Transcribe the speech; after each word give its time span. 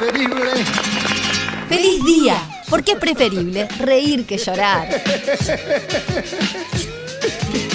preferible. 0.00 0.64
¡Feliz 1.68 2.04
día! 2.04 2.36
Porque 2.68 2.92
es 2.92 2.98
preferible 2.98 3.68
reír 3.78 4.26
que 4.26 4.38
llorar. 4.38 4.88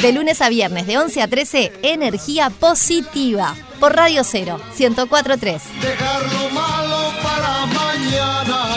De 0.02 0.12
lunes 0.12 0.42
a 0.42 0.50
viernes, 0.50 0.88
de 0.88 0.98
11 0.98 1.22
a 1.22 1.28
13, 1.28 1.72
energía 1.84 2.50
positiva. 2.50 3.56
Por 3.80 3.96
Radio 3.96 4.24
Cero, 4.24 4.60
1043. 4.78 5.62
Dejar 5.82 6.22
lo 6.34 6.50
malo 6.52 7.14
para 7.22 7.66
mañana. 7.66 8.72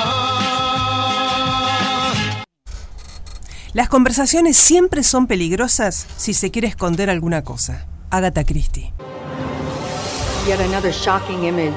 Las 3.73 3.89
conversaciones 3.89 4.57
siempre 4.57 5.03
son 5.05 5.27
peligrosas 5.27 6.07
si 6.17 6.35
se 6.35 6.51
quiere 6.51 6.69
esconder 6.69 7.11
alguna 7.11 7.45
cosa. 7.45 7.87
Agatha 8.11 8.45
Christie. 8.45 8.93
Yet 10.47 10.61
another 10.61 10.93
shocking 10.93 11.45
image. 11.45 11.77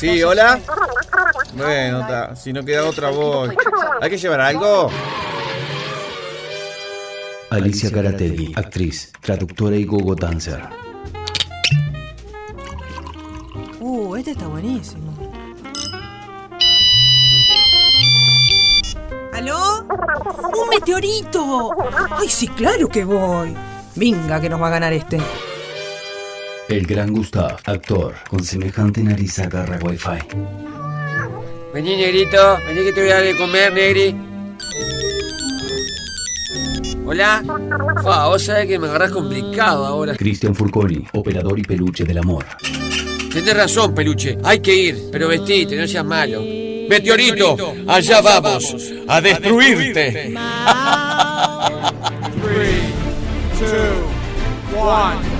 Sí, 0.00 0.22
hola. 0.22 0.58
Bueno, 1.54 1.98
ta, 2.06 2.34
si 2.34 2.54
no 2.54 2.64
queda 2.64 2.86
otra 2.86 3.10
voz. 3.10 3.50
¿Hay 4.00 4.08
que 4.08 4.16
llevar 4.16 4.40
algo? 4.40 4.90
Alicia 7.50 7.92
Carategui, 7.92 8.54
actriz, 8.56 9.12
traductora 9.20 9.76
y 9.76 9.84
gogo 9.84 10.14
dancer. 10.14 10.62
Uh, 13.78 14.16
este 14.16 14.30
está 14.30 14.46
buenísimo. 14.46 15.12
¿Aló? 19.34 19.84
¡Un 19.84 20.68
meteorito! 20.70 21.72
¡Ay, 22.12 22.28
sí, 22.30 22.48
claro 22.48 22.88
que 22.88 23.04
voy! 23.04 23.54
Venga, 23.96 24.40
que 24.40 24.48
nos 24.48 24.62
va 24.62 24.68
a 24.68 24.70
ganar 24.70 24.94
este. 24.94 25.20
El 26.70 26.86
gran 26.86 27.12
Gustav, 27.12 27.58
actor, 27.64 28.14
con 28.28 28.44
semejante 28.44 29.02
nariz 29.02 29.40
agarra 29.40 29.76
wifi. 29.82 30.20
Vení, 31.74 31.96
negrito, 31.96 32.58
vení 32.64 32.84
que 32.84 32.92
te 32.92 33.00
voy 33.00 33.10
a 33.10 33.14
dar 33.14 33.24
de 33.24 33.36
comer, 33.36 33.72
negri. 33.72 34.14
Hola. 37.04 37.42
Fa, 38.04 38.28
vos 38.28 38.44
sabés 38.44 38.68
que 38.68 38.78
me 38.78 38.86
agarrás 38.86 39.10
complicado 39.10 39.84
ahora. 39.84 40.14
Cristian 40.14 40.54
Furconi, 40.54 41.04
operador 41.12 41.58
y 41.58 41.62
peluche 41.62 42.04
del 42.04 42.18
amor. 42.18 42.46
Tenés 43.32 43.56
razón, 43.56 43.92
peluche. 43.92 44.38
Hay 44.44 44.60
que 44.60 44.72
ir, 44.72 45.08
pero 45.10 45.26
vestite, 45.26 45.74
no 45.74 45.88
seas 45.88 46.04
malo. 46.04 46.40
Meteorito, 46.88 47.74
allá 47.88 48.20
vamos, 48.20 48.76
a 49.08 49.20
destruirte. 49.20 50.34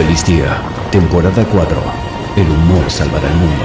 Feliz 0.00 0.24
día, 0.24 0.62
temporada 0.90 1.44
4. 1.44 1.82
El 2.34 2.48
humor 2.48 2.90
salvará 2.90 3.28
el 3.28 3.34
mundo. 3.34 3.64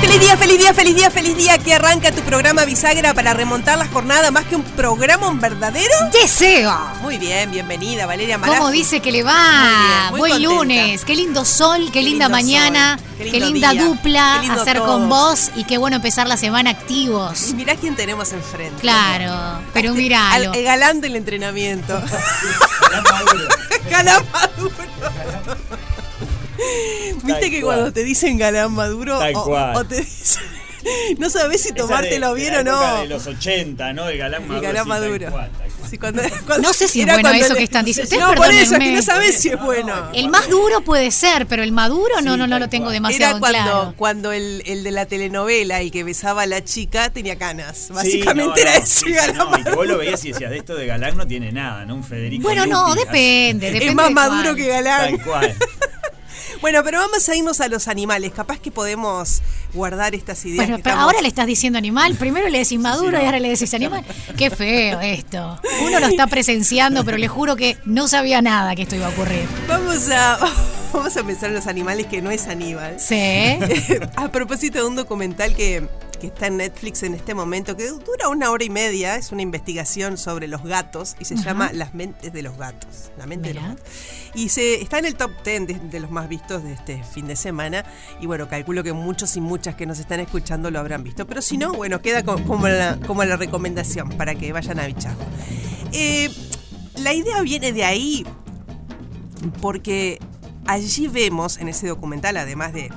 ¡Feliz 0.00 0.20
día, 0.20 0.36
feliz 0.36 0.58
día, 0.58 0.74
feliz 0.74 0.96
día, 0.96 1.10
feliz 1.12 1.36
día! 1.36 1.58
Que 1.58 1.74
arranca 1.74 2.10
programa 2.32 2.64
Bisagra 2.64 3.12
para 3.12 3.34
remontar 3.34 3.76
la 3.76 3.86
jornada 3.88 4.30
más 4.30 4.46
que 4.46 4.56
un 4.56 4.62
programa, 4.62 5.28
un 5.28 5.38
verdadero. 5.38 5.92
¡Deseo! 6.10 6.74
Muy 7.02 7.18
bien, 7.18 7.50
bienvenida 7.50 8.06
Valeria 8.06 8.38
Marajo. 8.38 8.58
¿Cómo 8.58 8.70
dice 8.70 9.00
que 9.00 9.12
le 9.12 9.22
va? 9.22 9.34
Muy 9.34 9.68
bien, 9.68 10.10
muy 10.12 10.18
Buen 10.20 10.32
contenta. 10.32 10.54
lunes, 10.54 11.04
qué 11.04 11.14
lindo 11.14 11.44
sol, 11.44 11.84
qué, 11.92 11.92
Qué 11.92 12.02
linda 12.02 12.30
mañana, 12.30 12.96
sol, 12.98 13.06
qué, 13.30 13.38
linda 13.38 13.72
día, 13.72 13.84
dupla, 13.84 14.38
qué 14.40 14.46
lindo 14.46 14.62
hacer 14.62 14.78
todo. 14.78 14.86
con 14.86 15.10
vos 15.10 15.50
y 15.56 15.64
qué 15.64 15.76
bueno 15.76 15.96
empezar 15.96 16.26
la 16.26 16.38
semana 16.38 16.70
activos. 16.70 17.50
Y 17.50 17.52
mirá 17.54 17.76
quién 17.76 17.96
tenemos 17.96 18.32
enfrente. 18.32 18.80
Claro, 18.80 19.60
pero 19.74 19.90
Este, 19.94 20.14
al- 20.14 20.54
el 20.54 20.64
galán 20.64 21.02
del 21.02 21.16
entrenamiento. 21.16 22.02
galán 23.90 24.24
maduro. 24.32 24.70
Viste 27.24 27.50
que 27.50 27.60
cuando 27.60 27.92
te 27.92 28.02
dicen 28.04 28.38
galán 28.38 28.72
maduro 28.72 29.18
o, 29.18 29.74
o 29.78 29.84
te 29.84 29.96
dicen 29.96 30.42
no 31.18 31.30
sabes 31.30 31.62
si 31.62 31.72
tomártelo 31.72 32.34
de- 32.34 32.34
de 32.34 32.40
bien 32.50 32.52
la 32.52 32.58
o 32.58 32.62
época 32.82 32.92
no. 32.94 33.00
de 33.02 33.08
los 33.08 33.26
80, 33.26 33.92
¿no? 33.92 34.08
El 34.08 34.18
galán 34.18 34.42
maduro. 34.42 34.56
El 34.56 34.62
galán 34.74 34.88
maduro. 34.88 35.28
Sí, 35.90 35.98
cuando- 35.98 36.22
cuando- 36.46 36.68
No 36.68 36.72
sé 36.72 36.88
si 36.88 37.02
es 37.02 37.06
bueno 37.06 37.30
eso 37.32 37.52
le- 37.52 37.58
que 37.58 37.64
están 37.64 37.84
diciendo. 37.84 38.08
Ustedes 38.08 38.28
No, 38.28 38.34
por 38.34 38.50
eso, 38.50 38.74
es 38.74 38.78
que 38.80 38.92
no 38.92 39.02
sabes 39.02 39.38
si 39.38 39.48
es 39.50 39.60
bueno. 39.60 39.92
El 40.14 40.28
más 40.30 40.48
duro 40.48 40.80
puede 40.80 41.10
ser, 41.10 41.46
pero 41.46 41.62
el 41.62 41.72
maduro 41.72 42.14
no, 42.22 42.32
Sí, 42.32 42.38
no, 42.38 42.46
no 42.46 42.58
lo 42.58 42.68
tengo 42.68 42.90
demasiado 42.90 43.32
Era 43.36 43.40
cuando, 43.40 43.58
claro. 43.62 43.94
cuando 43.96 44.32
el, 44.32 44.62
el 44.66 44.84
de 44.84 44.90
la 44.90 45.04
telenovela, 45.06 45.80
el 45.80 45.90
que 45.90 46.02
besaba 46.02 46.42
a 46.42 46.46
la 46.46 46.64
chica, 46.64 47.10
tenía 47.10 47.36
canas. 47.36 47.76
Sí, 47.88 47.92
Básicamente 47.92 48.64
no, 48.64 48.70
era 48.70 48.78
no, 48.78 48.84
ese 48.84 49.10
galán 49.10 49.36
no, 49.36 49.58
y 49.58 49.64
que 49.64 49.70
vos 49.72 49.86
lo 49.86 49.98
veías 49.98 50.24
y 50.24 50.32
decías, 50.32 50.50
de 50.50 50.56
esto 50.58 50.74
de 50.74 50.86
galán 50.86 51.16
no 51.16 51.26
tiene 51.26 51.52
nada, 51.52 51.84
¿no? 51.84 51.94
Un 51.96 52.04
Federico 52.04 52.42
Bueno, 52.44 52.64
no, 52.66 52.94
depende, 52.94 53.66
depende. 53.72 53.88
Es 53.88 53.94
más 53.94 54.08
de 54.08 54.14
maduro 54.14 54.42
cuál. 54.44 54.56
que 54.56 54.66
galán. 54.68 55.16
Tal 55.16 55.24
cual. 55.26 55.54
Bueno, 56.62 56.82
pero 56.84 57.00
vamos 57.00 57.28
a 57.28 57.36
irnos 57.36 57.60
a 57.60 57.68
los 57.68 57.88
animales. 57.88 58.32
Capaz 58.32 58.58
que 58.60 58.70
podemos 58.70 59.42
guardar 59.74 60.14
estas 60.14 60.42
ideas. 60.46 60.56
Bueno, 60.58 60.76
que 60.78 60.82
pero 60.84 60.94
estamos- 60.94 61.12
ahora 61.12 61.20
le 61.22 61.28
estás 61.28 61.46
diciendo 61.46 61.76
animal, 61.78 62.14
primero 62.14 62.48
le 62.48 62.58
decís 62.58 62.78
maduro 62.78 63.20
y 63.20 63.24
ahora 63.24 63.38
le 63.40 63.50
decís 63.50 63.74
animal. 63.74 64.04
Qué 64.38 64.48
feo 64.48 65.00
esto. 65.00 65.60
Uno 65.84 66.00
lo 66.00 66.06
está 66.06 66.26
presenciando, 66.28 67.04
pero 67.04 67.18
le 67.18 67.28
juro 67.28 67.56
que 67.56 67.76
no 67.84 68.08
sabía 68.08 68.40
nada 68.40 68.74
que 68.74 68.82
esto 68.82 68.94
iba 68.96 69.06
a 69.06 69.10
ocurrir. 69.10 69.46
Vamos 69.68 70.08
a, 70.10 70.38
vamos 70.92 71.16
a 71.16 71.22
pensar 71.24 71.48
en 71.50 71.56
los 71.56 71.66
animales 71.66 72.06
que 72.06 72.22
no 72.22 72.30
es 72.30 72.46
Aníbal. 72.46 72.98
Sí. 72.98 73.14
a 74.16 74.30
propósito 74.30 74.78
de 74.78 74.84
un 74.86 74.94
documental 74.96 75.54
que, 75.56 75.86
que 76.22 76.28
está 76.28 76.46
en 76.46 76.56
Netflix 76.58 77.02
en 77.02 77.14
este 77.14 77.34
momento, 77.34 77.76
que 77.76 77.88
dura 77.88 78.28
una 78.30 78.50
hora 78.50 78.62
y 78.64 78.70
media, 78.70 79.16
es 79.16 79.32
una 79.32 79.42
investigación 79.42 80.16
sobre 80.16 80.46
los 80.46 80.62
gatos 80.62 81.16
y 81.18 81.24
se 81.26 81.34
llama 81.36 81.70
Las 81.72 81.92
mentes 81.94 82.32
de 82.32 82.42
los 82.42 82.56
gatos. 82.56 83.10
La 83.18 83.26
mente 83.26 83.48
de 83.48 83.54
los 83.54 83.64
gatos. 83.64 83.84
Y 84.34 84.48
se, 84.48 84.80
está 84.80 84.98
en 85.00 85.06
el 85.06 85.16
top 85.16 85.32
10 85.44 85.66
de, 85.66 85.74
de 85.74 86.00
los 86.00 86.10
más 86.12 86.28
vistos 86.28 86.62
de 86.62 86.72
este 86.74 87.02
fin 87.02 87.26
de 87.26 87.34
semana. 87.36 87.84
Y 88.20 88.26
bueno, 88.26 88.48
calculo 88.48 88.82
que 88.84 88.92
muchos 88.92 89.36
y 89.36 89.40
muchas 89.40 89.74
que 89.74 89.84
nos 89.84 89.98
están 89.98 90.20
escuchando 90.20 90.70
lo 90.70 90.78
habrán 90.78 91.02
visto. 91.02 91.26
Pero 91.26 91.42
si 91.42 91.58
no, 91.58 91.72
bueno, 91.74 92.00
queda 92.00 92.22
co- 92.22 92.42
como, 92.44 92.68
la, 92.68 92.98
como 93.06 93.24
la 93.24 93.36
recomendación 93.36 94.08
para 94.10 94.36
que 94.36 94.52
vayan 94.52 94.78
a 94.78 94.86
bicharlo. 94.86 95.24
Eh, 95.92 96.30
la 96.98 97.12
idea 97.12 97.42
viene 97.42 97.72
de 97.72 97.84
ahí 97.84 98.24
porque 99.60 100.18
allí 100.66 101.08
vemos 101.08 101.58
en 101.58 101.68
ese 101.68 101.88
documental, 101.88 102.36
además 102.36 102.72
de, 102.72 102.90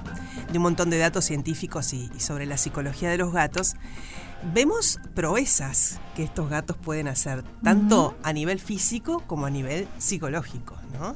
de 0.56 0.60
un 0.60 0.64
montón 0.64 0.90
de 0.90 0.98
datos 0.98 1.26
científicos 1.26 1.92
y, 1.92 2.10
y 2.16 2.22
sobre 2.22 2.46
la 2.46 2.56
psicología 2.56 3.10
de 3.10 3.18
los 3.18 3.34
gatos, 3.34 3.76
vemos 4.54 5.02
proezas 5.14 6.00
que 6.16 6.24
estos 6.24 6.50
gatos 6.50 6.78
pueden 6.78 7.10
hacer, 7.10 7.44
tanto 7.62 8.16
a 8.24 8.32
nivel 8.32 8.62
físico 8.62 9.22
como 9.28 9.48
a 9.48 9.50
nivel 9.50 9.86
psicológico, 9.98 10.78
¿no? 10.98 11.14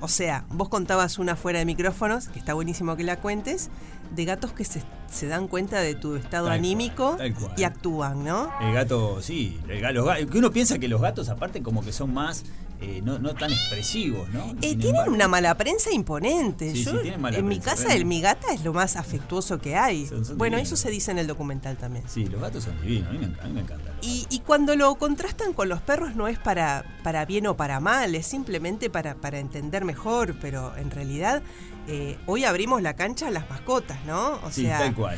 O 0.00 0.08
sea, 0.08 0.44
vos 0.48 0.68
contabas 0.68 1.20
una 1.20 1.36
fuera 1.36 1.60
de 1.60 1.64
micrófonos, 1.64 2.26
que 2.26 2.40
está 2.40 2.54
buenísimo 2.54 2.96
que 2.96 3.04
la 3.04 3.20
cuentes, 3.20 3.70
de 4.16 4.24
gatos 4.24 4.52
que 4.52 4.64
se 4.64 4.82
se 5.12 5.26
dan 5.26 5.46
cuenta 5.46 5.80
de 5.80 5.94
tu 5.94 6.16
estado 6.16 6.46
Tal 6.46 6.58
anímico 6.58 7.16
cual. 7.16 7.52
y 7.56 7.64
actúan, 7.64 8.24
¿no? 8.24 8.50
El 8.60 8.72
gato, 8.72 9.20
sí. 9.20 9.60
el 9.68 9.94
los 9.94 10.08
que 10.30 10.38
uno 10.38 10.50
piensa 10.50 10.78
que 10.78 10.88
los 10.88 11.00
gatos, 11.00 11.28
aparte, 11.28 11.62
como 11.62 11.84
que 11.84 11.92
son 11.92 12.12
más. 12.14 12.44
Eh, 12.84 13.00
no, 13.04 13.18
no 13.18 13.34
tan 13.34 13.52
expresivos, 13.52 14.28
¿no? 14.30 14.50
Eh, 14.60 14.74
tienen 14.76 14.86
embargo, 14.88 15.12
una 15.14 15.28
mala 15.28 15.56
prensa 15.56 15.92
imponente. 15.92 16.72
Sí, 16.72 16.84
Yo, 16.84 16.90
sí, 16.92 16.98
tienen 17.02 17.20
mala 17.20 17.38
en 17.38 17.46
mi 17.46 17.60
casa, 17.60 17.94
el 17.94 18.04
mi 18.04 18.20
gata 18.20 18.52
es 18.52 18.64
lo 18.64 18.72
más 18.72 18.96
afectuoso 18.96 19.58
que 19.60 19.76
hay. 19.76 20.06
Son- 20.06 20.24
son 20.24 20.36
bueno, 20.38 20.56
divinos. 20.56 20.72
eso 20.78 20.82
se 20.82 20.90
dice 20.90 21.10
en 21.12 21.18
el 21.18 21.26
documental 21.26 21.76
también. 21.76 22.04
Sí, 22.08 22.24
los 22.26 22.40
gatos 22.40 22.64
son 22.64 22.80
divinos. 22.82 23.08
A 23.08 23.12
mí 23.12 23.18
me, 23.18 23.26
a 23.40 23.44
mí 23.46 23.52
me 23.52 23.60
encantan. 23.60 23.92
Y, 24.02 24.26
y 24.30 24.40
cuando 24.40 24.74
lo 24.74 24.94
contrastan 24.96 25.52
con 25.52 25.68
los 25.68 25.80
perros 25.80 26.16
no 26.16 26.26
es 26.26 26.38
para, 26.38 26.84
para 27.04 27.24
bien 27.24 27.46
o 27.46 27.56
para 27.56 27.78
mal, 27.78 28.14
es 28.16 28.26
simplemente 28.26 28.90
para, 28.90 29.14
para 29.14 29.38
entender 29.38 29.84
mejor, 29.84 30.34
pero 30.40 30.76
en 30.76 30.90
realidad 30.90 31.42
eh, 31.86 32.18
hoy 32.26 32.44
abrimos 32.44 32.82
la 32.82 32.94
cancha 32.96 33.28
a 33.28 33.30
las 33.30 33.48
mascotas, 33.48 34.04
¿no? 34.06 34.40
O 34.44 34.50
Sí, 34.50 34.62
sea, 34.62 34.78
tal 34.78 34.94
cual. 34.94 35.16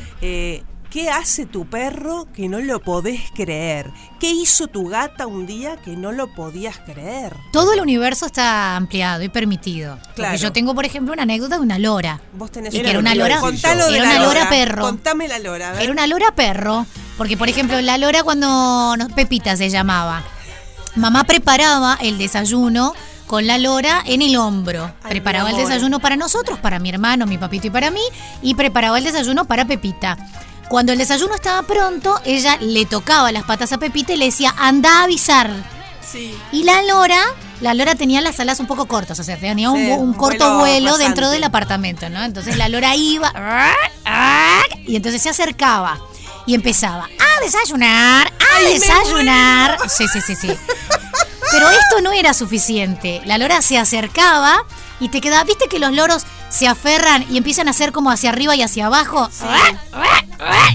¿Qué 0.95 1.09
hace 1.09 1.45
tu 1.45 1.65
perro 1.65 2.25
que 2.33 2.47
no 2.47 2.61
lo 2.61 2.81
podés 2.81 3.19
creer? 3.35 3.91
¿Qué 4.17 4.29
hizo 4.31 4.67
tu 4.67 4.87
gata 4.87 5.27
un 5.27 5.45
día 5.45 5.75
que 5.75 5.97
no 5.97 6.13
lo 6.13 6.33
podías 6.33 6.77
creer? 6.77 7.35
Todo 7.51 7.73
el 7.73 7.81
universo 7.81 8.25
está 8.25 8.77
ampliado 8.77 9.21
y 9.21 9.27
permitido. 9.27 9.97
Porque 9.97 10.13
Claro. 10.15 10.37
yo 10.37 10.53
tengo, 10.53 10.73
por 10.73 10.85
ejemplo, 10.85 11.11
una 11.11 11.23
anécdota 11.23 11.57
de 11.57 11.61
una 11.63 11.79
lora. 11.79 12.21
Vos 12.31 12.49
tenés 12.49 12.73
Y 12.73 12.81
que 12.81 12.89
era 12.89 12.99
una 12.99 13.13
lora, 13.13 13.41
Contalo 13.41 13.87
de 13.89 13.97
era 13.97 14.05
la 14.05 14.09
una 14.11 14.19
lora 14.23 14.39
lora. 14.39 14.49
perro. 14.49 14.81
Contame 14.83 15.27
la 15.27 15.39
lora, 15.39 15.69
a 15.69 15.73
ver. 15.73 15.81
Era 15.81 15.91
una 15.91 16.07
lora 16.07 16.31
perro. 16.33 16.85
Porque, 17.17 17.35
por 17.35 17.49
ejemplo, 17.49 17.81
la 17.81 17.97
lora 17.97 18.23
cuando... 18.23 18.95
no, 18.95 19.09
Pepita 19.09 19.57
se 19.57 19.69
llamaba. 19.69 20.23
Mamá 20.95 21.25
preparaba 21.25 21.97
el 22.01 22.17
desayuno 22.17 22.93
con 23.27 23.47
la 23.47 23.57
lora 23.57 24.01
en 24.05 24.21
el 24.21 24.37
hombro. 24.37 24.93
Ay, 25.03 25.09
preparaba 25.11 25.49
el 25.49 25.57
desayuno 25.57 25.99
para 25.99 26.15
nosotros, 26.15 26.57
para 26.59 26.79
mi 26.79 26.89
hermano, 26.89 27.25
mi 27.25 27.37
papito 27.37 27.67
y 27.67 27.69
para 27.69 27.91
mí. 27.91 27.99
Y 28.41 28.55
preparaba 28.55 28.97
el 28.97 29.03
desayuno 29.03 29.43
para 29.43 29.65
Pepita. 29.65 30.17
Cuando 30.69 30.91
el 30.91 30.97
desayuno 30.97 31.35
estaba 31.35 31.61
pronto, 31.63 32.19
ella 32.25 32.57
le 32.59 32.85
tocaba 32.85 33.31
las 33.31 33.43
patas 33.43 33.71
a 33.71 33.77
Pepita 33.77 34.13
y 34.13 34.17
le 34.17 34.25
decía, 34.25 34.53
anda 34.57 34.99
a 34.99 35.03
avisar. 35.03 35.51
Sí. 36.01 36.37
Y 36.51 36.63
la 36.63 36.81
lora, 36.83 37.21
la 37.61 37.73
lora 37.73 37.95
tenía 37.95 38.21
las 38.21 38.39
alas 38.39 38.59
un 38.59 38.67
poco 38.67 38.87
cortas, 38.87 39.19
o 39.19 39.23
sea, 39.23 39.37
tenía 39.37 39.69
un, 39.69 39.77
Sí, 39.77 39.91
un 39.91 40.09
un 40.09 40.13
corto 40.13 40.59
vuelo 40.59 40.97
dentro 40.97 41.29
del 41.29 41.43
apartamento, 41.43 42.09
¿no? 42.09 42.23
Entonces 42.23 42.57
la 42.57 42.69
lora 42.69 42.95
iba 42.95 43.31
y 44.85 44.95
entonces 44.95 45.21
se 45.21 45.29
acercaba 45.29 45.99
y 46.45 46.53
empezaba 46.53 47.05
a 47.05 47.41
desayunar, 47.43 48.27
a 48.27 48.57
Ay, 48.57 48.73
desayunar. 48.79 49.77
Sí, 49.89 50.07
sí, 50.07 50.21
sí, 50.21 50.35
sí. 50.35 50.51
Pero 51.51 51.69
esto 51.69 52.01
no 52.01 52.11
era 52.11 52.33
suficiente. 52.33 53.21
La 53.25 53.37
lora 53.37 53.61
se 53.61 53.77
acercaba 53.77 54.63
y 54.99 55.09
te 55.09 55.21
quedaba, 55.21 55.43
¿viste 55.43 55.67
que 55.67 55.79
los 55.79 55.91
loros 55.93 56.23
se 56.49 56.67
aferran 56.67 57.25
y 57.29 57.37
empiezan 57.37 57.67
a 57.67 57.71
hacer 57.71 57.91
como 57.91 58.11
hacia 58.11 58.29
arriba 58.29 58.55
y 58.55 58.61
hacia 58.61 58.85
abajo? 58.87 59.29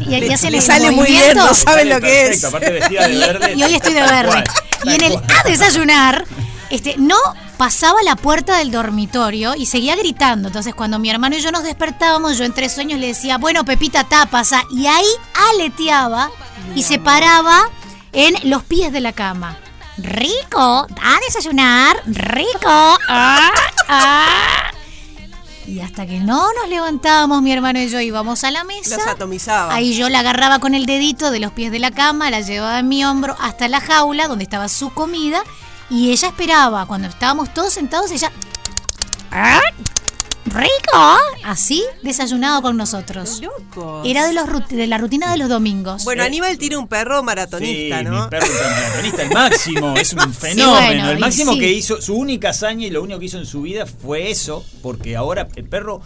Y, 0.07 0.15
y 0.15 0.21
Le- 0.21 0.35
hacen 0.35 0.53
le 0.53 0.59
el 0.59 0.63
sale 0.65 0.91
muy 0.91 1.07
bien, 1.07 1.37
no 1.37 1.55
saben 1.55 1.89
lo 1.89 2.01
que 2.01 2.29
es. 2.29 2.45
aparte 2.45 2.71
vestida 2.73 3.09
de 3.09 3.17
verde. 3.19 3.55
Y 3.55 3.63
hoy 3.63 3.75
estoy 3.75 3.93
de 3.95 4.03
verde. 4.03 4.45
Y 4.85 4.95
en 4.95 5.03
el 5.03 5.17
a 5.17 5.43
desayunar, 5.49 6.25
este, 6.71 6.95
no 6.99 7.17
pasaba 7.57 8.03
la 8.03 8.17
puerta 8.17 8.57
del 8.57 8.71
dormitorio 8.71 9.55
y 9.55 9.67
seguía 9.67 9.97
gritando. 9.97 10.49
Entonces, 10.49 10.75
cuando 10.75 10.99
mi 10.99 11.11
hermano 11.11 11.37
y 11.37 11.41
yo 11.41 11.51
nos 11.53 11.63
despertábamos, 11.65 12.39
yo 12.39 12.45
entre 12.45 12.69
sueños 12.69 12.99
le 12.99 13.09
decía, 13.09 13.37
bueno, 13.39 13.65
Pepita, 13.65 14.05
tapasa. 14.05 14.63
Y 14.75 14.87
ahí 14.87 15.07
aleteaba 15.53 16.31
y 16.75 16.83
se 16.83 16.99
paraba 16.99 17.69
en 18.13 18.35
los 18.49 18.63
pies 18.65 18.93
de 18.93 19.01
la 19.01 19.13
cama. 19.13 19.59
Rico, 20.03 20.87
a 21.03 21.19
desayunar, 21.27 21.97
rico. 22.07 22.69
ah, 23.09 23.51
ah. 23.89 24.71
Y 25.67 25.81
hasta 25.81 26.05
que 26.05 26.19
no 26.19 26.53
nos 26.55 26.69
levantábamos, 26.69 27.43
mi 27.43 27.53
hermano 27.53 27.79
y 27.79 27.89
yo 27.89 28.01
íbamos 28.01 28.43
a 28.43 28.51
la 28.51 28.65
mesa. 28.65 28.97
Los 28.97 29.07
atomizaba. 29.07 29.73
Ahí 29.73 29.95
yo 29.95 30.09
la 30.09 30.21
agarraba 30.21 30.59
con 30.59 30.75
el 30.75 30.85
dedito 30.85 31.31
de 31.31 31.39
los 31.39 31.53
pies 31.53 31.71
de 31.71 31.79
la 31.79 31.93
cama, 31.93 32.29
la 32.31 32.41
llevaba 32.41 32.81
en 32.81 32.89
mi 32.89 33.05
hombro 33.05 33.37
hasta 33.41 33.69
la 33.69 33.81
jaula 33.81 34.27
donde 34.27 34.43
estaba 34.45 34.69
su 34.69 34.91
comida 34.93 35.45
y 35.89 36.11
ella 36.11 36.29
esperaba. 36.29 36.87
Cuando 36.87 37.07
estábamos 37.09 37.55
todos 37.55 37.73
sentados, 37.73 38.11
ella... 38.11 38.33
¡Rico! 40.53 41.17
Así 41.45 41.85
desayunaba 42.03 42.61
con 42.61 42.77
nosotros. 42.77 43.41
Loco. 43.41 44.03
Era 44.05 44.27
de, 44.27 44.33
los, 44.33 44.47
de 44.69 44.87
la 44.87 44.99
rutina 44.99 45.31
de 45.31 45.39
los 45.39 45.49
domingos. 45.49 46.05
Bueno, 46.05 46.25
Aníbal 46.25 46.59
tiene 46.59 46.77
un 46.77 46.89
perro 46.89 47.23
maratonista, 47.23 47.99
sí, 47.99 48.05
¿no? 48.05 48.25
mi 48.25 48.31
perro 48.31 48.47
maratonista, 48.47 49.23
el 49.23 49.31
máximo, 49.31 49.95
es 49.97 50.13
un 50.13 50.35
fenómeno. 50.35 50.73
bueno, 50.73 51.11
el 51.11 51.19
máximo 51.19 51.53
sí. 51.53 51.61
que 51.61 51.73
hizo, 51.73 52.03
su 52.03 52.15
única 52.15 52.51
hazaña 52.51 52.87
y 52.87 52.91
lo 52.91 53.03
único 53.03 53.21
que 53.21 53.27
hizo 53.27 53.39
en 53.39 53.47
su 53.47 53.63
vida 53.63 53.87
fue 53.87 54.31
eso, 54.31 54.65
porque 54.83 55.17
ahora 55.17 55.49
el 55.55 55.65
perro, 55.65 56.01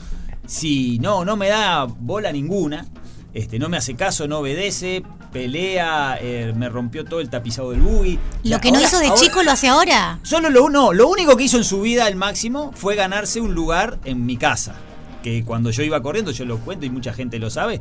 si 0.46 0.98
no, 0.98 1.24
no 1.24 1.36
me 1.36 1.48
da 1.48 1.84
bola 1.84 2.30
ninguna, 2.30 2.86
este, 3.34 3.58
no 3.58 3.68
me 3.68 3.76
hace 3.76 3.94
caso, 3.94 4.26
no 4.28 4.38
obedece, 4.38 5.02
pelea, 5.32 6.16
eh, 6.20 6.52
me 6.56 6.68
rompió 6.68 7.04
todo 7.04 7.20
el 7.20 7.28
tapizado 7.28 7.72
del 7.72 7.80
buggy. 7.80 8.16
O 8.16 8.46
sea, 8.48 8.56
Lo 8.56 8.60
que 8.60 8.70
no 8.70 8.76
ahora- 8.78 8.88
hizo 8.88 8.98
de 9.00 9.06
ahora- 9.08 9.20
chico 9.20 9.42
lo 9.42 9.50
hace 9.50 9.68
ahora. 9.68 10.18
Solo 10.22 10.48
lo, 10.50 10.70
no, 10.70 10.92
lo 10.92 11.08
único 11.08 11.36
que 11.36 11.44
hizo 11.44 11.56
en 11.58 11.64
su 11.64 11.80
vida 11.82 12.08
el 12.08 12.16
máximo 12.16 12.70
fue 12.74 12.94
ganarse 12.94 13.40
un 13.40 13.52
lugar 13.54 13.98
en 14.04 14.24
mi 14.24 14.36
casa. 14.36 14.74
Que 15.22 15.44
cuando 15.44 15.70
yo 15.70 15.82
iba 15.82 16.00
corriendo, 16.02 16.30
yo 16.30 16.44
lo 16.44 16.58
cuento 16.58 16.86
y 16.86 16.90
mucha 16.90 17.12
gente 17.12 17.38
lo 17.38 17.50
sabe, 17.50 17.80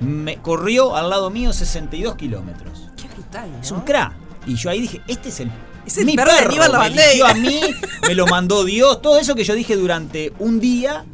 me 0.00 0.36
corrió 0.38 0.96
al 0.96 1.10
lado 1.10 1.30
mío 1.30 1.52
62 1.52 2.16
kilómetros. 2.16 2.88
Qué 2.96 3.08
brutal, 3.08 3.50
¿no? 3.52 3.60
Es 3.60 3.70
un 3.70 3.80
crack. 3.80 4.12
Y 4.46 4.54
yo 4.54 4.70
ahí 4.70 4.80
dije, 4.80 5.00
este 5.08 5.28
es 5.30 5.40
el. 5.40 5.50
Es 5.84 5.98
el 5.98 6.12
perro 6.16 6.32
de 6.32 6.38
Aníbal 6.38 6.72
me 6.94 7.22
a 7.22 7.34
mí, 7.34 7.60
me 8.08 8.14
lo 8.16 8.26
mandó 8.26 8.64
Dios. 8.64 9.00
Todo 9.02 9.18
eso 9.20 9.34
que 9.36 9.44
yo 9.44 9.54
dije 9.54 9.76
durante 9.76 10.32
un 10.40 10.58
día 10.58 11.04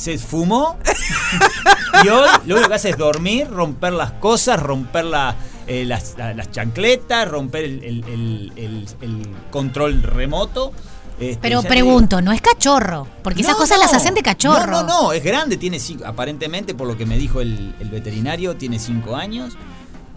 se 0.00 0.16
fumó. 0.18 0.78
y 2.04 2.08
hoy 2.08 2.28
lo 2.46 2.54
único 2.54 2.68
que 2.70 2.74
hace 2.74 2.90
es 2.90 2.96
dormir, 2.96 3.48
romper 3.50 3.92
las 3.92 4.12
cosas, 4.12 4.60
romper 4.60 5.04
la- 5.04 5.36
eh, 5.66 5.84
las, 5.84 6.14
la- 6.16 6.32
las 6.34 6.50
chancletas, 6.50 7.28
romper 7.28 7.64
el, 7.64 7.84
el- 7.84 8.04
el- 8.08 8.52
el- 8.56 8.86
el 9.02 9.26
control 9.50 10.02
remoto. 10.02 10.72
Este, 11.18 11.38
Pero 11.42 11.62
pregunto, 11.62 12.22
no 12.22 12.32
es 12.32 12.40
cachorro, 12.40 13.06
porque 13.22 13.42
esas 13.42 13.54
cosas 13.54 13.76
no. 13.76 13.84
las 13.84 13.92
hacen 13.92 14.14
de 14.14 14.22
cachorro. 14.22 14.70
No, 14.72 14.82
no, 14.84 15.02
no, 15.02 15.12
es 15.12 15.22
grande, 15.22 15.58
tiene 15.58 15.78
cinco- 15.78 16.06
aparentemente, 16.06 16.74
por 16.74 16.88
lo 16.88 16.96
que 16.96 17.04
me 17.04 17.18
dijo 17.18 17.42
el, 17.42 17.74
el 17.78 17.90
veterinario, 17.90 18.56
tiene 18.56 18.78
cinco 18.78 19.16
años 19.16 19.52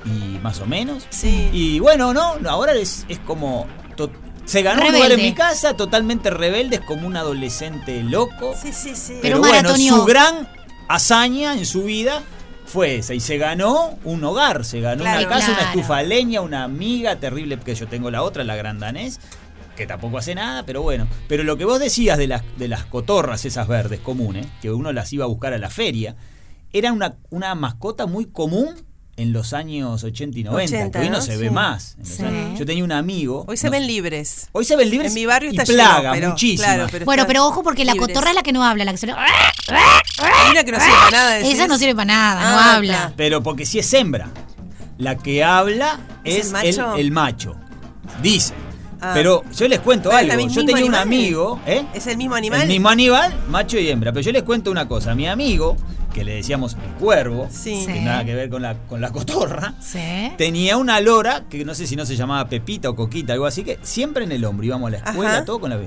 y 0.06 0.38
más 0.40 0.62
o 0.62 0.66
menos. 0.66 1.06
Sí. 1.10 1.50
Y 1.52 1.80
bueno, 1.80 2.14
no, 2.14 2.40
no, 2.40 2.50
ahora 2.50 2.72
es, 2.74 3.06
es 3.10 3.20
como. 3.20 3.68
to- 3.98 4.12
se 4.46 4.62
ganó 4.62 4.86
un 4.86 4.92
lugar 4.94 5.12
en 5.12 5.22
mi 5.22 5.34
casa, 5.34 5.76
totalmente 5.76 6.30
rebelde, 6.30 6.78
es 6.78 6.82
como 6.82 7.08
un 7.08 7.16
adolescente 7.18 8.04
loco. 8.04 8.54
Sí, 8.62 8.72
sí, 8.74 8.96
sí. 8.96 9.20
Pero 9.22 9.42
Pero, 9.42 9.54
bueno, 9.54 9.78
su 9.78 10.04
gran 10.06 10.48
hazaña 10.88 11.54
en 11.54 11.66
su 11.66 11.84
vida 11.84 12.22
fue 12.66 12.96
esa. 12.98 13.14
Y 13.14 13.20
se 13.20 13.38
ganó 13.38 13.98
un 14.04 14.24
hogar, 14.24 14.66
se 14.66 14.80
ganó 14.82 15.04
Claro. 15.04 15.20
una 15.22 15.30
casa, 15.30 15.52
una 15.52 15.72
estufa 15.72 16.02
leña, 16.04 16.42
una 16.42 16.64
amiga 16.64 17.16
terrible, 17.18 17.60
que 17.60 17.76
yo 17.76 17.88
tengo 17.88 18.12
la 18.12 18.24
otra, 18.24 18.44
la 18.44 18.56
gran 18.56 18.80
danés, 18.80 19.20
que 19.76 19.88
tampoco 19.88 20.18
hace 20.18 20.36
nada, 20.36 20.64
pero 20.66 20.82
bueno. 20.82 21.08
Pero 21.28 21.44
lo 21.44 21.58
que 21.58 21.66
vos 21.66 21.80
decías 21.80 22.18
de 22.18 22.28
las, 22.28 22.44
de 22.58 22.68
las 22.68 22.86
cotorras, 22.86 23.46
esas 23.46 23.68
verdes 23.68 24.00
comunes, 24.00 24.46
que 24.62 24.72
uno 24.72 24.92
las 24.94 25.12
iba 25.14 25.26
a 25.26 25.28
buscar 25.28 25.54
a 25.54 25.58
la 25.58 25.70
feria, 25.70 26.16
era 26.72 26.92
una, 26.92 27.16
una 27.30 27.56
mascota 27.56 28.06
muy 28.06 28.26
común 28.26 28.76
en 29.16 29.32
los 29.32 29.54
años 29.54 30.04
80 30.04 30.40
y 30.40 30.44
90, 30.44 30.76
80, 30.76 31.00
que 31.00 31.06
hoy 31.06 31.12
no, 31.12 31.18
¿no? 31.18 31.22
se 31.24 31.34
Sí. 31.36 31.38
ve 31.42 31.52
más. 31.52 31.96
Sí. 32.02 32.24
Yo 32.58 32.66
tenía 32.66 32.84
un 32.84 32.92
amigo. 32.92 33.46
Hoy 33.48 33.58
se 33.58 33.68
no- 33.68 33.72
ven 33.72 33.86
libres. 33.86 34.48
Hoy 34.54 34.66
se 34.66 34.76
ven 34.76 34.90
libres 34.90 35.10
En 35.10 35.14
mi 35.16 35.26
barrio 35.28 35.52
y 35.52 35.58
está 35.58 35.66
plaga, 35.72 36.00
lleno, 36.00 36.14
pero, 36.14 36.30
muchísimas. 36.32 36.66
claro, 36.74 36.88
pero 36.92 37.06
Bueno, 37.06 37.24
pero 37.28 37.46
ojo 37.46 37.62
porque 37.64 37.86
la 37.86 37.96
cotorra 37.96 38.30
es 38.30 38.36
la 38.36 38.42
que 38.44 38.52
no 38.54 38.64
habla, 38.66 38.86
la 38.86 38.92
que 38.92 38.98
se 38.98 39.08
lo- 39.08 39.14
una 40.52 40.64
que 40.64 40.72
no 40.72 40.80
sirve 40.80 40.96
para 40.98 41.12
nada. 41.12 41.32
decís. 41.36 41.54
Esa 41.54 41.68
no 41.68 41.78
sirve 41.78 41.96
para 41.96 42.06
nada, 42.06 42.42
no 42.52 42.58
Ah, 42.60 42.76
habla. 42.76 42.94
claro. 42.94 43.14
Pero 43.18 43.44
porque 43.44 43.66
si 43.66 43.80
es 43.80 43.94
hembra, 43.94 44.30
la 44.98 45.18
que 45.18 45.44
habla 45.44 46.00
¿Es 46.24 46.38
es, 46.38 46.46
el 46.48 46.52
macho? 46.54 46.96
el 46.96 47.12
macho. 47.12 47.56
Dice. 48.22 48.54
Ah. 49.02 49.12
Pero 49.14 49.44
yo 49.56 49.68
les 49.68 49.80
cuento 49.82 50.10
¿Pero 50.10 50.22
es 50.22 50.32
algo. 50.34 50.48
Yo 50.48 50.66
tenía 50.66 50.86
un 50.86 50.96
animal? 50.96 51.02
amigo, 51.02 51.60
¿eh? 51.66 51.86
¿Es 51.94 52.08
el 52.08 52.16
mismo 52.18 52.36
animal? 52.36 52.62
El 52.62 52.68
mismo 52.70 52.90
animal, 52.90 53.34
macho 53.50 53.78
y 53.78 53.90
hembra. 53.90 54.14
Pero 54.14 54.24
yo 54.24 54.32
les 54.32 54.44
cuento 54.44 54.72
una 54.72 54.88
cosa. 54.88 55.14
Mi 55.14 55.28
amigo, 55.28 55.76
que 56.14 56.24
le 56.24 56.36
decíamos 56.36 56.76
el 56.76 56.92
cuervo, 57.00 57.48
Sí. 57.52 57.86
que 57.86 57.94
Sí. 57.94 58.00
nada 58.02 58.24
que 58.24 58.36
ver 58.36 58.50
con 58.50 58.62
la, 58.62 58.76
con 58.88 59.02
la 59.02 59.12
cotorra, 59.12 59.74
Sí. 59.82 60.00
tenía 60.38 60.78
una 60.78 61.00
lora, 61.02 61.46
que 61.50 61.66
no 61.66 61.74
sé 61.76 61.88
si 61.88 61.96
no 61.96 62.06
se 62.06 62.16
llamaba 62.16 62.48
Pepita 62.48 62.90
o 62.90 62.96
Coquita, 62.96 63.34
algo 63.34 63.46
así, 63.46 63.64
que 63.64 63.80
siempre 63.82 64.24
en 64.24 64.32
el 64.32 64.46
hombro 64.46 64.66
íbamos 64.66 64.88
a 64.88 64.92
la 64.92 64.98
escuela, 64.98 65.32
Ajá. 65.38 65.46
todo 65.46 65.60
con 65.60 65.70
la... 65.72 65.80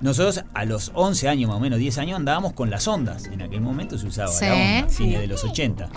Nosotros 0.00 0.42
a 0.54 0.64
los 0.64 0.92
11 0.94 1.28
años, 1.28 1.48
más 1.48 1.58
o 1.58 1.60
menos 1.60 1.78
10 1.78 1.98
años, 1.98 2.16
andábamos 2.16 2.54
con 2.54 2.70
las 2.70 2.88
ondas. 2.88 3.26
En 3.26 3.42
aquel 3.42 3.60
momento 3.60 3.98
se 3.98 4.06
usaba 4.06 4.32
Sí. 4.32 4.46
la 4.46 4.54
onda, 4.54 4.88
cine 4.88 5.18
de 5.18 5.26
los 5.26 5.44
80. 5.44 5.90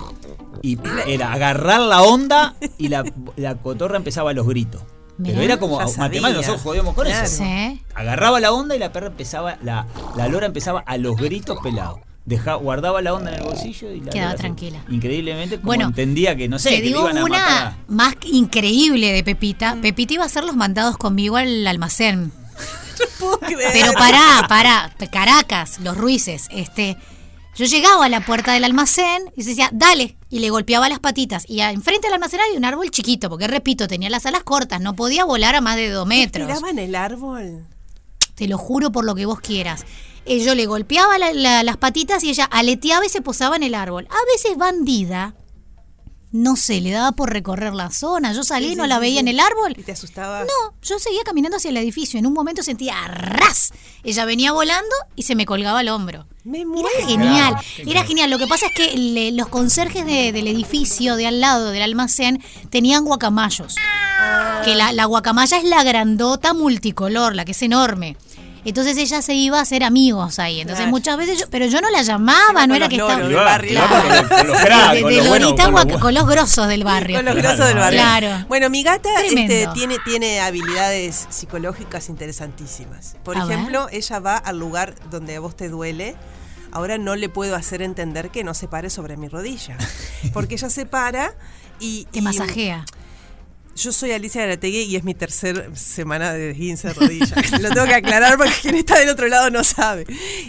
Y 0.61 0.77
era 1.07 1.31
agarrar 1.31 1.79
la 1.79 2.01
onda 2.01 2.53
y 2.77 2.89
la, 2.89 3.05
la 3.37 3.55
cotorra 3.55 3.95
empezaba 3.95 4.31
a 4.31 4.33
los 4.33 4.45
gritos. 4.45 4.81
Pero 5.17 5.29
Mirá. 5.39 5.43
era 5.43 5.57
como 5.57 5.77
matemáticos, 5.79 6.33
nosotros 6.33 6.61
jodíamos 6.63 6.95
con 6.95 7.05
Claro. 7.05 7.25
eso. 7.25 7.43
Sí. 7.43 7.81
Agarraba 7.95 8.41
la 8.41 8.51
onda 8.51 8.75
y 8.75 8.79
la 8.79 8.91
perra 8.91 9.07
empezaba, 9.07 9.57
la, 9.63 9.85
la 10.17 10.27
lora 10.27 10.47
empezaba 10.47 10.81
a 10.85 10.97
los 10.97 11.15
gritos 11.15 11.57
pelados. 11.63 11.99
Deja, 12.25 12.53
guardaba 12.55 13.01
la 13.01 13.13
onda 13.13 13.31
en 13.33 13.39
el 13.39 13.43
bolsillo 13.43 13.91
y 13.91 13.99
la 13.99 14.11
Quedaba 14.11 14.35
tranquila. 14.35 14.81
Increíblemente, 14.89 15.55
como 15.57 15.65
Bueno, 15.67 15.87
entendía 15.87 16.35
que, 16.37 16.47
no 16.47 16.57
sé, 16.57 16.69
Te 16.69 16.75
que 16.77 16.81
digo 16.83 17.01
iban 17.01 17.17
a 17.17 17.21
matar. 17.23 17.27
una 17.27 17.77
más 17.87 18.15
increíble 18.31 19.11
de 19.11 19.23
Pepita. 19.23 19.77
Pepita 19.81 20.13
iba 20.13 20.23
a 20.23 20.27
hacer 20.27 20.45
los 20.45 20.55
mandados 20.55 20.97
conmigo 20.97 21.35
al 21.37 21.65
almacén. 21.67 22.31
No 22.99 23.05
puedo 23.19 23.39
creer. 23.39 23.71
Pero 23.73 23.91
pará, 23.93 24.45
pará, 24.47 24.95
Caracas, 25.11 25.79
los 25.79 25.97
Ruices, 25.97 26.47
este. 26.51 26.95
Yo 27.55 27.65
llegaba 27.65 28.05
a 28.05 28.09
la 28.09 28.23
puerta 28.23 28.53
del 28.53 28.63
almacén 28.63 29.31
y 29.35 29.41
se 29.43 29.49
decía, 29.49 29.69
dale, 29.73 30.15
y 30.29 30.39
le 30.39 30.49
golpeaba 30.51 30.87
las 30.89 30.99
patitas. 30.99 31.43
Y 31.49 31.61
a- 31.61 31.71
enfrente 31.71 32.07
del 32.07 32.13
almacén 32.13 32.39
había 32.39 32.57
un 32.57 32.65
árbol 32.65 32.89
chiquito, 32.91 33.29
porque 33.29 33.47
repito, 33.47 33.87
tenía 33.87 34.09
las 34.11 34.25
alas 34.27 34.43
cortas, 34.43 34.79
no 34.79 34.95
podía 34.95 35.25
volar 35.25 35.55
a 35.55 35.61
más 35.61 35.75
de 35.75 35.89
dos 35.89 36.05
metros. 36.07 36.47
¿Tiraba 36.47 36.69
en 36.69 36.79
el 36.79 36.93
árbol? 36.95 37.65
Te 38.35 38.47
lo 38.47 38.57
juro 38.59 38.91
por 38.91 39.05
lo 39.05 39.15
que 39.15 39.25
vos 39.25 39.39
quieras. 39.39 39.85
Eh, 40.25 40.39
yo 40.43 40.55
le 40.55 40.65
golpeaba 40.65 41.17
la- 41.17 41.33
la- 41.33 41.63
las 41.63 41.77
patitas 41.77 42.23
y 42.23 42.29
ella 42.29 42.45
aleteaba 42.45 43.05
y 43.05 43.09
se 43.09 43.21
posaba 43.21 43.55
en 43.55 43.63
el 43.63 43.75
árbol. 43.75 44.07
A 44.09 44.25
veces 44.33 44.57
bandida, 44.57 45.35
no 46.31 46.55
sé, 46.55 46.81
le 46.81 46.91
daba 46.91 47.11
por 47.11 47.31
recorrer 47.31 47.73
la 47.73 47.91
zona. 47.91 48.33
Yo 48.33 48.43
salí 48.43 48.67
y 48.67 48.69
Sí, 48.71 48.75
no 48.75 48.87
la 48.87 48.97
veía 48.99 49.15
sí. 49.15 49.19
en 49.19 49.27
el 49.27 49.39
árbol. 49.39 49.75
¿Y 49.77 49.83
te 49.83 49.91
asustaba? 49.91 50.41
No, 50.41 50.73
yo 50.81 50.97
seguía 50.97 51.21
caminando 51.23 51.57
hacia 51.57 51.69
el 51.69 51.77
edificio. 51.77 52.17
En 52.17 52.25
un 52.25 52.33
momento 52.33 52.63
sentía 52.63 52.95
ras. 53.07 53.71
Ella 54.03 54.25
venía 54.25 54.51
volando 54.51 54.95
y 55.15 55.23
se 55.23 55.35
me 55.35 55.45
colgaba 55.45 55.79
al 55.79 55.89
hombro. 55.89 56.25
Me 56.43 56.65
muero. 56.65 56.87
Era 56.97 57.07
genial, 57.07 57.55
era 57.85 58.03
genial. 58.03 58.29
Lo 58.31 58.37
que 58.39 58.47
pasa 58.47 58.65
es 58.67 58.71
que 58.75 58.97
le- 58.97 59.31
los 59.33 59.47
conserjes 59.49 60.05
de- 60.05 60.31
del 60.31 60.47
edificio 60.47 61.15
de 61.17 61.27
al 61.27 61.39
lado 61.39 61.69
del 61.69 61.83
almacén 61.83 62.41
tenían 62.69 63.03
guacamayos. 63.05 63.75
Que 64.65 64.73
la, 64.75 64.91
la 64.93 65.05
guacamaya 65.05 65.57
es 65.57 65.65
la 65.65 65.83
grandota 65.83 66.53
multicolor, 66.53 67.35
la 67.35 67.45
que 67.45 67.51
es 67.51 67.61
enorme. 67.61 68.15
Entonces 68.65 68.97
ella 68.97 69.21
se 69.21 69.33
iba 69.33 69.59
a 69.59 69.61
hacer 69.61 69.83
amigos 69.83 70.39
ahí. 70.39 70.61
Entonces 70.61 70.83
Claro. 70.83 70.91
muchas 70.91 71.17
veces 71.17 71.39
yo, 71.39 71.45
pero 71.49 71.65
yo 71.65 71.81
no 71.81 71.89
la 71.89 72.01
llamaba, 72.01 72.65
no 72.65 72.75
era 72.75 72.87
que 72.87 72.95
estaba. 72.95 73.19
con 75.99 76.13
los- 76.13 76.27
grosos 76.27 76.67
del 76.67 76.83
barrio. 76.83 77.17
Con 77.17 77.25
los 77.25 77.35
grosos 77.35 77.67
del 77.67 77.77
barrio. 77.77 77.99
Claro. 77.99 78.45
Bueno, 78.47 78.69
mi 78.69 78.83
gata 78.83 79.09
este, 79.23 79.67
tiene, 79.73 79.97
tiene 80.05 80.39
habilidades 80.41 81.27
psicológicas 81.29 82.09
interesantísimas. 82.09 83.15
Por 83.23 83.37
A 83.37 83.45
ver. 83.45 83.57
ejemplo, 83.57 83.87
ella 83.91 84.19
va 84.19 84.37
al 84.37 84.59
lugar 84.59 84.95
donde 85.09 85.35
a 85.35 85.39
vos 85.39 85.55
te 85.55 85.69
duele. 85.69 86.15
Ahora 86.71 86.97
no 86.97 87.15
le 87.15 87.29
puedo 87.29 87.55
hacer 87.55 87.81
entender 87.83 88.29
que 88.31 88.43
no 88.43 88.53
se 88.53 88.67
pare 88.67 88.89
sobre 88.89 89.15
mi 89.17 89.27
rodilla. 89.27 89.77
Porque 90.33 90.55
ella 90.55 90.69
se 90.69 90.85
para 90.85 91.33
y. 91.79 92.05
Te 92.05 92.19
y- 92.19 92.21
masajea. 92.21 92.85
Yo 93.75 93.91
soy 93.91 94.11
Alicia 94.11 94.41
Garategui 94.41 94.81
y 94.83 94.95
es 94.95 95.03
mi 95.03 95.13
tercera 95.15 95.75
semana 95.75 96.33
de 96.33 96.51
esguince 96.51 96.89
de 96.89 96.93
rodilla. 96.93 97.35
Lo 97.59 97.69
tengo 97.71 97.85
que 97.87 97.95
aclarar 97.95 98.37
porque 98.37 98.53
quien 98.61 98.75
está 98.75 98.99
del 98.99 99.09
otro 99.09 99.27
lado 99.27 99.49
no 99.49 99.63
sabe. 99.63 100.05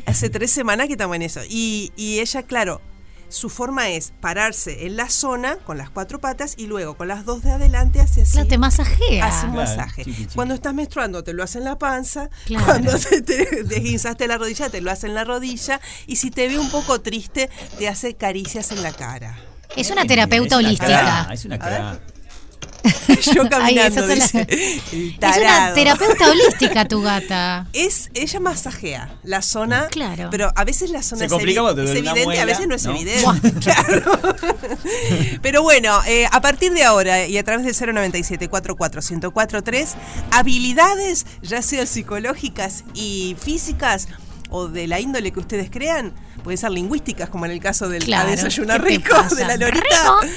Hace 0.07 0.29
tres 0.31 0.51
semanas 0.51 0.87
que 0.89 0.93
estamos 0.93 1.17
en 1.17 1.23
eso. 1.23 1.41
Y, 1.49 1.91
y 1.97 2.21
ella, 2.21 2.43
claro, 2.43 2.83
su 3.31 3.49
forma 3.49 3.89
es 3.89 4.13
pararse 4.21 4.87
en 4.87 4.97
la 4.97 5.09
zona 5.09 5.57
con 5.57 5.79
las 5.79 5.89
cuatro 5.91 6.21
patas 6.21 6.55
y 6.59 6.67
luego 6.67 6.97
con 6.99 7.09
las 7.09 7.25
dos 7.25 7.43
de 7.43 7.51
adelante 7.53 8.01
hace 8.01 8.23
así. 8.23 8.33
Claro, 8.33 8.49
te 8.49 8.59
masajea. 8.59 9.27
Hace 9.27 9.47
un 9.47 9.55
Claro, 9.55 9.71
masaje. 9.71 10.05
chiqui, 10.05 10.17
chiqui. 10.25 10.35
Cuando 10.35 10.55
estás 10.55 10.75
menstruando 10.75 11.25
te 11.25 11.33
lo 11.33 11.43
hace 11.43 11.59
en 11.59 11.65
la 11.65 11.79
panza. 11.79 12.29
Claro. 12.45 12.67
Cuando 12.67 12.97
te, 12.99 13.23
te 13.23 13.65
desguinzaste 13.65 14.29
la 14.29 14.37
rodilla 14.37 14.69
te 14.69 14.83
lo 14.83 14.91
hace 14.91 15.07
en 15.07 15.15
la 15.15 15.25
rodilla. 15.25 15.81
Y 16.07 16.17
si 16.17 16.31
te 16.31 16.47
ve 16.47 16.59
un 16.59 16.71
poco 16.71 17.01
triste 17.01 17.49
te 17.79 17.89
hace 17.89 18.15
caricias 18.15 18.71
en 18.71 18.83
la 18.83 18.93
cara. 18.93 19.35
Es 19.77 19.91
una 19.91 20.05
terapeuta 20.05 20.57
Es 20.57 20.59
una 20.61 20.69
holística. 20.69 21.29
Es 21.33 21.45
una 21.47 21.59
cra. 21.59 21.99
Yo 23.35 23.49
caminando, 23.49 24.07
dice, 24.07 24.47
Es 24.49 25.37
una 25.39 25.73
terapeuta 25.75 26.31
holística 26.31 26.85
tu 26.87 27.01
gata. 27.03 27.67
Es, 27.73 28.11
ella 28.15 28.41
masajea 28.41 29.15
la 29.23 29.43
zona, 29.43 29.89
Claro. 29.89 30.29
pero 30.31 30.53
a 30.55 30.65
veces 30.65 30.91
la 30.91 31.03
zona 31.03 31.21
Se 31.21 31.25
es, 31.27 31.33
complica 31.33 31.61
evi- 31.61 31.65
cuando 31.65 31.83
te 31.83 31.89
es 31.89 31.95
duele 31.95 32.01
una 32.03 32.11
evidente, 32.13 32.41
a 32.41 32.45
muela, 32.45 32.53
veces 32.53 32.69
no 32.69 32.75
es 32.75 32.85
¿no? 32.85 32.91
evidente. 32.95 33.53
Claro. 33.61 34.19
pero 35.43 35.63
bueno, 35.63 36.01
eh, 36.07 36.27
a 36.31 36.41
partir 36.41 36.73
de 36.73 36.85
ahora 36.85 37.27
y 37.27 37.39
a 37.39 37.45
través 37.45 37.65
del 37.65 37.95
097 37.95 38.49
44 38.49 39.01
1043 39.01 39.95
habilidades, 40.31 41.27
ya 41.43 41.63
sean 41.63 41.87
psicológicas 41.87 42.85
y 42.95 43.37
físicas 43.41 44.09
o 44.51 44.69
de 44.69 44.87
la 44.87 45.01
índole 45.01 45.33
que 45.33 45.41
ustedes 45.41 45.71
crean, 45.71 46.13
pueden 46.45 46.59
ser 46.59 46.71
lingüísticas, 46.71 47.29
como 47.29 47.47
en 47.47 47.53
el 47.53 47.61
caso 47.61 47.89
del 47.89 48.05
Claro, 48.05 48.29
a 48.29 48.31
desayunar 48.33 48.83
¿qué 48.85 48.91
te 48.91 48.97
rico 48.99 49.17
pasa? 49.17 49.35
de 49.35 49.45
la 49.47 49.57
Lorita. 49.57 49.81
Rico. 50.23 50.35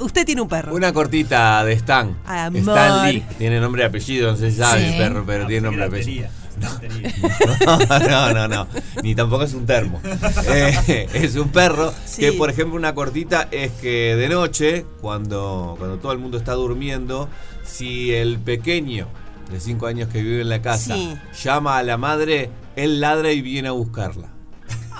Usted 0.00 0.24
tiene 0.26 0.40
un 0.40 0.48
perro. 0.48 0.74
Una 0.74 0.92
cortita 0.92 1.64
de 1.64 1.72
Stan. 1.74 2.16
Amor. 2.26 2.58
Stan 2.60 3.06
Lee. 3.12 3.22
Tiene 3.38 3.60
nombre 3.60 3.82
y 3.82 3.86
apellido, 3.86 4.30
no 4.32 4.36
se 4.36 4.50
sabe 4.50 4.80
Sí. 4.80 4.86
el 4.92 4.96
perro, 4.98 5.24
pero 5.26 5.46
tiene 5.46 5.62
nombre 5.62 5.84
y 5.84 5.88
apellido. 5.88 6.28
Filatería. 6.28 6.40
No, 8.08 8.32
no, 8.34 8.48
no. 8.48 8.66
Ni 9.02 9.14
tampoco 9.14 9.44
es 9.44 9.54
un 9.54 9.64
termo. 9.66 10.00
Eh, 10.48 11.08
es 11.14 11.36
un 11.36 11.48
perro 11.50 11.92
Sí. 12.04 12.20
que, 12.22 12.32
por 12.32 12.50
ejemplo, 12.50 12.76
una 12.76 12.94
cortita 12.94 13.48
es 13.50 13.70
que 13.72 14.16
de 14.16 14.28
noche, 14.28 14.84
cuando, 15.00 15.76
cuando 15.78 15.98
todo 15.98 16.12
el 16.12 16.18
mundo 16.18 16.36
está 16.38 16.52
durmiendo, 16.54 17.28
si 17.64 18.12
el 18.12 18.38
pequeño 18.38 19.06
de 19.50 19.60
5 19.60 19.86
años 19.86 20.08
que 20.08 20.22
vive 20.22 20.42
en 20.42 20.48
la 20.48 20.60
casa 20.62 20.94
Sí. 20.94 21.16
llama 21.42 21.78
a 21.78 21.82
la 21.82 21.96
madre, 21.96 22.50
él 22.76 23.00
ladra 23.00 23.32
y 23.32 23.40
viene 23.42 23.68
a 23.68 23.72
buscarla. 23.72 24.28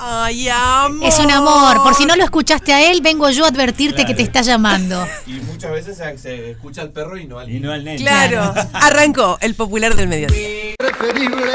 Ay, 0.02 0.48
amor. 0.48 1.06
Es 1.06 1.18
un 1.18 1.30
amor. 1.30 1.82
Por 1.82 1.94
si 1.94 2.06
no 2.06 2.16
lo 2.16 2.24
escuchaste 2.24 2.72
a 2.72 2.90
él, 2.90 3.02
vengo 3.02 3.28
yo 3.28 3.44
a 3.44 3.48
advertirte 3.48 4.06
que 4.06 4.14
te 4.14 4.22
está 4.22 4.40
llamando. 4.40 5.06
Y 5.26 5.32
muchas 5.32 5.72
veces 5.72 5.98
se, 5.98 6.16
se 6.16 6.52
escucha 6.52 6.80
al 6.80 6.90
perro 6.90 7.18
y 7.18 7.26
no 7.26 7.38
al 7.38 7.50
Y 7.50 7.60
no 7.60 7.70
al 7.70 7.84
nene. 7.84 7.98
Claro, 7.98 8.54
arrancó 8.72 9.36
el 9.42 9.54
popular 9.54 9.94
del 9.94 10.08
mediodía. 10.08 10.74
Preferible. 10.78 11.52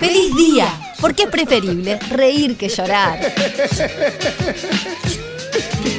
¡Feliz 0.00 0.34
día! 0.34 0.66
Porque 1.00 1.22
es 1.24 1.28
preferible 1.28 2.00
reír 2.10 2.56
que 2.56 2.68
llorar. 2.68 3.20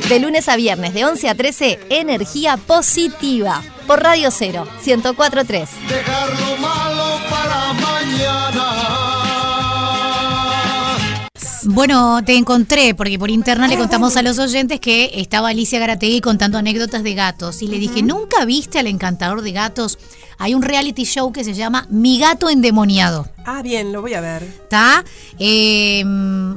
De 0.09 0.19
lunes 0.19 0.49
a 0.49 0.57
viernes, 0.57 0.93
de 0.93 1.05
11 1.05 1.29
a 1.29 1.35
13, 1.35 1.79
energía 1.89 2.57
positiva. 2.57 3.61
Por 3.87 4.03
Radio 4.03 4.31
0, 4.31 4.67
1043. 4.85 5.69
Dejar 5.87 6.29
lo 6.39 6.57
malo 6.57 7.19
para 7.29 7.73
mañana. 7.73 9.00
Bueno, 11.63 12.23
te 12.25 12.35
encontré 12.35 12.95
porque 12.95 13.19
por 13.19 13.29
interna 13.29 13.67
le 13.67 13.77
contamos 13.77 14.17
a 14.17 14.21
los 14.21 14.39
oyentes 14.39 14.79
que 14.79 15.11
estaba 15.15 15.49
Alicia 15.49 15.79
Garategui 15.79 16.21
contando 16.21 16.57
anécdotas 16.57 17.03
de 17.03 17.13
gatos 17.13 17.61
y 17.61 17.67
le 17.67 17.77
dije, 17.77 18.01
¿nunca 18.01 18.45
viste 18.45 18.79
al 18.79 18.87
encantador 18.87 19.41
de 19.41 19.51
gatos? 19.51 19.99
Hay 20.37 20.55
un 20.55 20.63
reality 20.63 21.03
show 21.03 21.31
que 21.31 21.43
se 21.43 21.53
llama 21.53 21.85
Mi 21.89 22.17
gato 22.17 22.49
endemoniado. 22.49 23.27
Ah, 23.45 23.61
bien, 23.61 23.93
lo 23.93 24.01
voy 24.01 24.15
a 24.15 24.21
ver. 24.21 24.41
¿Está? 24.41 25.05
Eh, 25.37 26.03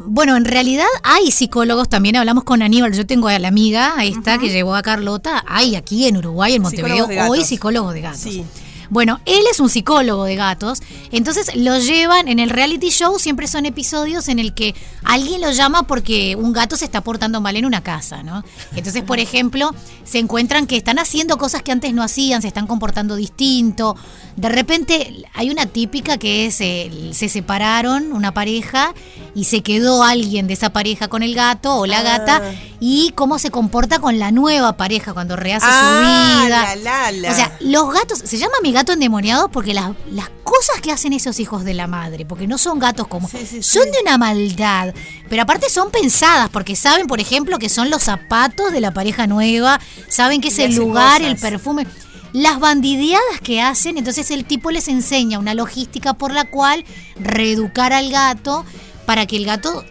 bueno, 0.07 0.37
en 0.37 0.47
realidad 0.47 0.87
hay 1.03 1.31
psicólogos, 1.31 1.91
también 1.91 2.17
hablamos 2.17 2.45
con 2.45 2.63
Aníbal, 2.63 2.95
yo 2.95 3.07
tengo 3.07 3.29
a 3.29 3.39
la 3.39 3.49
amiga, 3.49 3.93
a 3.99 4.05
esta 4.05 4.39
que 4.39 4.49
llevó 4.49 4.75
a 4.75 4.83
Carlota, 4.83 5.45
hay 5.47 5.77
aquí 5.77 6.07
en 6.07 6.17
Uruguay, 6.17 6.55
en 6.55 6.63
Montevideo, 6.63 7.07
Psicólogos 7.07 7.31
hoy 7.31 7.45
psicólogos 7.45 7.95
de 7.95 8.01
gatos. 8.01 8.21
Sí. 8.21 8.45
Bueno, 8.91 9.21
él 9.25 9.43
es 9.51 9.61
un 9.61 9.69
psicólogo 9.69 10.25
de 10.25 10.37
gatos, 10.37 10.83
entonces 11.11 11.55
lo 11.57 11.79
llevan 11.79 12.29
en 12.29 12.39
el 12.39 12.51
reality 12.51 12.91
show, 12.91 13.19
siempre 13.19 13.47
son 13.47 13.67
episodios 13.67 14.29
en 14.29 14.39
el 14.39 14.55
que 14.55 14.75
alguien 15.05 15.41
lo 15.41 15.51
llama 15.53 15.85
porque 15.85 16.37
un 16.37 16.53
gato 16.53 16.77
se 16.77 16.85
está 16.85 17.01
portando 17.03 17.41
mal 17.41 17.57
en 17.57 17.65
una 17.65 17.83
casa, 17.83 18.23
¿no? 18.23 18.45
Entonces, 18.75 19.03
por 19.03 19.19
ejemplo, 19.25 19.75
se 20.05 20.19
encuentran 20.19 20.67
que 20.67 20.77
están 20.77 20.99
haciendo 20.99 21.39
cosas 21.39 21.63
que 21.63 21.73
antes 21.73 21.93
no 21.93 22.03
hacían, 22.03 22.43
se 22.43 22.49
están 22.49 22.67
comportando 22.67 23.17
distinto. 23.17 23.97
De 24.37 24.49
repente 24.49 25.25
hay 25.35 25.51
una 25.51 25.67
típica 25.67 26.19
que 26.19 26.47
es, 26.47 26.61
eh, 26.61 27.11
se 27.13 27.29
separaron 27.29 28.13
una 28.13 28.33
pareja 28.33 28.95
y 29.35 29.45
se 29.45 29.63
quedó 29.63 30.03
alguien 30.05 30.47
de 30.47 30.55
esa 30.55 30.71
pareja 30.71 31.09
con 31.09 31.23
el 31.23 31.35
gato 31.35 31.75
o 31.77 31.87
la 31.87 32.03
gata 32.03 32.41
y 32.81 33.13
cómo 33.17 33.39
se 33.39 33.51
comporta 33.51 33.99
con 33.99 34.19
la 34.19 34.31
nueva 34.31 34.77
pareja 34.77 35.13
cuando 35.13 35.35
rehace 35.37 35.67
Ah, 35.69 36.39
su 36.41 36.45
vida. 36.45 36.77
la, 36.77 36.77
la, 36.77 37.13
la. 37.13 37.33
O 37.33 37.35
sea, 37.35 37.57
los 37.61 37.93
gatos, 37.93 38.19
se 38.25 38.39
llama 38.39 38.55
mi 38.63 38.73
gato 38.73 38.93
endemoniado 38.93 39.49
porque 39.49 39.75
las, 39.75 39.91
las 40.13 40.29
cosas 40.45 40.81
que 40.81 40.93
hacen 40.93 41.13
esos 41.13 41.41
hijos 41.41 41.65
de 41.65 41.75
la 41.75 41.87
madre, 41.87 42.25
porque 42.25 42.47
no 42.47 42.59
son 42.59 42.79
gatos 42.79 43.09
como, 43.09 43.29
Sí, 43.29 43.39
sí, 43.45 43.63
son 43.63 43.85
sí. 43.85 43.91
de 43.91 43.99
una 44.03 44.19
maldad, 44.19 44.95
pero 45.29 45.43
aparte 45.43 45.69
son 45.69 45.91
pensadas, 45.91 46.49
porque 46.51 46.77
saben, 46.77 47.07
por 47.07 47.21
ejemplo, 47.21 47.59
que 47.59 47.69
son 47.69 47.91
los 47.91 48.03
zapatos 48.05 48.71
de 48.73 48.81
la 48.81 48.93
pareja 48.95 49.27
nueva, 49.27 49.81
saben 50.09 50.41
que 50.41 50.49
es 50.49 50.59
el 50.61 50.75
lugar, 50.77 51.21
cosas. 51.23 51.33
el 51.35 51.37
perfume. 51.39 51.87
Las 52.33 52.59
bandideadas 52.59 53.41
que 53.45 53.63
hacen, 53.63 53.97
entonces 53.97 54.29
el 54.33 54.45
tipo 54.45 54.73
les 54.73 54.89
enseña 54.89 55.39
una 55.39 55.55
logística 55.55 56.15
por 56.15 56.33
la 56.33 56.45
cual 56.45 56.85
reeducar 57.17 57.93
al 57.93 58.11
gato 58.11 58.65
para 59.07 59.27
que 59.27 59.37
el 59.37 59.45
gato 59.47 59.85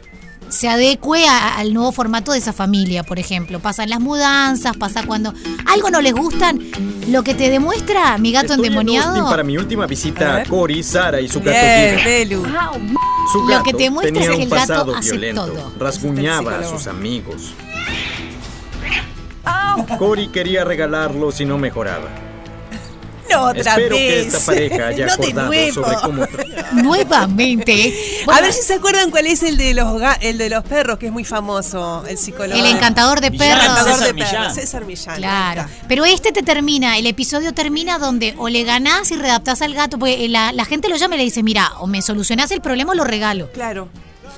se 0.49 0.69
adecue 0.69 1.25
a- 1.27 1.55
al 1.57 1.73
nuevo 1.73 1.91
formato 1.91 2.31
de 2.31 2.37
esa 2.37 2.53
familia, 2.53 3.03
por 3.03 3.17
ejemplo. 3.17 3.59
Pasan 3.59 3.89
las 3.89 3.99
mudanzas, 3.99 4.77
pasa 4.77 5.03
cuando 5.05 5.33
algo 5.65 5.89
no 5.89 5.99
les 6.01 6.13
gustan. 6.13 6.59
Lo 7.09 7.23
que 7.23 7.33
te 7.33 7.49
demuestra 7.49 8.17
mi 8.19 8.31
gato 8.31 8.53
Estoy 8.53 8.67
endemoniado. 8.67 9.29
Para 9.29 9.43
mi 9.43 9.57
última 9.57 9.87
visita 9.87 10.37
A. 10.37 10.43
Cory, 10.45 10.83
Sara 10.83 11.19
y 11.21 11.27
su 11.27 11.39
gato 11.39 11.51
Bien, 11.51 11.97
Giga. 11.97 12.03
Belu. 12.05 12.45
Su 13.31 13.47
Lo 13.49 13.63
que 13.63 13.73
te 13.73 13.89
muestra 13.89 14.21
es 14.21 14.29
que 14.29 14.43
el 14.43 14.49
gato 14.49 14.55
pasado 14.73 14.95
hace 14.95 15.11
violento. 15.11 15.45
todo. 15.47 15.73
Rasguñaba 15.79 16.59
a 16.59 16.63
sus 16.63 16.85
amigos. 16.87 17.53
Cory 19.97 20.27
quería 20.27 20.63
regalarlo 20.63 21.31
si 21.31 21.45
no 21.45 21.57
mejoraba. 21.57 22.09
No, 23.35 23.43
otra 23.47 23.71
Espero 23.71 23.95
que 23.95 24.07
vez. 24.09 24.27
esta 24.33 24.45
pareja 24.45 24.87
haya 24.87 25.05
no 25.07 25.17
de 25.17 25.33
nuevo. 25.33 25.73
sobre 25.73 25.95
cómo 25.97 26.23
tra- 26.23 26.71
Nuevamente. 26.83 27.93
a 28.27 28.41
ver 28.41 28.53
si 28.53 28.61
se 28.61 28.73
acuerdan 28.75 29.11
cuál 29.11 29.27
es 29.27 29.43
el 29.43 29.57
de 29.57 29.73
los 29.73 30.01
el 30.21 30.37
de 30.37 30.49
los 30.49 30.63
perros, 30.63 30.97
que 30.97 31.07
es 31.07 31.11
muy 31.11 31.23
famoso, 31.25 32.03
el 32.07 32.17
psicólogo. 32.17 32.59
el 32.59 32.65
encantador 32.65 33.21
de 33.21 33.29
Millán, 33.31 33.49
El 33.49 33.53
perros. 33.57 33.65
encantador 33.71 33.93
César 33.93 34.07
de 34.07 34.13
perros, 34.13 34.31
Millán. 34.39 34.55
César 34.55 34.85
Millán. 34.85 35.15
Claro, 35.17 35.65
pero 35.87 36.05
este 36.05 36.31
te 36.31 36.43
termina, 36.43 36.97
el 36.97 37.07
episodio 37.07 37.53
termina 37.53 37.99
donde 37.99 38.33
o 38.37 38.49
le 38.49 38.63
ganás 38.63 39.11
y 39.11 39.15
redaptás 39.15 39.61
al 39.61 39.73
gato, 39.73 39.97
porque 39.99 40.27
la, 40.29 40.51
la 40.53 40.65
gente 40.65 40.89
lo 40.89 40.95
llama 40.95 41.15
y 41.15 41.19
le 41.19 41.23
dice, 41.25 41.43
mira, 41.43 41.71
o 41.79 41.87
me 41.87 42.01
solucionás 42.01 42.51
el 42.51 42.61
problema 42.61 42.91
o 42.93 42.95
lo 42.95 43.03
regalo. 43.03 43.49
Claro. 43.53 43.89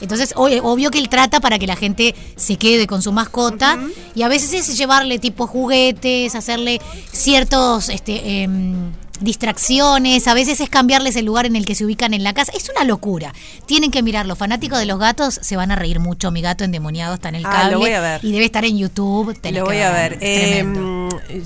Entonces, 0.02 0.34
obvio 0.36 0.92
que 0.92 1.00
él 1.00 1.10
trata 1.10 1.40
para 1.40 1.60
que 1.60 1.68
la 1.68 1.75
gente 1.75 2.16
se 2.36 2.58
quede 2.58 2.88
con 2.88 3.02
su 3.02 3.12
mascota 3.12 3.80
y 4.14 4.24
a 4.24 4.28
veces 4.28 4.54
es 4.54 4.78
llevarle 4.78 5.20
tipo 5.20 5.48
juguetes, 5.48 6.36
hacerle 6.36 6.82
ciertos 7.12 7.90
este, 7.90 8.44
em, 8.44 8.92
distracciones, 9.22 10.28
a 10.28 10.34
veces 10.34 10.60
es 10.60 10.70
cambiarles 10.70 11.16
el 11.16 11.26
lugar 11.26 11.46
en 11.46 11.56
el 11.56 11.66
que 11.66 11.76
se 11.76 11.86
ubican 11.86 12.14
en 12.14 12.24
la 12.24 12.34
casa. 12.34 12.52
Es 12.56 12.70
una 12.70 12.84
locura. 12.86 13.34
Tienen 13.66 13.92
que 13.92 14.02
mirar. 14.04 14.26
Los 14.26 14.38
fanáticos 14.38 14.80
de 14.80 14.86
los 14.86 15.00
gatos 15.00 15.40
se 15.42 15.56
van 15.58 15.72
a 15.72 15.76
reír 15.76 16.00
mucho. 16.00 16.32
Mi 16.32 16.42
gato 16.42 16.64
endemoniado 16.64 17.16
está 17.16 17.30
en 17.30 17.36
el 17.36 17.46
Ah, 17.46 17.52
cable 17.52 17.72
lo 17.74 17.80
voy 17.80 17.92
a 17.92 18.02
ver. 18.02 18.24
y 18.24 18.32
debe 18.32 18.46
estar 18.46 18.66
en 18.66 18.78
YouTube. 18.78 19.38
tenés 19.40 19.60
Lo 19.62 19.68
que 19.68 19.74
voy 19.76 19.82
a 19.84 19.92
ver. 19.92 20.18
Eh, 20.22 20.66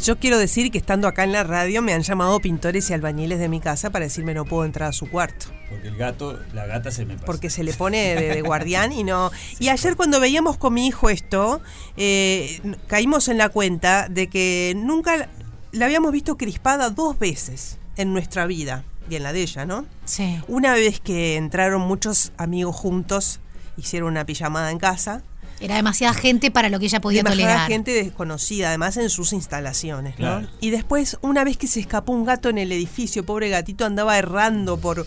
yo 0.04 0.18
quiero 0.18 0.38
decir 0.38 0.72
que 0.72 0.78
estando 0.78 1.08
acá 1.08 1.24
en 1.24 1.32
la 1.32 1.44
radio 1.44 1.82
me 1.82 1.94
han 1.94 2.02
llamado 2.04 2.40
pintores 2.40 2.90
y 2.90 2.94
albañiles 2.94 3.40
de 3.40 3.50
mi 3.50 3.60
casa 3.60 3.90
para 3.90 4.06
decirme 4.06 4.34
no 4.34 4.46
puedo 4.46 4.66
entrar 4.66 4.90
a 4.90 4.94
su 4.94 5.10
cuarto. 5.10 5.48
Porque 5.70 5.88
el 5.90 5.98
gato, 5.98 6.40
la 6.54 6.66
gata 6.66 6.90
se 6.92 7.06
me 7.06 7.14
pasa. 7.14 7.26
Porque 7.26 7.50
se 7.50 7.64
le 7.64 7.74
pone 7.74 8.16
de, 8.16 8.34
de 8.36 8.42
guardián 8.50 8.92
y 8.92 9.04
no. 9.04 9.32
Y 9.60 9.70
ayer 9.70 9.96
cuando 9.96 10.20
veíamos 10.20 10.58
con 10.58 10.74
mi 10.74 10.88
hijo 10.88 11.10
esto, 11.10 11.62
eh, 11.98 12.60
caímos 12.88 13.28
en 13.28 13.38
la 13.38 13.50
cuenta 13.50 14.08
de 14.10 14.28
que 14.28 14.74
nunca 14.76 15.30
la- 15.72 15.86
habíamos 15.86 16.12
visto 16.12 16.38
crispada 16.38 16.90
dos 16.90 17.18
veces 17.20 17.78
en 17.98 18.14
nuestra 18.14 18.46
vida 18.46 18.84
y 19.10 19.16
en 19.16 19.24
la 19.24 19.34
de 19.34 19.42
ella, 19.42 19.66
¿no? 19.66 19.86
Sí. 20.06 20.40
Una 20.48 20.74
vez 20.74 21.00
que 21.00 21.36
entraron 21.36 21.82
muchos 21.82 22.32
amigos 22.38 22.76
juntos, 22.76 23.40
hicieron 23.78 24.10
una 24.10 24.26
pijamada 24.26 24.72
en 24.72 24.78
casa. 24.80 25.24
Era 25.62 25.76
demasiada 25.76 26.14
gente 26.14 26.52
para 26.52 26.70
lo 26.70 26.80
que 26.80 26.86
ella 26.86 27.02
podía 27.02 27.20
Demasiada 27.22 27.52
tolerar. 27.54 27.68
gente 27.70 27.92
desconocida, 27.92 28.70
además 28.70 28.96
en 28.96 29.10
sus 29.10 29.34
instalaciones, 29.34 30.14
¿no? 30.14 30.18
Claro. 30.40 30.48
Y 30.62 30.70
después, 30.70 31.18
una 31.22 31.44
vez 31.44 31.58
que 31.58 31.68
se 31.68 31.82
escapó 31.82 32.14
un 32.14 32.24
gato 32.24 32.48
en 32.48 32.58
el 32.58 32.72
edificio, 32.72 33.26
pobre 33.26 33.50
gatito 33.50 33.84
andaba 33.86 34.18
errando 34.18 34.78
por, 34.78 35.06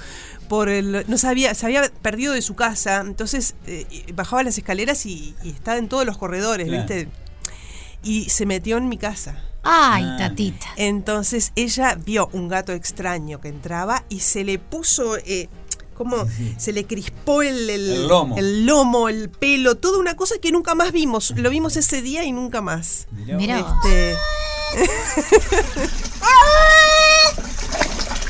por 0.48 0.68
el. 0.68 1.06
No 1.08 1.16
sabía, 1.16 1.54
se 1.54 1.64
había 1.64 1.84
perdido 2.02 2.34
de 2.34 2.42
su 2.42 2.54
casa, 2.54 3.00
entonces 3.00 3.54
eh, 3.66 3.86
bajaba 4.14 4.42
las 4.42 4.58
escaleras 4.58 5.06
y, 5.06 5.34
y 5.42 5.48
estaba 5.50 5.78
en 5.78 5.88
todos 5.88 6.04
los 6.04 6.18
corredores, 6.18 6.66
Claro. 6.68 6.82
¿viste? 6.86 7.08
Y 8.02 8.28
se 8.28 8.44
metió 8.44 8.76
en 8.76 8.90
mi 8.90 8.98
casa. 8.98 9.42
Ay, 9.62 10.04
tatita. 10.18 10.66
Entonces 10.76 11.52
ella 11.56 11.94
vio 11.94 12.28
un 12.32 12.48
gato 12.48 12.72
extraño 12.72 13.40
que 13.40 13.48
entraba 13.48 14.04
y 14.08 14.20
se 14.20 14.44
le 14.44 14.58
puso. 14.58 15.16
Eh, 15.18 15.48
como 15.94 16.26
se 16.56 16.72
le 16.72 16.86
crispó 16.86 17.42
el, 17.42 17.68
el, 17.70 17.90
El 17.90 18.08
lomo. 18.08 18.36
el 18.38 18.66
lomo, 18.66 19.08
el 19.08 19.28
pelo, 19.28 19.76
toda 19.76 19.98
una 19.98 20.16
cosa 20.16 20.36
que 20.40 20.50
nunca 20.50 20.74
más 20.74 20.90
vimos. 20.90 21.32
Lo 21.36 21.50
vimos 21.50 21.76
ese 21.76 22.02
día 22.02 22.24
y 22.24 22.32
nunca 22.32 22.60
más. 22.60 23.06
Mirá. 23.12 23.58
Este, 23.60 24.16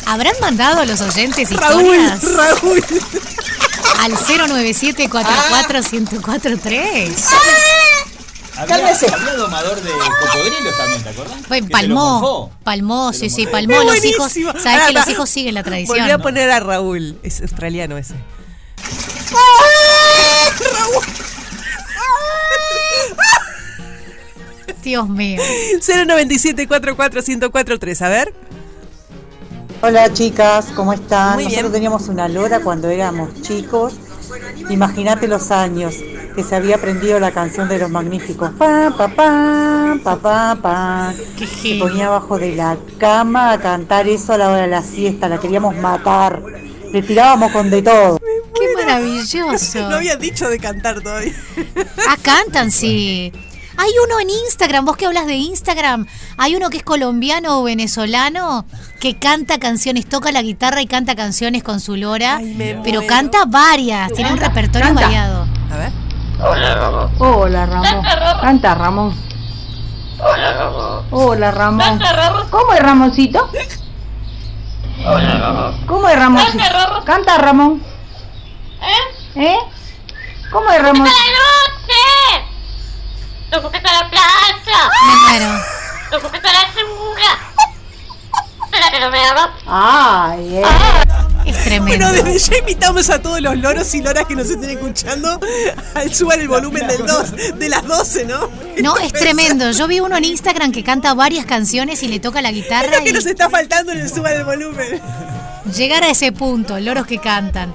¿Habrán 0.06 0.34
mandado 0.40 0.80
a 0.80 0.86
los 0.86 1.00
oyentes 1.00 1.50
Raúl, 1.50 1.82
historias? 1.94 2.22
Raúl. 2.36 2.84
Al 4.00 4.12
097 4.12 5.08
44 5.08 5.80
1043 5.92 7.26
Había, 8.62 8.76
había 8.76 9.32
domador 9.36 9.80
de 9.80 9.90
cocodrilos 9.90 10.76
también, 10.76 11.02
¿te 11.02 11.08
acordás? 11.08 11.36
Lo 11.48 11.68
palmó, 11.68 12.52
palmó, 12.62 13.12
sí, 13.12 13.28
sí, 13.28 13.42
Es 13.42 13.48
palmó. 13.48 13.82
Los 13.82 14.04
hijos, 14.04 14.32
sabes 14.62 14.86
que 14.86 14.92
los 14.92 15.08
hijos 15.08 15.28
siguen 15.28 15.54
la 15.54 15.62
tradición. 15.62 15.98
Volví 15.98 16.10
a 16.10 16.18
poner 16.18 16.50
a 16.50 16.60
Raúl. 16.60 17.18
Es 17.22 17.40
australiano 17.40 17.98
ese. 17.98 18.14
Dios 24.82 25.08
mío. 25.08 25.40
097 25.80 26.66
44 26.66 27.22
1043 27.26 28.02
A 28.02 28.08
ver. 28.08 28.34
Hola 29.80 30.12
chicas, 30.12 30.66
¿cómo 30.76 30.92
están? 30.92 31.34
Muy 31.34 31.44
Nosotros 31.44 31.70
bien. 31.70 31.72
teníamos 31.72 32.08
una 32.08 32.28
lora 32.28 32.60
cuando 32.60 32.88
éramos 32.88 33.42
chicos. 33.42 33.94
Imagínate 34.70 35.28
los 35.28 35.50
años 35.50 35.96
que 36.34 36.42
se 36.42 36.56
había 36.56 36.76
aprendido 36.76 37.20
la 37.20 37.32
canción 37.32 37.68
de 37.68 37.78
los 37.78 37.90
magníficos. 37.90 38.50
Pa, 38.52 38.92
pa, 38.96 39.08
pa, 39.08 39.96
pa, 40.02 40.16
pa, 40.16 40.58
pa. 40.60 41.14
Se 41.60 41.76
ponía 41.78 42.06
abajo 42.06 42.38
de 42.38 42.56
la 42.56 42.76
cama 42.98 43.52
a 43.52 43.58
cantar 43.58 44.08
eso 44.08 44.32
a 44.32 44.38
la 44.38 44.50
hora 44.50 44.62
de 44.62 44.68
la 44.68 44.82
siesta. 44.82 45.28
La 45.28 45.38
queríamos 45.38 45.76
matar. 45.76 46.42
Le 46.92 47.02
tirábamos 47.02 47.52
con 47.52 47.70
de 47.70 47.82
todo. 47.82 48.18
Qué 48.18 48.74
maravilloso. 48.76 49.88
No 49.88 49.96
había 49.96 50.16
dicho 50.16 50.48
de 50.48 50.58
cantar 50.58 51.00
todavía. 51.00 51.34
Ah, 52.08 52.16
cantan, 52.22 52.70
sí. 52.70 53.32
Hay 53.82 53.90
uno 54.06 54.20
en 54.20 54.30
Instagram, 54.30 54.84
vos 54.84 54.96
que 54.96 55.06
hablas 55.06 55.26
de 55.26 55.34
Instagram, 55.34 56.06
hay 56.38 56.54
uno 56.54 56.70
que 56.70 56.76
es 56.76 56.82
colombiano 56.84 57.58
o 57.58 57.64
venezolano 57.64 58.64
que 59.00 59.18
canta 59.18 59.58
canciones, 59.58 60.08
toca 60.08 60.30
la 60.30 60.40
guitarra 60.40 60.80
y 60.82 60.86
canta 60.86 61.16
canciones 61.16 61.64
con 61.64 61.80
su 61.80 61.96
lora, 61.96 62.40
pero 62.56 62.80
muero. 62.80 63.02
canta 63.08 63.38
varias, 63.44 64.12
tiene 64.12 64.30
un 64.32 64.38
repertorio 64.38 64.86
Canta. 64.86 65.02
variado. 65.02 65.46
A 65.72 65.76
ver. 65.78 65.92
Hola 66.40 66.74
Ramón. 66.76 67.10
Hola 67.18 67.66
Ramón. 67.66 68.04
Canta 68.40 68.74
Ramón. 68.76 69.16
Hola 71.10 71.50
Ramón. 71.50 72.00
¿Cómo 72.50 72.72
es 72.74 72.80
Ramoncito? 72.80 73.50
¿Cómo 75.88 76.08
es 76.08 76.16
Ramoncito? 76.16 76.64
Canta 77.04 77.36
Ramón. 77.36 77.82
¿Eh? 79.34 79.56
¿Cómo 80.52 80.70
es 80.70 80.82
Ramón? 80.82 81.08
¡Tengo 83.52 83.70
que 83.70 83.76
estar 83.76 83.94
a 83.94 84.04
la 84.04 84.10
plaza! 84.10 84.90
Me 85.06 85.16
muero. 85.28 85.62
¡Tengo 86.10 86.30
que 86.30 86.36
estar 86.38 86.56
a 86.56 86.62
la 86.62 86.72
segura! 86.72 87.38
¡Espera 88.64 88.90
que 88.90 89.00
no 89.00 89.10
me 89.10 89.18
haga! 89.18 89.52
Ay, 89.66 90.56
eh. 90.56 90.62
Es 91.44 91.62
tremendo. 91.62 92.06
Bueno, 92.06 92.12
desde 92.12 92.38
ya 92.38 92.58
invitamos 92.60 93.10
a 93.10 93.20
todos 93.20 93.42
los 93.42 93.58
loros 93.58 93.94
y 93.94 94.00
loras 94.00 94.24
que 94.24 94.36
nos 94.36 94.48
estén 94.48 94.70
escuchando 94.70 95.38
a 95.94 96.08
suban 96.08 96.40
el 96.40 96.48
volumen 96.48 96.86
del 96.86 97.04
dos, 97.04 97.32
de 97.58 97.68
las 97.68 97.86
12, 97.86 98.24
¿no? 98.24 98.48
No, 98.82 98.96
es 98.96 99.12
tremendo. 99.12 99.70
Yo 99.72 99.86
vi 99.86 100.00
uno 100.00 100.16
en 100.16 100.24
Instagram 100.24 100.72
que 100.72 100.82
canta 100.82 101.12
varias 101.12 101.44
canciones 101.44 102.02
y 102.02 102.08
le 102.08 102.20
toca 102.20 102.40
la 102.40 102.48
Es 102.48 102.54
guitarra 102.54 102.96
lo 102.96 103.04
que 103.04 103.10
y 103.10 103.12
nos 103.12 103.26
está 103.26 103.50
faltando 103.50 103.92
en 103.92 104.00
el 104.00 104.08
suban 104.08 104.32
el 104.32 104.44
volumen. 104.44 104.98
llegar 105.76 106.04
a 106.04 106.08
ese 106.08 106.32
punto, 106.32 106.80
loros 106.80 107.06
que 107.06 107.18
cantan. 107.18 107.70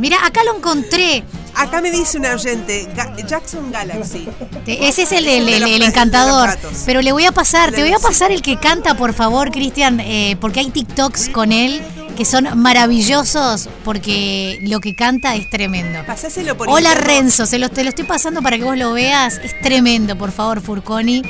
Mira, 0.00 0.16
acá 0.24 0.42
lo 0.44 0.56
encontré. 0.56 1.22
Acá 1.54 1.82
me 1.82 1.90
dice 1.90 2.16
un 2.16 2.24
oyente, 2.24 2.88
Jackson 3.28 3.70
Galaxy. 3.70 4.26
Ese 4.66 5.02
es 5.02 5.12
el, 5.12 5.28
el- 5.28 5.82
encantador. 5.82 6.48
Pero 6.86 7.02
le 7.02 7.12
voy 7.12 7.26
a 7.26 7.32
pasar, 7.32 7.70
te 7.70 7.82
voy 7.82 7.92
a 7.92 7.98
pasar 7.98 8.32
el 8.32 8.40
que 8.40 8.56
canta, 8.56 8.94
por 8.94 9.12
favor, 9.12 9.50
Cristian, 9.50 10.00
eh, 10.00 10.36
porque 10.40 10.60
hay 10.60 10.70
TikToks 10.70 11.28
con 11.28 11.52
él 11.52 11.82
que 12.16 12.24
son 12.24 12.48
maravillosos 12.58 13.68
porque 13.84 14.58
lo 14.62 14.80
que 14.80 14.94
canta 14.94 15.36
es 15.36 15.48
tremendo. 15.50 16.00
Pasáselo 16.06 16.56
por 16.56 16.68
Hola 16.68 16.92
interno. 16.92 17.06
Renzo, 17.06 17.46
se 17.46 17.58
te 17.68 17.82
lo 17.82 17.88
estoy 17.90 18.04
pasando 18.04 18.42
para 18.42 18.56
que 18.58 18.64
vos 18.64 18.76
lo 18.76 18.92
veas. 18.92 19.38
Es 19.42 19.60
tremendo, 19.60 20.16
por 20.16 20.32
favor, 20.32 20.60
Furconi. 20.60 21.22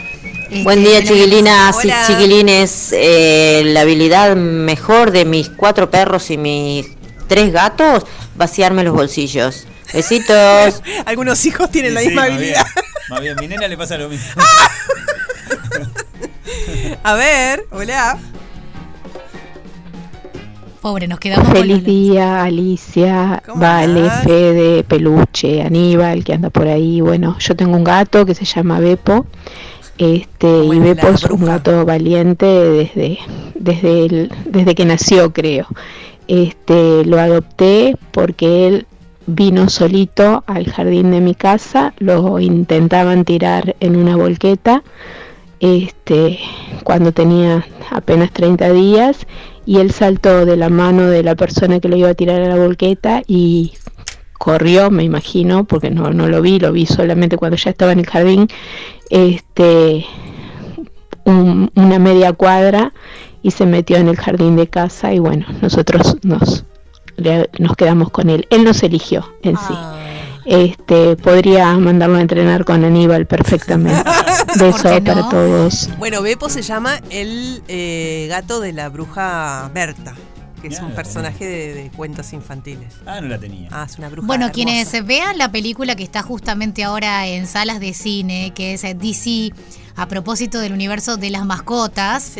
Este, 0.50 0.62
Buen 0.64 0.82
día, 0.82 1.00
chiquilinas 1.02 1.76
y 1.84 1.90
chiquilines. 2.06 2.88
Eh, 2.92 3.62
la 3.66 3.82
habilidad 3.82 4.34
mejor 4.36 5.12
de 5.12 5.24
mis 5.24 5.48
cuatro 5.48 5.90
perros 5.90 6.30
y 6.30 6.38
mis 6.38 6.86
tres 7.30 7.52
gatos, 7.52 8.04
vaciarme 8.34 8.82
los 8.82 8.92
bolsillos. 8.92 9.68
Besitos. 9.94 10.82
Algunos 11.06 11.46
hijos 11.46 11.70
tienen 11.70 11.94
la 11.94 12.00
Sí, 12.00 12.08
misma 12.08 12.22
más 12.22 12.30
habilidad. 12.32 12.64
bien, 12.74 12.84
Más 13.08 13.20
bien, 13.20 13.36
mi 13.40 13.46
nena 13.48 13.68
le 13.68 13.76
pasa 13.76 13.96
lo 13.96 14.08
mismo. 14.08 14.26
A 17.04 17.14
ver, 17.14 17.64
hola. 17.70 18.18
Pobre, 20.80 21.06
nos 21.06 21.20
quedamos 21.20 21.46
con 21.46 21.56
Feliz 21.56 21.84
día, 21.84 22.42
Alicia, 22.42 23.42
Vale, 23.54 24.00
andás? 24.00 24.24
Fede, 24.24 24.82
Peluche, 24.82 25.62
Aníbal, 25.62 26.24
que 26.24 26.32
anda 26.32 26.50
por 26.50 26.66
ahí. 26.66 27.00
Bueno, 27.00 27.36
yo 27.38 27.54
tengo 27.54 27.76
un 27.76 27.84
gato 27.84 28.24
que 28.26 28.34
se 28.34 28.44
llama 28.44 28.80
Bepo. 28.80 29.26
Este, 29.98 30.48
y 30.64 30.70
es 30.78 30.96
la 30.96 31.10
es 31.10 31.24
un 31.24 31.44
gato 31.44 31.84
valiente 31.84 32.46
desde, 32.46 33.18
desde, 33.54 34.06
el- 34.06 34.32
desde 34.46 34.74
que 34.74 34.86
nació, 34.86 35.32
creo. 35.32 35.66
Este, 36.30 37.04
lo 37.06 37.18
adopté 37.18 37.96
porque 38.12 38.68
él 38.68 38.86
vino 39.26 39.68
solito 39.68 40.44
al 40.46 40.70
jardín 40.70 41.10
de 41.10 41.20
mi 41.20 41.34
casa, 41.34 41.92
lo 41.98 42.38
intentaban 42.38 43.24
tirar 43.24 43.74
en 43.80 43.96
una 43.96 44.14
volqueta 44.16 44.84
este, 45.58 46.38
cuando 46.84 47.10
tenía 47.10 47.66
apenas 47.90 48.30
30 48.30 48.72
días 48.72 49.26
y 49.66 49.78
él 49.78 49.90
saltó 49.90 50.46
de 50.46 50.56
la 50.56 50.68
mano 50.68 51.02
de 51.08 51.24
la 51.24 51.34
persona 51.34 51.80
que 51.80 51.88
lo 51.88 51.96
iba 51.96 52.10
a 52.10 52.14
tirar 52.14 52.40
a 52.42 52.48
la 52.48 52.54
volqueta 52.56 53.22
y 53.26 53.72
corrió, 54.38 54.88
me 54.90 55.02
imagino, 55.02 55.64
porque 55.64 55.90
no, 55.90 56.12
no 56.12 56.28
lo 56.28 56.40
vi, 56.42 56.60
lo 56.60 56.70
vi 56.70 56.86
solamente 56.86 57.36
cuando 57.38 57.56
ya 57.56 57.70
estaba 57.70 57.90
en 57.90 57.98
el 57.98 58.06
jardín, 58.06 58.46
este, 59.10 60.06
un- 61.24 61.72
una 61.74 61.98
media 61.98 62.32
cuadra 62.32 62.92
y 63.42 63.50
se 63.52 63.66
metió 63.66 63.96
en 63.96 64.08
el 64.08 64.16
jardín 64.16 64.56
de 64.56 64.66
casa 64.68 65.12
y 65.12 65.18
bueno, 65.18 65.46
nosotros 65.62 66.16
nos, 66.22 66.64
le- 67.16 67.48
nos 67.58 67.76
quedamos 67.76 68.10
con 68.10 68.28
él. 68.30 68.46
Él 68.50 68.64
nos 68.64 68.82
eligió 68.82 69.26
en 69.42 69.56
sí. 69.56 69.74
Este, 70.46 71.16
podría 71.16 71.76
mandarlo 71.76 72.16
a 72.16 72.20
entrenar 72.22 72.64
con 72.64 72.82
Aníbal 72.84 73.26
perfectamente. 73.26 74.02
Beso 74.58 74.88
para 75.04 75.28
todos. 75.28 75.88
Bueno, 75.98 76.22
Beppo 76.22 76.48
se 76.48 76.62
llama 76.62 76.98
el 77.10 77.62
eh, 77.68 78.26
gato 78.28 78.58
de 78.60 78.72
la 78.72 78.88
bruja 78.88 79.70
Berta. 79.72 80.14
que 80.60 80.68
es 80.68 80.80
un 80.80 80.88
la 80.90 80.94
personaje 80.96 81.46
de, 81.46 81.74
de 81.74 81.90
cuentos 81.90 82.32
infantiles. 82.32 82.94
Ah, 83.06 83.20
no 83.20 83.28
la 83.28 83.38
tenía. 83.38 83.68
Ah, 83.70 83.86
es 83.88 83.98
una 83.98 84.08
bruja. 84.08 84.26
Bueno, 84.26 84.46
hermosa. 84.46 84.54
quienes 84.54 85.06
vean 85.06 85.38
la 85.38 85.52
película 85.52 85.94
que 85.94 86.02
está 86.02 86.22
justamente 86.22 86.82
ahora 86.84 87.26
en 87.26 87.46
salas 87.46 87.78
de 87.78 87.92
cine, 87.92 88.52
que 88.54 88.72
es 88.74 88.82
DC, 88.82 89.52
a 89.94 90.06
propósito 90.08 90.58
del 90.58 90.72
universo 90.72 91.16
de 91.18 91.30
las 91.30 91.44
mascotas, 91.44 92.32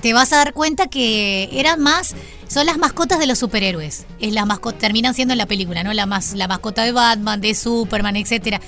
te 0.00 0.12
vas 0.12 0.32
a 0.32 0.36
dar 0.38 0.52
cuenta 0.52 0.86
que 0.88 1.48
eran 1.52 1.80
más, 1.80 2.14
son 2.48 2.66
las 2.66 2.78
mascotas 2.78 3.18
de 3.18 3.26
los 3.26 3.38
superhéroes. 3.38 4.04
Es 4.20 4.32
la 4.32 4.44
mascota, 4.46 4.78
terminan 4.78 5.14
siendo 5.14 5.32
en 5.32 5.38
la 5.38 5.46
película, 5.46 5.82
¿no? 5.84 5.92
La, 5.92 6.06
más, 6.06 6.32
la 6.34 6.48
mascota 6.48 6.82
de 6.84 6.92
Batman, 6.92 7.40
de 7.40 7.54
Superman, 7.54 8.16
etcétera. 8.16 8.60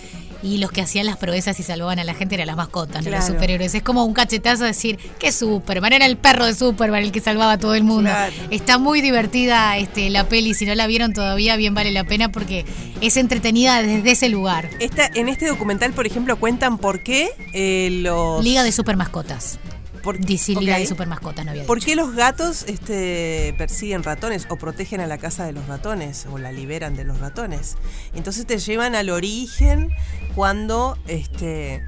Y 0.42 0.58
los 0.58 0.70
que 0.70 0.82
hacían 0.82 1.06
las 1.06 1.16
proezas 1.16 1.58
y 1.58 1.62
salvaban 1.62 1.98
a 1.98 2.04
la 2.04 2.12
gente 2.12 2.34
eran 2.34 2.48
las 2.48 2.56
mascotas, 2.56 3.02
no 3.02 3.10
los 3.10 3.20
Claro. 3.20 3.32
superhéroes. 3.34 3.74
Es 3.74 3.82
como 3.82 4.04
un 4.04 4.12
cachetazo 4.12 4.64
decir 4.64 4.98
que 5.18 5.32
Superman 5.32 5.94
era 5.94 6.04
el 6.04 6.18
perro 6.18 6.44
de 6.44 6.54
Superman 6.54 7.02
el 7.02 7.12
que 7.12 7.20
salvaba 7.20 7.52
a 7.52 7.58
todo 7.58 7.74
el 7.74 7.82
mundo. 7.82 8.10
Claro. 8.10 8.32
Está 8.50 8.76
muy 8.76 9.00
divertida 9.00 9.78
este, 9.78 10.10
la 10.10 10.28
peli, 10.28 10.52
si 10.52 10.66
no 10.66 10.74
la 10.74 10.86
vieron 10.86 11.14
todavía, 11.14 11.56
bien 11.56 11.72
vale 11.74 11.92
la 11.92 12.04
pena 12.04 12.30
porque 12.30 12.66
es 13.00 13.16
entretenida 13.16 13.80
desde 13.82 14.10
ese 14.10 14.28
lugar. 14.28 14.68
Esta, 14.80 15.06
en 15.14 15.30
este 15.30 15.46
documental, 15.46 15.94
por 15.94 16.06
ejemplo, 16.06 16.36
cuentan 16.38 16.76
por 16.76 17.02
qué 17.02 17.30
eh, 17.54 17.88
los. 18.02 18.44
Liga 18.44 18.62
de 18.64 18.72
Super 18.72 18.98
Mascotas. 18.98 19.58
Por, 20.04 20.18
de 20.18 20.38
Super 20.38 21.08
no 21.08 21.14
había 21.50 21.64
¿Por 21.64 21.78
dicho. 21.78 21.86
qué 21.86 21.96
los 21.96 22.14
gatos 22.14 22.64
este, 22.68 23.54
persiguen 23.56 24.02
ratones 24.02 24.46
o 24.50 24.56
protegen 24.56 25.00
a 25.00 25.06
la 25.06 25.16
casa 25.16 25.46
de 25.46 25.52
los 25.52 25.66
ratones 25.66 26.26
o 26.30 26.36
la 26.36 26.52
liberan 26.52 26.94
de 26.94 27.04
los 27.04 27.18
ratones? 27.20 27.76
Entonces 28.14 28.46
te 28.46 28.58
llevan 28.58 28.94
al 28.94 29.08
origen 29.08 29.90
cuando 30.34 30.98
este, 31.08 31.82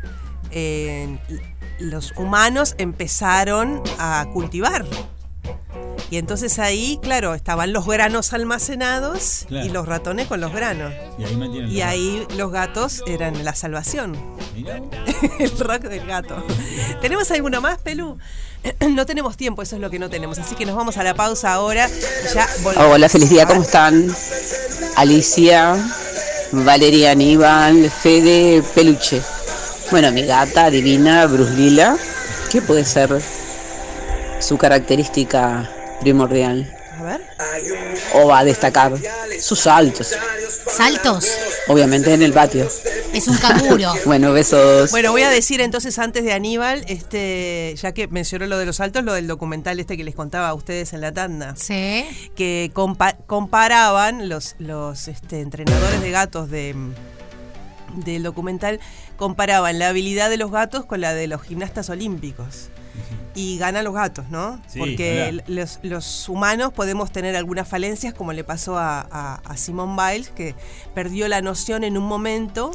eh, 0.50 1.18
los 1.78 2.12
humanos 2.16 2.74
empezaron 2.78 3.82
a 3.98 4.26
cultivar. 4.32 4.86
Y 6.08 6.18
entonces 6.18 6.60
ahí, 6.60 7.00
claro, 7.02 7.34
estaban 7.34 7.72
los 7.72 7.84
granos 7.84 8.32
almacenados 8.32 9.44
Claro. 9.48 9.66
y 9.66 9.70
los 9.70 9.86
ratones 9.86 10.28
con 10.28 10.40
los 10.40 10.52
granos. 10.52 10.92
Y 11.68 11.80
ahí 11.80 12.24
Y 12.30 12.34
los 12.36 12.52
gatos 12.52 13.02
eran 13.08 13.44
la 13.44 13.54
salvación. 13.56 14.16
Mirá. 14.54 14.80
El 15.40 15.58
rock 15.58 15.82
del 15.82 16.06
gato. 16.06 16.36
¿Tenemos 17.00 17.30
alguno 17.32 17.60
más, 17.60 17.78
Pelu? 17.78 18.18
No 18.90 19.04
tenemos 19.06 19.36
tiempo, 19.36 19.62
eso 19.62 19.76
es 19.76 19.82
lo 19.82 19.90
que 19.90 19.98
no 19.98 20.08
tenemos. 20.10 20.38
Así 20.38 20.54
que 20.54 20.64
nos 20.66 20.74
vamos 20.76 20.96
a 20.96 21.02
la 21.04 21.14
pausa 21.14 21.52
ahora. 21.52 21.88
Ya. 22.34 22.48
Hola, 22.88 23.08
feliz 23.08 23.30
día, 23.30 23.46
¿cómo 23.46 23.62
están? 23.62 24.08
Alicia, 24.96 25.76
Valeria 26.52 27.12
Aníbal, 27.12 27.90
Fede, 27.90 28.62
Peluche. 28.74 29.22
Bueno, 29.90 30.10
mi 30.12 30.22
gata 30.24 30.70
divina, 30.70 31.26
Bruslila, 31.26 31.96
¿qué 32.50 32.60
puede 32.62 32.84
ser 32.84 33.20
su 34.40 34.58
característica 34.58 35.70
primordial? 36.00 36.72
A 36.98 37.02
ver. 37.02 37.20
O 38.14 38.26
va 38.28 38.38
a 38.40 38.44
destacar 38.44 38.92
sus 39.38 39.60
saltos, 39.60 40.14
¿Saltos? 40.66 41.28
obviamente 41.68 42.12
en 42.14 42.22
el 42.22 42.32
patio. 42.32 42.66
Es 43.12 43.28
un 43.28 43.36
canguro. 43.36 43.92
Bueno, 44.06 44.32
besos. 44.32 44.90
Bueno, 44.90 45.10
voy 45.12 45.22
a 45.22 45.30
decir 45.30 45.60
entonces 45.60 45.98
antes 45.98 46.24
de 46.24 46.32
Aníbal, 46.32 46.84
este, 46.88 47.74
ya 47.80 47.92
que 47.92 48.08
mencionó 48.08 48.46
lo 48.46 48.56
de 48.58 48.64
los 48.66 48.76
saltos, 48.76 49.04
lo 49.04 49.12
del 49.12 49.26
documental 49.26 49.78
este 49.80 49.96
que 49.96 50.04
les 50.04 50.14
contaba 50.14 50.48
a 50.48 50.54
ustedes 50.54 50.92
en 50.94 51.00
la 51.02 51.12
tanda. 51.12 51.54
Sí. 51.56 52.04
Que 52.34 52.70
compa- 52.74 53.16
comparaban 53.26 54.28
los, 54.30 54.54
los 54.58 55.08
este, 55.08 55.40
entrenadores 55.40 56.00
de 56.00 56.10
gatos 56.10 56.50
de, 56.50 56.74
del 57.94 58.22
documental, 58.22 58.80
comparaban 59.16 59.78
la 59.78 59.88
habilidad 59.88 60.30
de 60.30 60.36
los 60.38 60.50
gatos 60.50 60.84
con 60.86 61.00
la 61.02 61.12
de 61.14 61.26
los 61.26 61.42
gimnastas 61.42 61.90
olímpicos. 61.90 62.68
Y 63.36 63.58
ganan 63.58 63.84
los 63.84 63.94
gatos, 63.94 64.28
¿no? 64.30 64.58
Sí, 64.66 64.78
Porque 64.78 65.42
los 65.82 66.28
humanos 66.28 66.72
podemos 66.72 67.12
tener 67.12 67.36
algunas 67.36 67.68
falencias, 67.68 68.14
como 68.14 68.32
le 68.32 68.42
pasó 68.44 68.78
a, 68.78 69.06
a, 69.10 69.34
a 69.44 69.56
Simone 69.56 69.94
Biles, 69.94 70.30
que 70.30 70.54
perdió 70.94 71.28
la 71.28 71.42
noción 71.42 71.84
en 71.84 71.96
un 71.96 72.04
momento 72.04 72.72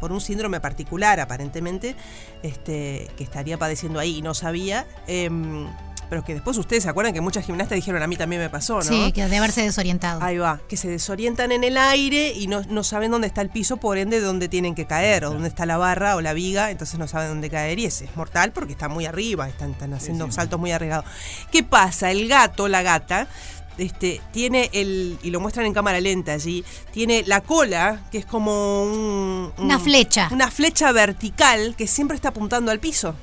por 0.00 0.12
un 0.12 0.20
síndrome 0.20 0.60
particular, 0.60 1.18
aparentemente, 1.20 1.96
este, 2.42 3.08
que 3.16 3.24
estaría 3.24 3.58
padeciendo 3.58 3.98
ahí 3.98 4.18
y 4.18 4.22
no 4.22 4.32
sabía. 4.34 4.86
em, 5.08 5.66
pero 6.08 6.24
que 6.24 6.34
después 6.34 6.56
ustedes 6.56 6.82
se 6.84 6.88
acuerdan 6.88 7.12
que 7.12 7.20
muchas 7.20 7.44
gimnastas 7.44 7.76
dijeron, 7.76 8.02
a 8.02 8.06
mí 8.06 8.16
también 8.16 8.40
me 8.42 8.48
pasó, 8.50 8.76
¿no? 8.76 8.82
Sí, 8.82 9.12
que 9.12 9.26
de 9.26 9.36
haberse 9.36 9.62
desorientado. 9.62 10.22
Ahí 10.22 10.38
va, 10.38 10.60
que 10.68 10.76
se 10.76 10.88
desorientan 10.88 11.52
en 11.52 11.64
el 11.64 11.76
aire 11.76 12.32
y 12.34 12.46
no, 12.46 12.62
no 12.68 12.82
saben 12.84 13.10
dónde 13.10 13.26
está 13.26 13.40
el 13.42 13.50
piso, 13.50 13.76
por 13.76 13.98
ende 13.98 14.20
dónde 14.20 14.48
tienen 14.48 14.74
que 14.74 14.86
caer, 14.86 15.24
o 15.26 15.30
dónde 15.30 15.48
está 15.48 15.66
la 15.66 15.76
barra 15.76 16.16
o 16.16 16.20
la 16.20 16.32
viga, 16.32 16.70
entonces 16.70 16.98
no 16.98 17.08
saben 17.08 17.28
dónde 17.28 17.50
caer 17.50 17.78
y 17.78 17.84
ese 17.86 18.06
es 18.06 18.16
mortal 18.16 18.52
porque 18.52 18.72
está 18.72 18.88
muy 18.88 19.06
arriba, 19.06 19.48
están, 19.48 19.72
están 19.72 19.92
haciendo 19.94 20.30
saltos 20.32 20.58
muy 20.58 20.72
arriesgados. 20.72 21.04
¿Qué 21.52 21.62
pasa? 21.62 22.10
El 22.10 22.26
gato, 22.28 22.68
la 22.68 22.82
gata, 22.82 23.28
este, 23.76 24.20
tiene 24.32 24.70
el, 24.72 25.18
y 25.22 25.30
lo 25.30 25.38
muestran 25.40 25.64
en 25.66 25.72
cámara 25.74 26.00
lenta 26.00 26.32
allí, 26.32 26.64
tiene 26.92 27.22
la 27.26 27.42
cola, 27.42 28.00
que 28.10 28.18
es 28.18 28.26
como 28.26 28.82
un- 28.82 29.52
un- 29.56 29.64
Una 29.64 29.78
flecha. 29.78 30.28
Una 30.32 30.50
flecha 30.50 30.90
vertical 30.90 31.74
que 31.76 31.86
siempre 31.86 32.16
está 32.16 32.30
apuntando 32.30 32.70
al 32.72 32.80
piso. 32.80 33.14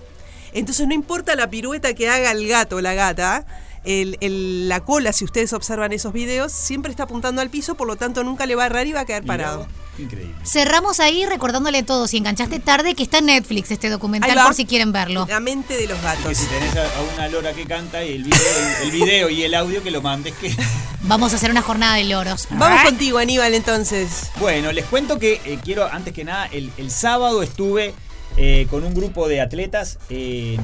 Entonces 0.55 0.87
no 0.87 0.93
importa 0.95 1.35
la 1.35 1.49
pirueta 1.49 1.93
que 1.93 2.09
haga 2.09 2.31
el 2.31 2.47
gato 2.47 2.77
o 2.77 2.81
la 2.81 2.93
gata, 2.95 3.45
el- 3.83 4.17
el- 4.21 4.67
la 4.67 4.79
cola, 4.79 5.13
si 5.13 5.23
ustedes 5.25 5.53
observan 5.53 5.91
esos 5.93 6.11
videos, 6.11 6.51
siempre 6.51 6.89
está 6.89 7.03
apuntando 7.03 7.41
al 7.41 7.51
piso, 7.51 7.75
por 7.75 7.85
lo 7.85 7.97
tanto 7.97 8.23
nunca 8.23 8.47
le 8.47 8.55
va 8.55 8.63
a 8.63 8.65
errar 8.65 8.87
y 8.87 8.93
va 8.93 9.01
a 9.01 9.05
quedar 9.05 9.23
parado. 9.23 9.67
Increíble. 9.99 10.33
Cerramos 10.43 10.99
ahí 10.99 11.25
recordándole 11.25 11.77
a 11.77 11.85
todos, 11.85 12.09
si 12.09 12.17
enganchaste 12.17 12.59
tarde, 12.59 12.95
que 12.95 13.03
está 13.03 13.19
en 13.19 13.27
Netflix 13.27 13.69
este 13.71 13.89
documental 13.89 14.35
por 14.43 14.53
si 14.55 14.65
quieren 14.65 14.91
verlo. 14.91 15.25
La 15.29 15.39
mente 15.39 15.77
de 15.77 15.87
los 15.87 15.97
Que 15.99 16.03
gatos. 16.03 16.37
si 16.37 16.45
tenés 16.47 16.75
a, 16.75 16.81
a 16.83 17.01
una 17.15 17.27
lora 17.29 17.53
que 17.53 17.65
canta 17.65 18.03
y 18.03 18.13
el 18.13 18.23
video, 18.23 18.39
el, 18.81 18.83
el 18.87 18.91
video 18.91 19.29
y 19.29 19.43
el 19.43 19.53
audio 19.53 19.83
que 19.83 19.91
lo 19.91 20.01
mandes 20.01 20.33
que. 20.35 20.53
Vamos 21.01 21.33
a 21.33 21.35
hacer 21.35 21.51
una 21.51 21.61
jornada 21.61 21.95
de 21.95 22.05
loros. 22.05 22.47
Vamos 22.49 22.81
contigo, 22.83 23.19
Aníbal, 23.19 23.53
entonces. 23.53 24.31
Bueno, 24.39 24.71
les 24.71 24.85
cuento 24.85 25.19
que 25.19 25.39
eh, 25.45 25.59
quiero, 25.63 25.85
antes 25.89 26.13
que 26.13 26.23
nada, 26.25 26.47
el, 26.47 26.71
el 26.77 26.89
sábado 26.89 27.43
estuve 27.43 27.93
eh, 28.37 28.67
con 28.69 28.83
un 28.83 28.93
grupo 28.93 29.27
de 29.27 29.41
atletas. 29.41 29.97
eh, 30.09 30.57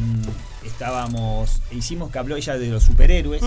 estábamos, 0.65 1.62
hicimos 1.71 2.12
que 2.12 2.19
habló 2.19 2.36
ella 2.36 2.57
de 2.57 2.67
los 2.67 2.84
superhéroes. 2.84 3.41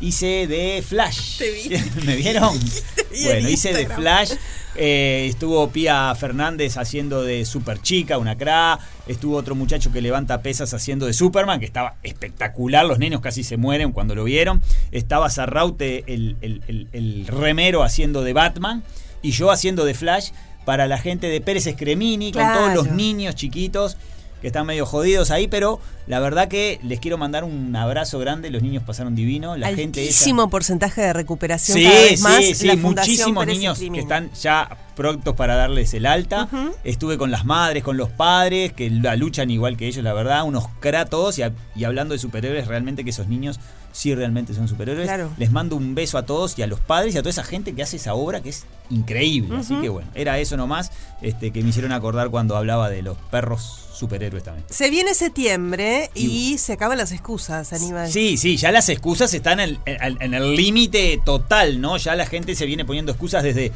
Hice 0.00 0.46
de 0.46 0.82
Flash. 0.86 1.38
Te 1.38 1.50
vi. 1.50 1.70
¿Me 2.06 2.16
vieron? 2.16 2.58
vi 3.10 3.18
en 3.20 3.24
bueno, 3.24 3.48
hice 3.48 3.72
de. 3.72 3.86
Flash. 3.86 4.32
eh, 4.74 5.26
estuvo 5.30 5.68
Pía 5.70 6.14
Fernández 6.14 6.76
haciendo 6.76 7.22
de 7.22 7.44
Super 7.44 7.80
Chica, 7.80 8.18
una 8.18 8.36
cra. 8.36 8.78
Estuvo 9.06 9.36
otro 9.36 9.54
muchacho 9.54 9.92
que 9.92 10.02
levanta 10.02 10.42
pesas 10.42 10.74
haciendo 10.74 11.06
de 11.06 11.12
Superman, 11.12 11.60
que 11.60 11.66
estaba 11.66 11.96
espectacular. 12.02 12.84
Los 12.86 12.98
niños 12.98 13.20
casi 13.20 13.42
se 13.44 13.56
mueren 13.56 13.92
cuando 13.92 14.14
lo 14.14 14.24
vieron. 14.24 14.62
Estaba 14.92 15.30
Sarraute, 15.30 16.04
el, 16.12 16.36
el- 16.40 16.62
el- 16.68 16.88
el 16.92 17.26
remero, 17.26 17.82
haciendo 17.82 18.22
de 18.22 18.32
Batman. 18.32 18.82
Y 19.20 19.32
yo 19.32 19.50
haciendo 19.50 19.84
de 19.84 19.94
Flash 19.94 20.30
para 20.68 20.86
la 20.86 20.98
gente 20.98 21.28
de 21.28 21.40
Pérez 21.40 21.66
Escremini, 21.66 22.30
con 22.30 22.42
todos 22.52 22.74
los 22.74 22.90
niños 22.90 23.34
chiquitos 23.34 23.96
que 24.40 24.46
están 24.46 24.66
medio 24.66 24.86
jodidos 24.86 25.30
ahí, 25.30 25.48
pero 25.48 25.80
la 26.06 26.20
verdad 26.20 26.48
que 26.48 26.78
les 26.82 27.00
quiero 27.00 27.18
mandar 27.18 27.44
un 27.44 27.74
abrazo 27.76 28.18
grande, 28.18 28.50
los 28.50 28.62
niños 28.62 28.82
pasaron 28.84 29.14
divino, 29.14 29.56
la 29.56 29.68
gente 29.74 30.00
Altísimo 30.00 30.48
porcentaje 30.50 31.00
de 31.02 31.12
recuperación 31.12 31.76
Sí, 31.78 31.84
cada 31.84 32.00
vez 32.00 32.18
sí, 32.18 32.22
más. 32.22 32.44
sí, 32.58 32.66
la 32.66 32.76
muchísimos 32.76 33.46
niños 33.46 33.78
que 33.78 33.98
están 34.00 34.30
ya 34.32 34.68
prontos 34.94 35.34
para 35.36 35.54
darles 35.56 35.94
el 35.94 36.06
alta. 36.06 36.48
Estuve 36.84 37.18
con 37.18 37.30
las 37.30 37.44
madres, 37.44 37.82
con 37.84 37.96
los 37.96 38.08
padres, 38.10 38.72
que 38.72 38.90
la 38.90 39.14
luchan 39.16 39.50
igual 39.50 39.76
que 39.76 39.86
ellos, 39.86 40.02
la 40.02 40.12
verdad, 40.12 40.44
unos 40.44 40.64
kratos 40.80 41.38
y, 41.38 41.42
a- 41.42 41.52
y 41.76 41.84
hablando 41.84 42.14
de 42.14 42.18
superhéroes, 42.18 42.66
realmente 42.66 43.04
que 43.04 43.10
esos 43.10 43.28
niños 43.28 43.60
sí 43.92 44.14
realmente 44.14 44.54
son 44.54 44.66
superhéroes. 44.68 45.06
Claro. 45.06 45.30
Les 45.38 45.50
mando 45.50 45.76
un 45.76 45.94
beso 45.94 46.18
a 46.18 46.22
todos 46.26 46.58
y 46.58 46.62
a 46.62 46.66
los 46.66 46.80
padres 46.80 47.14
y 47.14 47.18
a 47.18 47.22
toda 47.22 47.30
esa 47.30 47.44
gente 47.44 47.74
que 47.74 47.82
hace 47.82 47.96
esa 47.96 48.14
obra 48.14 48.40
que 48.40 48.48
es 48.50 48.64
increíble. 48.90 49.56
Así 49.58 49.74
que 49.80 49.88
bueno, 49.88 50.08
era 50.14 50.38
eso 50.38 50.56
nomás 50.56 50.90
este, 51.22 51.50
que 51.52 51.62
me 51.62 51.68
hicieron 51.70 51.92
acordar 51.92 52.30
cuando 52.30 52.56
hablaba 52.56 52.90
de 52.90 53.02
los 53.02 53.16
perros 53.30 53.84
superhéroes 53.98 54.44
también. 54.44 54.64
Se 54.70 54.90
viene 54.90 55.14
septiembre 55.14 56.10
y 56.14 56.58
se 56.58 56.74
acaban 56.74 56.98
las 56.98 57.12
excusas, 57.12 57.72
Aníbal. 57.72 58.10
Sí, 58.10 58.36
sí, 58.36 58.56
ya 58.56 58.70
las 58.72 58.88
excusas 58.88 59.32
están 59.34 59.60
en, 59.60 59.78
en- 59.86 60.22
en 60.22 60.34
el 60.34 60.54
límite 60.56 61.20
total, 61.24 61.80
¿no? 61.80 61.96
Ya 61.96 62.14
la 62.14 62.26
gente 62.26 62.54
se 62.54 62.66
viene 62.66 62.84
poniendo 62.84 63.12
excusas 63.12 63.42
desde, 63.42 63.72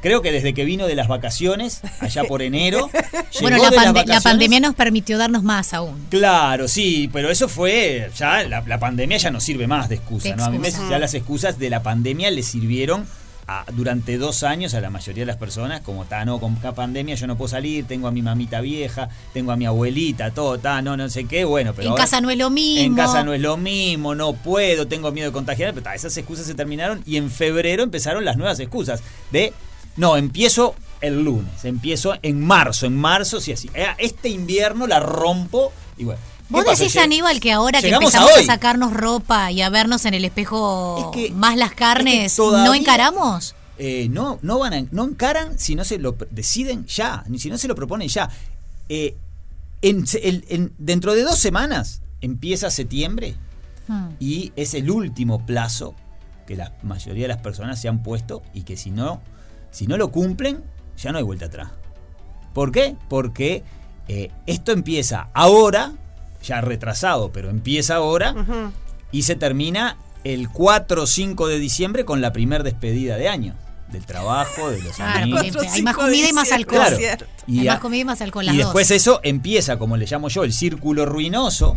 creo 0.00 0.22
que 0.22 0.32
desde 0.32 0.54
que 0.54 0.64
vino 0.64 0.86
de 0.86 0.94
las 0.94 1.08
vacaciones, 1.08 1.80
allá 2.00 2.24
por 2.24 2.42
enero. 2.42 2.88
Bueno, 3.40 3.56
la, 3.60 3.70
pande- 3.72 4.06
la 4.06 4.20
pandemia 4.20 4.60
nos 4.60 4.74
permitió 4.76 5.18
darnos 5.18 5.42
más 5.42 5.74
aún. 5.74 6.06
Claro, 6.08 6.68
sí, 6.68 7.10
pero 7.12 7.30
eso 7.32 7.48
fue, 7.48 8.08
ya 8.16 8.44
la, 8.44 8.60
la 8.64 8.78
pandemia 8.78 9.16
ya 9.18 9.30
no 9.32 9.40
sirve 9.40 9.66
más 9.66 9.88
de 9.88 9.96
excusa, 9.96 10.28
De 10.30 10.36
¿no? 10.36 10.44
A 10.44 10.50
mí 10.50 10.58
me- 10.60 10.70
ya 10.70 10.98
las 11.00 11.14
excusas 11.14 11.58
de 11.58 11.68
la 11.68 11.82
pandemia 11.82 12.30
le 12.30 12.44
sirvieron 12.44 13.06
a- 13.46 13.64
durante 13.72 14.16
dos 14.18 14.42
años 14.42 14.74
a 14.74 14.80
la 14.80 14.90
mayoría 14.90 15.22
de 15.22 15.26
las 15.26 15.36
personas, 15.36 15.80
como 15.82 16.04
está, 16.04 16.24
no, 16.24 16.38
con 16.40 16.58
la 16.62 16.72
pandemia 16.74 17.14
yo 17.14 17.26
no 17.26 17.36
puedo 17.36 17.48
salir, 17.48 17.86
tengo 17.86 18.08
a 18.08 18.10
mi 18.10 18.22
mamita 18.22 18.60
vieja, 18.60 19.08
tengo 19.32 19.52
a 19.52 19.56
mi 19.56 19.66
abuelita, 19.66 20.30
todo, 20.32 20.54
está, 20.56 20.80
no, 20.82 20.96
no 20.96 21.08
sé 21.08 21.24
qué, 21.24 21.44
bueno, 21.44 21.72
pero 21.74 21.84
en 21.86 21.90
ahora- 21.92 22.04
casa 22.04 22.20
no 22.20 22.30
es 22.30 22.38
lo 22.38 22.50
mismo. 22.50 22.84
en 22.84 22.94
casa 22.94 23.22
no 23.24 23.34
es 23.34 23.40
lo 23.40 23.56
mismo, 23.56 24.14
no 24.14 24.32
puedo, 24.32 24.86
tengo 24.86 25.12
miedo 25.12 25.28
de 25.28 25.32
contagiar, 25.32 25.72
pero 25.74 25.84
ta, 25.84 25.94
esas 25.94 26.16
excusas 26.16 26.46
se 26.46 26.54
terminaron 26.54 27.02
y 27.06 27.16
en 27.16 27.30
febrero 27.30 27.82
empezaron 27.82 28.24
las 28.24 28.36
nuevas 28.36 28.58
excusas 28.60 29.02
de, 29.30 29.52
no, 29.96 30.16
empiezo 30.16 30.74
el 31.00 31.22
lunes, 31.22 31.64
empiezo 31.64 32.14
en 32.22 32.40
marzo, 32.40 32.86
en 32.86 32.96
marzo 32.96 33.40
sí 33.40 33.52
así, 33.52 33.70
eh, 33.74 33.86
este 33.98 34.30
invierno 34.30 34.86
la 34.86 35.00
rompo 35.00 35.72
y 35.98 36.04
bueno. 36.04 36.20
Vos 36.54 36.64
decís, 36.78 36.96
Aníbal, 36.96 37.40
que 37.40 37.52
ahora 37.52 37.80
que 37.80 37.88
empezamos 37.90 38.30
a, 38.30 38.42
sacarnos 38.44 38.92
ropa 38.94 39.50
y 39.52 39.62
a 39.62 39.68
vernos 39.70 40.04
en 40.04 40.14
el 40.14 40.24
espejo 40.24 41.12
más 41.34 41.56
las 41.56 41.74
carnes, 41.74 42.34
todavía- 42.36 42.64
¿no 42.66 42.74
encaramos? 42.74 43.54
Eh, 43.78 44.08
no, 44.10 44.38
no 44.42 44.58
van 44.60 44.72
a- 44.74 44.86
no 44.92 45.04
encaran 45.04 45.58
si 45.58 45.74
no 45.74 45.84
se 45.84 45.98
lo 45.98 46.16
deciden 46.30 46.86
ya, 46.86 47.24
ni 47.28 47.38
si 47.38 47.50
no 47.50 47.58
se 47.58 47.66
lo 47.68 47.74
proponen 47.74 48.08
ya. 48.08 48.28
Eh, 48.88 49.16
en 49.82 50.04
en- 50.48 50.72
dentro 50.78 51.14
de 51.14 51.22
dos 51.24 51.38
semanas 51.38 52.00
empieza 52.20 52.70
septiembre 52.70 53.34
Hmm. 53.88 54.10
y 54.20 54.52
es 54.56 54.72
el 54.74 54.90
último 54.90 55.44
plazo 55.44 55.94
que 56.46 56.56
la 56.56 56.72
mayoría 56.82 57.24
de 57.24 57.28
las 57.28 57.38
personas 57.42 57.80
se 57.80 57.88
han 57.88 58.02
puesto 58.02 58.42
y 58.54 58.62
que 58.62 58.76
si 58.76 58.90
no, 58.90 59.20
si 59.70 59.86
no 59.86 59.96
lo 59.96 60.10
cumplen, 60.12 60.62
ya 60.96 61.10
no 61.12 61.18
hay 61.18 61.24
vuelta 61.24 61.46
atrás. 61.46 61.70
¿Por 62.54 62.70
qué? 62.70 62.96
Porque 63.08 63.62
eh, 64.06 64.30
esto 64.46 64.70
empieza 64.72 65.28
ahora, 65.34 65.92
ya 66.44 66.60
retrasado, 66.60 67.32
pero 67.32 67.50
empieza 67.50 67.96
ahora 67.96 68.34
y 69.10 69.22
se 69.22 69.34
termina 69.36 69.96
el 70.24 70.48
4 70.48 71.02
o 71.02 71.06
5 71.06 71.48
de 71.48 71.58
diciembre 71.58 72.04
con 72.04 72.20
la 72.20 72.32
primer 72.32 72.62
despedida 72.62 73.16
de 73.16 73.28
año. 73.28 73.54
Del 73.92 74.06
trabajo, 74.06 74.70
de 74.70 74.82
los 74.82 74.96
Claro, 74.96 75.20
amigos. 75.22 75.42
porque 75.52 75.68
hay 75.68 75.82
más 75.82 75.94
comida 75.94 76.28
y 76.28 76.32
más 76.32 76.50
alcohol. 76.50 76.80
Claro. 76.98 77.26
Hay 77.46 77.58
Y, 77.60 77.64
más 77.66 77.76
a- 77.76 77.80
comida 77.80 78.00
y 78.00 78.04
más 78.04 78.20
alcohol 78.22 78.46
las 78.46 78.54
y 78.54 78.58
después 78.58 78.88
dos. 78.88 78.96
eso 78.96 79.20
empieza, 79.22 79.78
como 79.78 79.96
le 79.96 80.06
llamo 80.06 80.28
yo, 80.28 80.42
el 80.42 80.52
círculo 80.52 81.04
ruinoso 81.06 81.76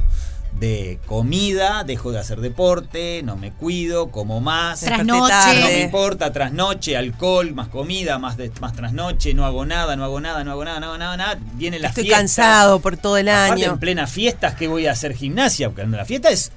de 0.54 1.00
comida, 1.06 1.84
dejo 1.84 2.12
de 2.12 2.20
hacer 2.20 2.42
deporte, 2.42 3.22
no 3.24 3.36
me 3.38 3.52
cuido, 3.52 4.10
como 4.10 4.40
más, 4.42 4.80
Trasnoche. 4.82 5.34
no 5.62 5.68
me 5.68 5.82
importa, 5.84 6.32
trasnoche, 6.34 6.98
alcohol, 6.98 7.54
más 7.54 7.68
comida, 7.68 8.18
más 8.18 8.38
de, 8.38 8.52
más 8.60 8.74
trasnoche, 8.74 9.34
no 9.36 9.46
hago 9.46 9.66
nada, 9.66 9.96
no 9.96 10.04
hago 10.04 10.20
nada, 10.20 10.44
no 10.44 10.52
hago 10.52 10.66
nada, 10.66 10.80
no 10.80 10.88
hago 10.88 10.98
nada, 10.98 11.18
nada. 11.18 11.40
Viene 11.54 11.78
la 11.80 11.90
Estoy 11.90 12.08
cansado 12.08 12.80
por 12.80 12.98
todo 12.98 13.18
el 13.18 13.30
Aparte, 13.30 13.64
año. 13.66 13.74
en 13.74 13.80
plena 13.80 14.08
fiestas, 14.08 14.56
¿qué 14.56 14.68
voy 14.68 14.88
a 14.88 14.94
hacer 14.94 15.14
gimnasia? 15.14 15.70
Porque 15.70 15.86
la 15.86 16.06
fiesta 16.06 16.30
es 16.30 16.52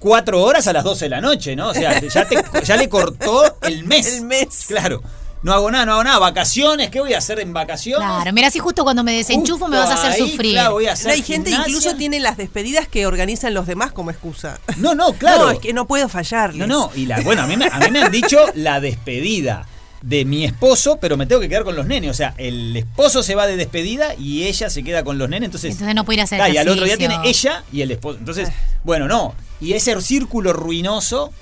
cuatro 0.00 0.42
horas 0.42 0.66
a 0.66 0.72
las 0.72 0.82
12 0.84 1.04
de 1.04 1.08
la 1.10 1.20
noche, 1.20 1.54
¿no? 1.54 1.68
O 1.68 1.74
sea, 1.74 2.00
ya, 2.00 2.26
te- 2.26 2.42
ya 2.64 2.76
le 2.76 2.88
cortó 2.88 3.42
el 3.62 3.84
mes. 3.84 4.06
El 4.16 4.22
mes. 4.24 4.64
Claro. 4.66 5.02
No 5.46 5.52
hago 5.52 5.70
nada, 5.70 5.86
no 5.86 5.92
hago 5.92 6.02
nada. 6.02 6.18
Vacaciones, 6.18 6.90
¿qué 6.90 6.98
voy 6.98 7.14
a 7.14 7.18
hacer 7.18 7.38
en 7.38 7.52
vacaciones? 7.52 8.04
Claro, 8.04 8.32
mira, 8.32 8.50
si 8.50 8.58
justo 8.58 8.82
cuando 8.82 9.04
me 9.04 9.12
desenchufo 9.12 9.68
me 9.68 9.76
vas 9.76 9.90
a 9.90 9.94
hacer 9.94 10.10
ahí, 10.10 10.30
sufrir. 10.32 10.54
claro, 10.54 10.72
voy 10.72 10.86
a 10.86 10.94
hacer 10.94 11.06
No, 11.06 11.12
hay 11.12 11.22
gente 11.22 11.50
gimnasia. 11.50 11.70
incluso 11.70 11.96
tiene 11.96 12.18
las 12.18 12.36
despedidas 12.36 12.88
que 12.88 13.06
organizan 13.06 13.54
los 13.54 13.68
demás 13.68 13.92
como 13.92 14.10
excusa. 14.10 14.58
No, 14.78 14.96
no, 14.96 15.12
claro. 15.18 15.44
No, 15.44 15.50
es 15.52 15.60
que 15.60 15.72
no 15.72 15.86
puedo 15.86 16.08
fallarles. 16.08 16.58
No, 16.58 16.66
no, 16.66 16.90
y 16.96 17.06
la, 17.06 17.20
bueno, 17.20 17.42
a 17.42 17.46
mí, 17.46 17.56
me, 17.56 17.66
a 17.66 17.78
mí 17.78 17.92
me 17.92 18.02
han 18.02 18.10
dicho 18.10 18.38
la 18.56 18.80
despedida 18.80 19.68
de 20.02 20.24
mi 20.24 20.44
esposo, 20.44 20.98
pero 21.00 21.16
me 21.16 21.26
tengo 21.26 21.40
que 21.40 21.48
quedar 21.48 21.62
con 21.62 21.76
los 21.76 21.86
nenes. 21.86 22.10
O 22.10 22.14
sea, 22.14 22.34
el 22.38 22.76
esposo 22.76 23.22
se 23.22 23.36
va 23.36 23.46
de 23.46 23.56
despedida 23.56 24.16
y 24.16 24.48
ella 24.48 24.68
se 24.68 24.82
queda 24.82 25.04
con 25.04 25.16
los 25.16 25.28
nenes. 25.28 25.46
Entonces, 25.46 25.74
Entonces 25.74 25.94
no 25.94 26.04
puede 26.04 26.16
ir 26.16 26.20
a 26.22 26.24
hacer 26.24 26.40
Ah, 26.42 26.48
y 26.48 26.56
al 26.56 26.68
otro 26.68 26.84
día 26.86 26.96
tiene 26.96 27.18
ella 27.22 27.62
y 27.72 27.82
el 27.82 27.92
esposo. 27.92 28.18
Entonces, 28.18 28.48
bueno, 28.82 29.06
no. 29.06 29.36
Y 29.60 29.74
ese 29.74 30.00
círculo 30.00 30.52
ruinoso 30.52 31.32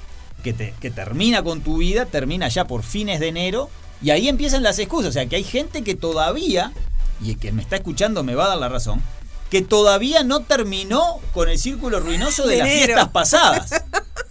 que, 0.42 0.52
te, 0.52 0.74
que 0.78 0.90
termina 0.90 1.42
con 1.42 1.62
tu 1.62 1.78
vida, 1.78 2.04
termina 2.04 2.48
ya 2.48 2.66
por 2.66 2.82
fines 2.82 3.18
de 3.18 3.28
enero. 3.28 3.70
Y 4.02 4.10
ahí 4.10 4.28
empiezan 4.28 4.62
las 4.62 4.78
excusas. 4.78 5.10
O 5.10 5.12
sea, 5.12 5.26
que 5.26 5.36
hay 5.36 5.44
gente 5.44 5.82
que 5.82 5.94
todavía, 5.94 6.72
y 7.22 7.30
el 7.30 7.38
que 7.38 7.52
me 7.52 7.62
está 7.62 7.76
escuchando 7.76 8.22
me 8.22 8.34
va 8.34 8.46
a 8.46 8.48
dar 8.48 8.58
la 8.58 8.68
razón, 8.68 9.02
que 9.50 9.62
todavía 9.62 10.24
no 10.24 10.40
terminó 10.40 11.20
con 11.32 11.48
el 11.48 11.58
círculo 11.58 12.00
ruinoso 12.00 12.46
de 12.46 12.56
De 12.56 12.58
las 12.58 12.68
enero. 12.68 12.84
fiestas 12.86 13.08
pasadas. 13.10 13.70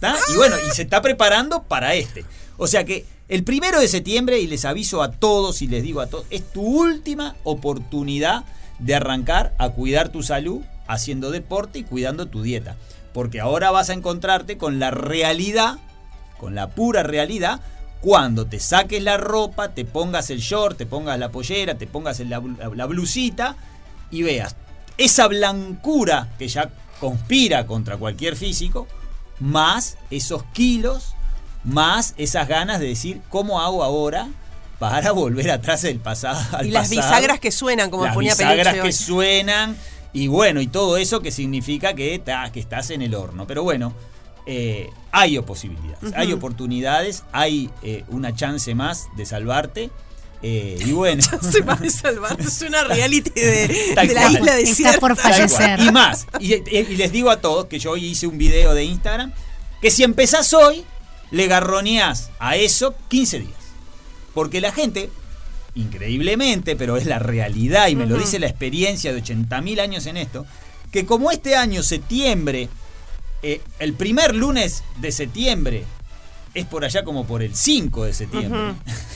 ¿tá? 0.00 0.16
Y 0.32 0.36
bueno, 0.36 0.56
y 0.68 0.74
se 0.74 0.82
está 0.82 1.00
preparando 1.02 1.62
para 1.62 1.94
este. 1.94 2.24
O 2.56 2.66
sea 2.66 2.84
que 2.84 3.06
el 3.28 3.42
primero 3.42 3.80
de 3.80 3.88
septiembre, 3.88 4.38
y 4.40 4.46
les 4.46 4.64
aviso 4.64 5.02
a 5.02 5.10
todos 5.12 5.62
y 5.62 5.66
les 5.66 5.82
digo 5.82 6.00
a 6.00 6.08
todos, 6.08 6.26
es 6.30 6.42
tu 6.52 6.62
última 6.62 7.36
oportunidad 7.42 8.44
de 8.78 8.94
arrancar 8.94 9.54
a 9.58 9.70
cuidar 9.70 10.10
tu 10.10 10.22
salud 10.22 10.60
haciendo 10.86 11.30
deporte 11.30 11.78
y 11.78 11.84
cuidando 11.84 12.26
tu 12.26 12.42
dieta. 12.42 12.76
Porque 13.14 13.40
ahora 13.40 13.70
vas 13.70 13.88
a 13.90 13.94
encontrarte 13.94 14.58
con 14.58 14.78
la 14.78 14.90
realidad, 14.90 15.78
con 16.38 16.54
la 16.54 16.70
pura 16.70 17.02
realidad, 17.02 17.60
cuando 18.04 18.44
te 18.46 18.60
saques 18.60 19.02
la 19.02 19.16
ropa, 19.16 19.70
te 19.70 19.86
pongas 19.86 20.28
el 20.28 20.40
short, 20.40 20.76
te 20.76 20.84
pongas 20.84 21.18
la 21.18 21.30
pollera, 21.30 21.76
te 21.78 21.86
pongas 21.86 22.20
la, 22.20 22.38
blu- 22.38 22.74
la 22.74 22.84
blusita 22.84 23.56
y 24.10 24.22
veas 24.22 24.56
esa 24.98 25.26
blancura 25.26 26.28
que 26.38 26.46
ya 26.46 26.68
conspira 27.00 27.66
contra 27.66 27.96
cualquier 27.96 28.36
físico, 28.36 28.86
más 29.40 29.96
esos 30.10 30.44
kilos, 30.52 31.14
más 31.64 32.12
esas 32.18 32.46
ganas 32.46 32.78
de 32.78 32.88
decir 32.88 33.22
cómo 33.30 33.62
hago 33.62 33.82
ahora 33.82 34.28
para 34.78 35.12
volver 35.12 35.50
atrás 35.50 35.80
del 35.80 35.98
pasado. 35.98 36.38
al 36.58 36.66
Y 36.66 36.70
las 36.72 36.88
pasado. 36.90 37.06
bisagras 37.08 37.40
que 37.40 37.50
suenan, 37.50 37.88
como 37.90 38.04
las 38.04 38.12
ponía 38.14 38.32
bisagras 38.34 38.74
Peluche 38.74 38.82
que 38.86 38.92
suenan 38.92 39.76
y 40.12 40.26
bueno, 40.26 40.60
y 40.60 40.66
todo 40.66 40.98
eso 40.98 41.20
que 41.22 41.30
significa 41.30 41.94
que, 41.94 42.18
ta- 42.18 42.52
que 42.52 42.60
estás 42.60 42.90
en 42.90 43.00
el 43.00 43.14
horno. 43.14 43.46
Pero 43.46 43.62
bueno, 43.62 43.94
eh, 44.46 44.90
hay 45.10 45.38
posibilidades, 45.40 46.12
hay 46.14 46.32
oportunidades, 46.32 47.24
hay 47.32 47.70
eh, 47.82 48.04
una 48.08 48.34
chance 48.34 48.74
más 48.74 49.08
de 49.16 49.26
salvarte. 49.26 49.90
eh, 50.42 50.78
y 50.84 50.92
bueno. 50.92 51.22
Salvar. 51.88 52.38
Es 52.40 52.60
una 52.62 52.84
reality 52.84 53.30
de, 53.30 53.92
Tal 53.94 54.08
de 54.08 54.14
la 54.14 54.22
cual. 54.22 54.34
isla 54.34 54.54
desierta. 54.56 54.98
Tal 55.16 55.48
cual. 55.48 55.86
Y 55.86 55.92
más. 55.92 56.26
Y, 56.40 56.96
les 56.96 57.12
digo 57.12 57.30
a 57.30 57.40
todos 57.40 57.66
que 57.66 57.78
yo 57.78 57.92
hoy 57.92 58.04
hice 58.06 58.26
un 58.26 58.36
video 58.36 58.74
de 58.74 58.84
Instagram 58.84 59.32
que 59.80 59.90
si 59.90 60.02
empezás 60.02 60.52
hoy, 60.52 60.84
le 61.30 61.46
garroneás 61.46 62.30
a 62.38 62.56
eso 62.56 62.94
15 63.08 63.40
días. 63.40 63.52
Porque 64.34 64.60
la 64.60 64.72
gente, 64.72 65.10
increíblemente, 65.74 66.74
pero 66.74 66.96
es 66.96 67.06
la 67.06 67.18
realidad 67.18 67.88
y 67.88 67.96
me 67.96 68.06
lo 68.06 68.16
dice 68.16 68.38
la 68.38 68.48
experiencia 68.48 69.12
de 69.12 69.22
80.000 69.22 69.80
años 69.80 70.06
en 70.06 70.16
esto, 70.16 70.44
que 70.90 71.06
como 71.06 71.30
este 71.30 71.54
año, 71.54 71.82
septiembre, 71.82 72.68
eh, 73.46 73.60
el 73.78 73.92
primer 73.92 74.34
lunes 74.34 74.82
de 74.96 75.12
septiembre 75.12 75.84
es 76.54 76.64
por 76.64 76.82
allá 76.82 77.04
como 77.04 77.26
por 77.26 77.42
el 77.42 77.54
5 77.54 78.04
de 78.04 78.14
septiembre. 78.14 78.74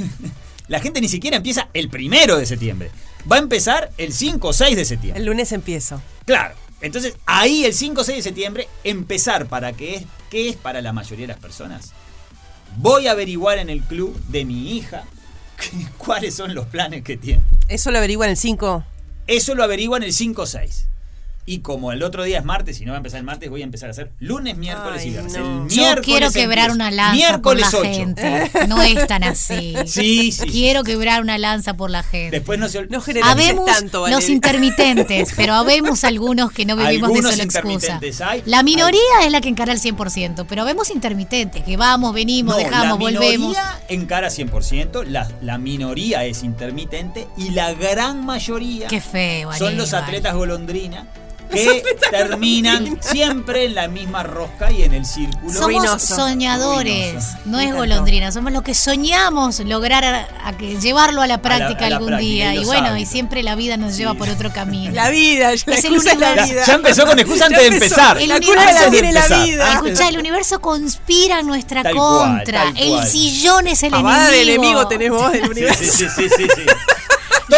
La 0.68 0.80
gente 0.80 1.00
ni 1.00 1.08
siquiera 1.08 1.38
empieza 1.38 1.70
el 1.72 1.88
primero 1.88 2.36
de 2.36 2.44
septiembre. 2.44 2.90
Va 3.30 3.36
a 3.36 3.38
empezar 3.38 3.90
el 3.96 4.12
5 4.12 4.48
o 4.48 4.52
6 4.52 4.76
de 4.76 4.84
septiembre. 4.84 5.18
El 5.18 5.26
lunes 5.26 5.50
empiezo. 5.52 6.02
Claro. 6.26 6.54
Entonces, 6.82 7.16
ahí 7.24 7.64
el 7.64 7.72
5 7.72 8.02
o 8.02 8.04
6 8.04 8.18
de 8.18 8.22
septiembre, 8.22 8.68
empezar 8.84 9.46
para 9.46 9.72
qué 9.72 9.94
es, 9.94 10.02
qué 10.28 10.50
es 10.50 10.56
para 10.56 10.82
la 10.82 10.92
mayoría 10.92 11.26
de 11.26 11.32
las 11.32 11.40
personas. 11.40 11.92
Voy 12.76 13.06
a 13.06 13.12
averiguar 13.12 13.56
en 13.56 13.70
el 13.70 13.80
club 13.82 14.14
de 14.28 14.44
mi 14.44 14.76
hija 14.76 15.04
cuáles 15.96 16.34
son 16.34 16.54
los 16.54 16.66
planes 16.66 17.02
que 17.02 17.16
tiene. 17.16 17.42
¿Eso 17.68 17.90
lo 17.90 17.96
averiguan 17.96 18.28
el 18.28 18.36
5? 18.36 18.84
Eso 19.26 19.54
lo 19.54 19.64
averiguan 19.64 20.02
el 20.02 20.12
5 20.12 20.42
o 20.42 20.46
6. 20.46 20.86
Y 21.50 21.60
como 21.60 21.92
el 21.92 22.02
otro 22.02 22.24
día 22.24 22.38
es 22.40 22.44
martes 22.44 22.78
y 22.80 22.84
no 22.84 22.92
va 22.92 22.96
a 22.96 22.98
empezar 22.98 23.18
el 23.20 23.24
martes, 23.24 23.48
voy 23.48 23.62
a 23.62 23.64
empezar 23.64 23.88
a 23.88 23.92
hacer 23.92 24.10
lunes, 24.18 24.56
miércoles 24.58 25.04
y 25.06 25.10
viernes. 25.10 25.34
El 25.34 25.42
Yo 25.42 25.66
miércoles 25.68 26.04
quiero 26.04 26.30
quebrar 26.30 26.70
una 26.72 26.90
lanza 26.90 27.14
Miércoles 27.14 27.66
por 27.70 27.84
la 27.84 27.88
8. 27.88 27.96
gente. 27.98 28.50
No 28.68 28.82
es 28.82 29.06
tan 29.06 29.24
así. 29.24 29.74
Sí, 29.86 30.30
sí. 30.32 30.46
Quiero 30.46 30.84
quebrar 30.84 31.22
una 31.22 31.38
lanza 31.38 31.74
por 31.74 31.90
la 31.90 32.02
gente. 32.02 32.36
Después 32.36 32.58
no 32.58 32.68
se 32.68 32.80
ol- 32.80 32.88
Habemos 33.24 33.66
los 34.10 34.28
intermitentes, 34.28 35.30
pero 35.36 35.54
habemos 35.54 36.04
algunos 36.04 36.52
que 36.52 36.66
no 36.66 36.76
vivimos 36.76 37.08
de 37.10 37.18
Algunos 37.18 37.30
solo 37.32 37.42
excusa. 37.44 38.00
hay. 38.28 38.42
La 38.44 38.62
minoría 38.62 39.00
es 39.24 39.32
la 39.32 39.40
que 39.40 39.48
encara 39.48 39.72
el 39.72 39.80
100%, 39.80 40.44
pero 40.48 40.62
habemos 40.62 40.90
intermitentes, 40.90 41.62
que 41.64 41.76
vamos, 41.76 42.12
venimos, 42.12 42.54
No, 42.56 42.58
dejamos, 42.62 42.86
la 42.86 42.94
volvemos. 42.94 43.48
minoría 43.48 43.80
encara 43.88 44.28
100%, 44.28 45.04
la, 45.04 45.28
la 45.40 45.58
minoría 45.58 46.24
es 46.24 46.42
intermitente 46.42 47.26
y 47.36 47.50
la 47.50 47.72
gran 47.72 48.24
mayoría 48.26 48.88
Qué 48.88 49.00
feo, 49.00 49.52
son 49.54 49.76
los 49.76 49.94
atletas 49.94 50.34
golondrina 50.34 51.06
que 51.52 51.82
terminan 52.10 52.98
siempre 53.00 53.64
en 53.64 53.74
la 53.74 53.88
misma 53.88 54.22
rosca 54.22 54.70
y 54.70 54.82
en 54.82 54.94
el 54.94 55.04
círculo 55.06 55.52
Somos 55.52 55.66
ruinoso. 55.66 56.16
soñadores, 56.16 57.12
Ruinoso. 57.14 57.38
no 57.46 57.60
es 57.60 57.74
golondrina, 57.74 58.32
somos 58.32 58.52
los 58.52 58.62
que 58.62 58.74
soñamos 58.74 59.60
lograr 59.60 60.04
a, 60.04 60.28
a 60.44 60.56
que 60.56 60.78
llevarlo 60.80 61.22
a 61.22 61.26
la 61.26 61.40
práctica 61.42 61.86
a 61.86 61.90
la 61.90 61.96
algún 61.96 62.08
práctica, 62.08 62.50
día. 62.50 62.54
y 62.54 62.64
bueno, 62.64 62.96
y 62.96 63.06
siempre 63.06 63.42
la 63.42 63.54
vida 63.54 63.76
nos 63.76 63.96
lleva 63.96 64.14
por 64.14 64.28
otro 64.28 64.52
camino. 64.52 64.92
La 64.92 65.10
vida, 65.10 65.48
la 65.48 65.52
Es 65.54 65.66
el 65.66 65.94
excusa 65.94 66.12
es 66.12 66.18
la 66.18 66.44
vida. 66.44 66.64
Ya 66.66 66.74
empezó 66.74 67.06
con 67.06 67.18
excusa 67.18 67.46
antes 67.46 67.60
de 67.60 67.66
empezar. 67.68 68.18
El 68.20 68.28
La 68.28 68.36
universo 68.36 68.64
culpa 68.66 68.82
la 68.84 68.90
tiene 68.90 69.12
la 69.12 69.26
vida. 69.44 69.72
Escucha, 69.74 70.08
el 70.08 70.18
universo 70.18 70.60
conspira 70.60 71.40
en 71.40 71.46
nuestra 71.46 71.82
Tal 71.82 71.94
cual, 71.94 72.36
contra. 72.36 72.72
el 72.76 72.88
cual. 72.90 73.06
sillón 73.08 73.66
es 73.68 73.82
el 73.82 73.90
Pavada 73.90 74.30
de 74.30 74.42
enemigo. 74.42 74.62
enemigo 74.62 74.88
tenés 74.88 75.10
vos 75.10 75.32
del 75.32 75.42
Sí, 75.44 75.50
universo. 75.50 75.84
sí, 75.84 75.90
sí, 75.90 76.06
sí, 76.16 76.28
sí, 76.36 76.46
sí. 76.56 76.62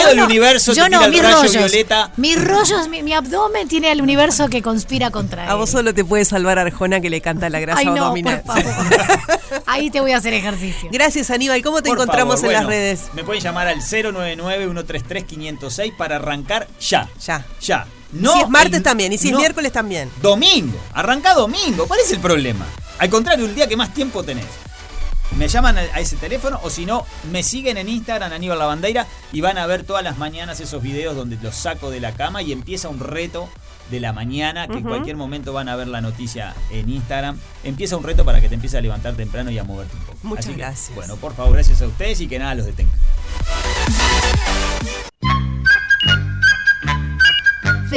Todo 0.00 0.10
el 0.12 0.20
universo 0.20 0.72
Yo 0.72 0.84
te 0.84 0.90
no, 0.90 0.98
tira 0.98 1.04
el 1.06 1.10
mis 1.12 1.22
rayo 1.22 1.36
rollos. 1.36 1.52
violeta. 1.52 2.10
Mis 2.16 2.42
rollos, 2.44 2.88
mi, 2.88 3.02
mi 3.02 3.12
abdomen 3.12 3.68
tiene 3.68 3.90
al 3.90 4.00
universo 4.00 4.48
que 4.48 4.62
conspira 4.62 5.10
contra 5.10 5.44
él. 5.44 5.50
A 5.50 5.54
vos 5.54 5.70
solo 5.70 5.92
te 5.94 6.04
puede 6.04 6.24
salvar 6.24 6.58
Arjona 6.58 7.00
que 7.00 7.10
le 7.10 7.20
canta 7.20 7.48
la 7.50 7.60
grasa 7.60 7.80
Ay, 7.80 7.86
no, 7.86 7.92
abdominal. 8.04 8.42
por 8.42 8.62
favor. 8.62 8.86
Ahí 9.66 9.90
te 9.90 10.00
voy 10.00 10.12
a 10.12 10.16
hacer 10.18 10.32
ejercicio. 10.34 10.88
Gracias 10.92 11.30
Aníbal, 11.30 11.62
¿cómo 11.62 11.82
te 11.82 11.88
Por 11.90 11.98
encontramos 11.98 12.36
favor, 12.40 12.54
en 12.54 12.60
las 12.60 12.66
redes? 12.66 13.00
Me 13.14 13.24
pueden 13.24 13.42
llamar 13.42 13.68
al 13.68 13.80
099-133-506 13.80 15.96
para 15.96 16.16
arrancar 16.16 16.66
ya. 16.80 17.08
Ya. 17.24 17.44
Ya. 17.60 17.86
si 18.12 18.40
es 18.40 18.48
martes 18.48 18.78
el- 18.78 18.82
también, 18.82 19.12
y 19.12 19.18
si 19.18 19.30
no- 19.30 19.38
es 19.38 19.42
miércoles 19.42 19.72
también. 19.72 20.10
Domingo. 20.22 20.78
Arranca 20.94 21.34
domingo. 21.34 21.86
¿Cuál 21.86 22.00
es 22.00 22.10
el 22.12 22.20
problema? 22.20 22.66
Al 22.98 23.08
contrario, 23.08 23.46
el 23.46 23.54
día 23.54 23.66
que 23.66 23.76
más 23.76 23.94
tiempo 23.94 24.22
tenés. 24.22 24.44
Me 25.36 25.48
llaman 25.48 25.78
a 25.78 26.00
ese 26.00 26.16
teléfono 26.16 26.60
o 26.62 26.70
si 26.70 26.84
no, 26.84 27.06
me 27.30 27.42
siguen 27.42 27.76
en 27.78 27.88
Instagram 27.88 28.32
Aníbal 28.32 28.58
Lavandeira 28.58 29.06
y 29.32 29.40
van 29.40 29.58
a 29.58 29.66
ver 29.66 29.84
todas 29.84 30.02
las 30.02 30.18
mañanas 30.18 30.60
esos 30.60 30.82
videos 30.82 31.16
donde 31.16 31.38
los 31.42 31.54
saco 31.54 31.90
de 31.90 32.00
la 32.00 32.12
cama 32.12 32.42
y 32.42 32.52
empieza 32.52 32.88
un 32.88 32.98
reto 32.98 33.48
de 33.90 34.00
la 34.00 34.12
mañana, 34.12 34.68
que 34.68 34.78
en 34.78 34.84
cualquier 34.84 35.16
momento 35.16 35.52
van 35.52 35.68
a 35.68 35.76
ver 35.76 35.88
la 35.88 36.00
noticia 36.00 36.54
en 36.70 36.88
Instagram. 36.88 37.38
Empieza 37.64 37.96
un 37.96 38.04
reto 38.04 38.24
para 38.24 38.40
que 38.40 38.48
te 38.48 38.54
empieces 38.54 38.78
a 38.78 38.80
levantar 38.80 39.14
temprano 39.14 39.50
y 39.50 39.58
a 39.58 39.64
moverte 39.64 39.96
un 39.96 40.02
poco. 40.04 40.18
Muchas 40.22 40.46
Así 40.46 40.54
que, 40.54 40.60
gracias. 40.60 40.94
bueno, 40.94 41.16
por 41.16 41.34
favor, 41.34 41.54
gracias 41.54 41.82
a 41.82 41.86
ustedes 41.86 42.20
y 42.20 42.28
que 42.28 42.38
nada 42.38 42.54
los 42.54 42.66
detenga. 42.66 42.92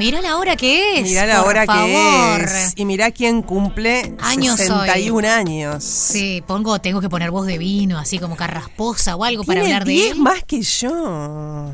Mirá 0.00 0.20
la 0.22 0.36
hora 0.38 0.56
que 0.56 0.98
es. 0.98 1.02
Mirá 1.02 1.26
la 1.26 1.40
por 1.40 1.48
hora 1.50 1.66
favor. 1.66 1.88
que 2.46 2.62
es. 2.64 2.72
Y 2.76 2.84
mirá 2.84 3.10
quién 3.10 3.42
cumple 3.42 4.16
años 4.20 4.56
61 4.56 5.16
hoy. 5.18 5.26
años. 5.26 5.84
Sí, 5.84 6.42
pongo, 6.46 6.80
tengo 6.80 7.00
que 7.00 7.08
poner 7.08 7.30
voz 7.30 7.46
de 7.46 7.58
vino, 7.58 7.98
así 7.98 8.18
como 8.18 8.34
carrasposa 8.36 9.14
o 9.16 9.24
algo 9.24 9.44
Tiene 9.44 9.60
para 9.60 9.66
hablar 9.74 9.84
10 9.86 10.04
de 10.04 10.10
él. 10.12 10.18
más 10.18 10.42
que 10.44 10.62
yo. 10.62 11.72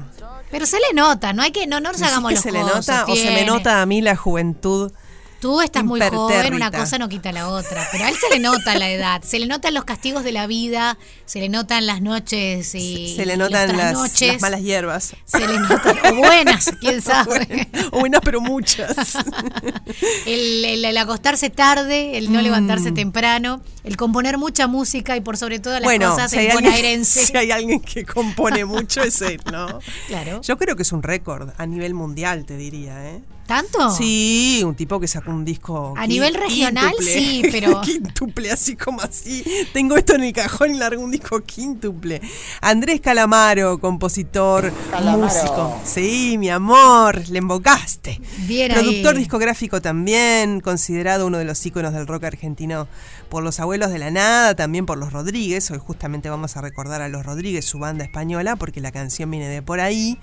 Pero 0.51 0.67
se 0.67 0.77
le 0.77 0.95
nota, 0.95 1.33
no 1.33 1.43
hay 1.43 1.51
que, 1.51 1.67
no, 1.67 1.81
no 1.81 1.93
nos 1.93 2.03
hagamos 2.03 2.29
que 2.31 2.35
los 2.37 2.43
se 2.43 2.53
le 2.53 2.61
nota 2.63 3.05
tiene. 3.07 3.21
o 3.21 3.25
se 3.25 3.31
me 3.33 3.45
nota 3.45 3.83
a 3.83 3.87
mí 3.87 4.01
la 4.01 4.17
juventud 4.17 4.93
Tú 5.41 5.61
estás 5.61 5.85
muy 5.85 6.01
joven, 6.01 6.55
una 6.55 6.71
cosa 6.71 6.99
no 6.99 7.09
quita 7.09 7.31
la 7.33 7.49
otra. 7.49 7.87
Pero 7.93 8.05
a 8.05 8.09
él 8.09 8.17
se 8.17 8.29
le 8.35 8.39
nota 8.41 8.75
la 8.77 8.91
edad, 8.91 9.23
se 9.23 9.39
le 9.39 9.47
notan 9.47 9.75
los 9.75 9.85
castigos 9.85 10.25
de 10.25 10.33
la 10.33 10.47
vida, 10.47 10.97
se 11.27 11.41
le 11.41 11.49
notan 11.49 11.87
las 11.87 12.01
noches 12.01 12.75
y 12.75 13.15
Se 13.17 13.27
le 13.27 13.35
y 13.35 13.37
notan 13.37 13.69
los 13.77 14.21
las, 14.21 14.41
malas 14.41 14.63
hierbas. 14.63 15.15
Se 15.27 15.47
le 15.47 15.59
notan, 15.59 15.97
o 16.11 16.15
buenas, 16.17 16.71
quién 16.81 17.01
sabe. 17.03 17.69
O 17.93 18.01
buenas, 18.01 18.21
pero 18.25 18.41
muchas. 18.41 18.97
El, 20.27 20.65
el- 20.65 20.85
el 20.85 20.97
acostarse 20.97 21.51
tarde, 21.51 22.19
el 22.19 22.33
no 22.33 22.41
Mm. 22.41 22.43
levantarse 22.43 22.93
temprano, 22.93 23.61
el 23.85 23.97
componer 23.97 24.39
mucha 24.39 24.67
música 24.67 25.17
y 25.17 25.21
por 25.21 25.37
sobre 25.37 25.59
todas 25.59 25.81
las 25.81 25.85
bueno, 25.87 26.11
cosas, 26.11 26.31
si 26.31 26.39
el 26.39 26.53
bonaerense. 26.53 27.25
si 27.27 27.37
hay 27.37 27.51
alguien 27.51 27.81
que 27.81 28.05
compone 28.05 28.65
mucho 28.65 29.03
es 29.03 29.21
él, 29.23 29.41
¿no? 29.53 29.79
Claro. 30.09 30.41
Yo 30.43 30.57
creo 30.59 30.77
que 30.77 30.83
es 30.83 30.93
un 30.93 31.03
récord 31.03 31.51
a 31.57 31.67
nivel 31.67 31.95
mundial, 31.95 32.45
te 32.45 32.57
diría, 32.57 33.09
¿eh? 33.11 33.23
¿Tanto? 33.47 33.91
Sí, 33.93 34.63
un 34.65 34.75
tipo 34.75 34.99
que 34.99 35.07
sacó 35.07 35.31
un 35.31 35.45
disco. 35.45 35.95
A 35.97 36.07
nivel 36.07 36.35
regional, 36.35 36.91
quíntuple. 36.99 37.13
sí, 37.13 37.43
pero- 37.53 37.81
quíntuple, 37.81 38.51
así 38.51 38.75
como 38.77 39.01
así. 39.01 39.45
Tengo 39.73 39.97
esto 39.97 40.15
en 40.15 40.25
el 40.25 40.33
cajón 40.33 40.75
y 40.75 40.79
largo 40.79 41.03
un 41.03 41.11
disco 41.13 41.41
quíntuple. 41.43 42.21
Andrés 42.61 43.01
Calamaro, 43.01 43.79
compositor, 43.79 44.73
Calamaro. 44.91 45.25
músico. 45.25 45.81
Sí, 45.85 46.37
mi 46.39 46.51
amor, 46.51 47.29
le 47.29 47.39
embocaste. 47.39 48.21
Bien 48.47 48.73
Productor 48.73 49.15
ahí. 49.15 49.19
discográfico 49.21 49.81
también, 49.81 50.61
considerado 50.61 51.27
uno 51.27 51.39
de 51.39 51.45
los 51.45 51.65
íconos 51.65 51.93
del 51.93 52.07
rock 52.07 52.25
argentino 52.25 52.89
por 53.29 53.43
los 53.45 53.61
abuelos 53.61 53.91
de 53.91 53.99
la 53.99 54.11
nada, 54.11 54.55
también 54.57 54.87
por 54.87 54.99
los 54.99 55.13
Rodríguez. 55.13 55.71
Hoy 55.71 55.79
justamente 55.79 56.29
vamos 56.31 56.57
a 56.57 56.63
recordar 56.63 57.01
a 57.01 57.09
los 57.09 57.25
Rodríguez, 57.25 57.65
su 57.65 57.79
banda 57.79 58.05
española, 58.05 58.57
porque 58.57 58.81
la 58.81 58.91
canción 58.93 59.31
viene 59.31 59.49
de 59.49 59.63
por 59.63 59.79
ahí 59.81 60.19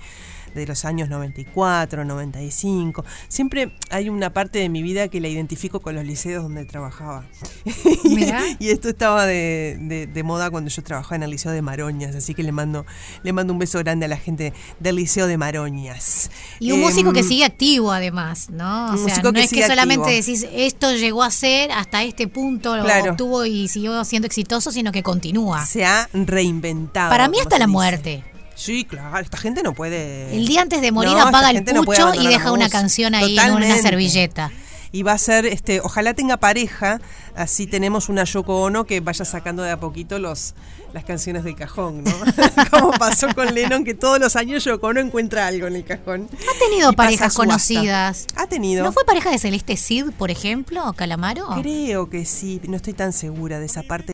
de 0.54 0.66
los 0.66 0.84
años 0.84 1.08
94, 1.08 2.04
95. 2.04 3.04
Siempre 3.28 3.72
hay 3.90 4.08
una 4.08 4.30
parte 4.32 4.58
de 4.58 4.68
mi 4.68 4.82
vida 4.82 5.08
que 5.08 5.20
la 5.20 5.28
identifico 5.28 5.80
con 5.80 5.94
los 5.94 6.04
liceos 6.04 6.42
donde 6.42 6.64
trabajaba. 6.64 7.24
Y 8.58 8.68
esto 8.70 8.88
estaba 8.88 9.26
de, 9.26 9.76
de- 9.80 10.06
de 10.06 10.22
moda 10.22 10.50
cuando 10.50 10.70
yo 10.70 10.82
trabajaba 10.82 11.16
en 11.16 11.22
el 11.24 11.30
Liceo 11.30 11.52
de 11.52 11.62
Maroñas, 11.62 12.14
así 12.14 12.34
que 12.34 12.42
le 12.42 12.52
mando, 12.52 12.86
le 13.22 13.32
mando 13.32 13.52
un 13.52 13.58
beso 13.58 13.78
grande 13.78 14.04
a 14.06 14.08
la 14.08 14.16
gente 14.16 14.52
del 14.80 14.96
Liceo 14.96 15.26
de 15.26 15.36
Maroñas. 15.36 16.30
Y 16.60 16.72
un 16.72 16.80
músico 16.80 17.12
que 17.12 17.20
Em, 17.20 17.26
sigue 17.28 17.44
activo 17.44 17.92
además, 17.92 18.50
¿no? 18.50 18.92
O 18.94 18.96
sea, 18.98 19.18
no 19.22 19.32
que 19.32 19.42
es 19.44 19.50
que 19.50 19.66
solamente 19.66 20.04
activo. 20.04 20.16
decís 20.34 20.46
esto 20.52 20.92
llegó 20.94 21.22
a 21.22 21.30
ser 21.30 21.72
hasta 21.72 22.02
este 22.04 22.28
punto, 22.28 22.76
lo 22.76 22.84
Claro. 22.84 23.12
obtuvo 23.12 23.44
y 23.44 23.68
siguió 23.68 24.04
siendo 24.04 24.26
exitoso, 24.26 24.70
sino 24.70 24.92
que 24.92 25.02
continúa. 25.02 25.64
Se 25.66 25.84
ha 25.84 26.08
reinventado. 26.12 27.10
Para 27.10 27.28
mí 27.28 27.38
hasta 27.40 27.58
la 27.58 27.66
dice. 27.66 27.72
muerte. 27.72 28.24
Sí, 28.54 28.84
claro, 28.84 29.18
esta 29.18 29.36
gente 29.36 29.62
no 29.62 29.74
puede. 29.74 30.34
El 30.34 30.46
día 30.46 30.62
antes 30.62 30.80
de 30.80 30.92
morir 30.92 31.12
No, 31.12 31.26
apaga 31.28 31.50
el 31.50 31.64
no 31.64 31.82
pucho 31.82 32.14
y 32.14 32.26
deja 32.26 32.52
una 32.52 32.68
canción 32.68 33.14
ahí 33.14 33.38
en 33.38 33.52
una 33.52 33.78
servilleta. 33.78 34.50
Y 34.94 35.02
va 35.02 35.10
a 35.10 35.18
ser, 35.18 35.44
este, 35.44 35.80
ojalá 35.80 36.14
tenga 36.14 36.36
pareja, 36.36 37.00
así 37.34 37.66
tenemos 37.66 38.08
una 38.08 38.22
Yoko 38.22 38.62
Ono 38.62 38.84
que 38.84 39.00
vaya 39.00 39.24
sacando 39.24 39.64
de 39.64 39.72
a 39.72 39.80
poquito 39.80 40.20
los, 40.20 40.54
las 40.92 41.02
canciones 41.02 41.42
del 41.42 41.56
cajón, 41.56 42.04
¿no? 42.04 42.12
Como 42.70 42.92
pasó 42.92 43.26
con 43.34 43.52
Lennon, 43.52 43.82
que 43.82 43.94
todos 43.94 44.20
los 44.20 44.36
años 44.36 44.62
Yoko 44.62 44.86
Ono 44.86 45.00
encuentra 45.00 45.48
algo 45.48 45.66
en 45.66 45.74
el 45.74 45.84
cajón. 45.84 46.28
Ha 46.32 46.58
tenido 46.64 46.92
parejas 46.92 47.34
conocidas. 47.34 48.28
Ha 48.36 48.46
tenido. 48.46 48.84
¿No 48.84 48.92
fue 48.92 49.04
pareja 49.04 49.32
de 49.32 49.38
Celeste 49.40 49.76
Cid, 49.76 50.12
por 50.16 50.30
ejemplo, 50.30 50.88
o 50.88 50.92
Calamaro? 50.92 51.48
Creo 51.60 52.08
que 52.08 52.24
sí, 52.24 52.60
no 52.68 52.76
estoy 52.76 52.92
tan 52.92 53.12
segura 53.12 53.58
de 53.58 53.66
esa 53.66 53.82
parte. 53.82 54.12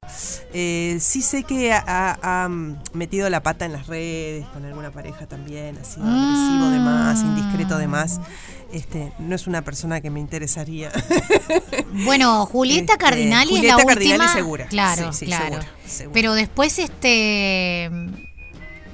Eh, 0.55 0.97
sí 0.99 1.21
sé 1.21 1.43
que 1.43 1.75
ha, 1.75 2.49
mm, 2.49 2.77
metido 2.95 3.29
la 3.29 3.43
pata 3.43 3.67
en 3.67 3.75
las 3.75 3.87
redes 3.87 4.47
con 4.55 4.65
alguna 4.65 4.91
pareja 4.91 5.27
también, 5.27 5.77
ha 5.77 5.85
sido 5.85 6.07
agresivo 6.07 6.71
de 6.71 6.79
más, 6.79 7.21
indiscreto 7.21 7.77
de 7.77 7.87
más. 7.87 8.19
Este, 8.73 9.13
no 9.19 9.35
es 9.35 9.47
una 9.47 9.63
persona 9.63 10.01
que 10.01 10.11
me 10.11 10.21
interesaría. 10.21 10.91
Bueno, 12.05 12.47
Julieta 12.47 12.93
Este, 12.93 13.05
Cardinali 13.05 13.51
Julieta 13.51 13.77
es 13.77 13.79
la 13.79 13.85
Cardinali 13.87 14.13
última. 14.21 14.33
segura. 14.33 14.67
Claro, 14.67 15.13
Sí, 15.13 15.19
sí, 15.21 15.27
claro. 15.27 15.45
segura, 15.47 15.69
segura. 15.87 16.15
Pero 16.15 16.35
después 16.35 16.79
este 16.79 17.91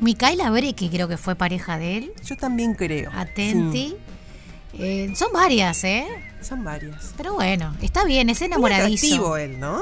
Micaela 0.00 0.50
Breque 0.50 0.88
creo 0.90 1.06
que 1.08 1.16
fue 1.18 1.34
pareja 1.34 1.78
de 1.78 1.98
él. 1.98 2.12
Yo 2.24 2.36
también 2.36 2.74
creo. 2.74 3.10
Atenti. 3.14 3.96
Eh, 4.78 5.12
son 5.14 5.28
varias, 5.32 5.84
¿eh? 5.84 6.06
Son 6.42 6.64
varias. 6.64 7.12
Pero 7.16 7.34
bueno, 7.34 7.74
está 7.82 8.04
bien, 8.04 8.28
es 8.30 8.40
enamoradizo. 8.42 9.06
atractivo 9.06 9.36
él, 9.36 9.58
¿no? 9.60 9.80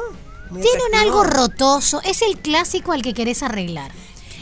Muy 0.50 0.60
Tiene 0.62 0.80
un 0.90 0.94
algo 0.96 1.24
rotoso, 1.24 2.00
es 2.04 2.22
el 2.22 2.36
clásico 2.38 2.92
al 2.92 3.02
que 3.02 3.14
querés 3.14 3.42
arreglar. 3.42 3.90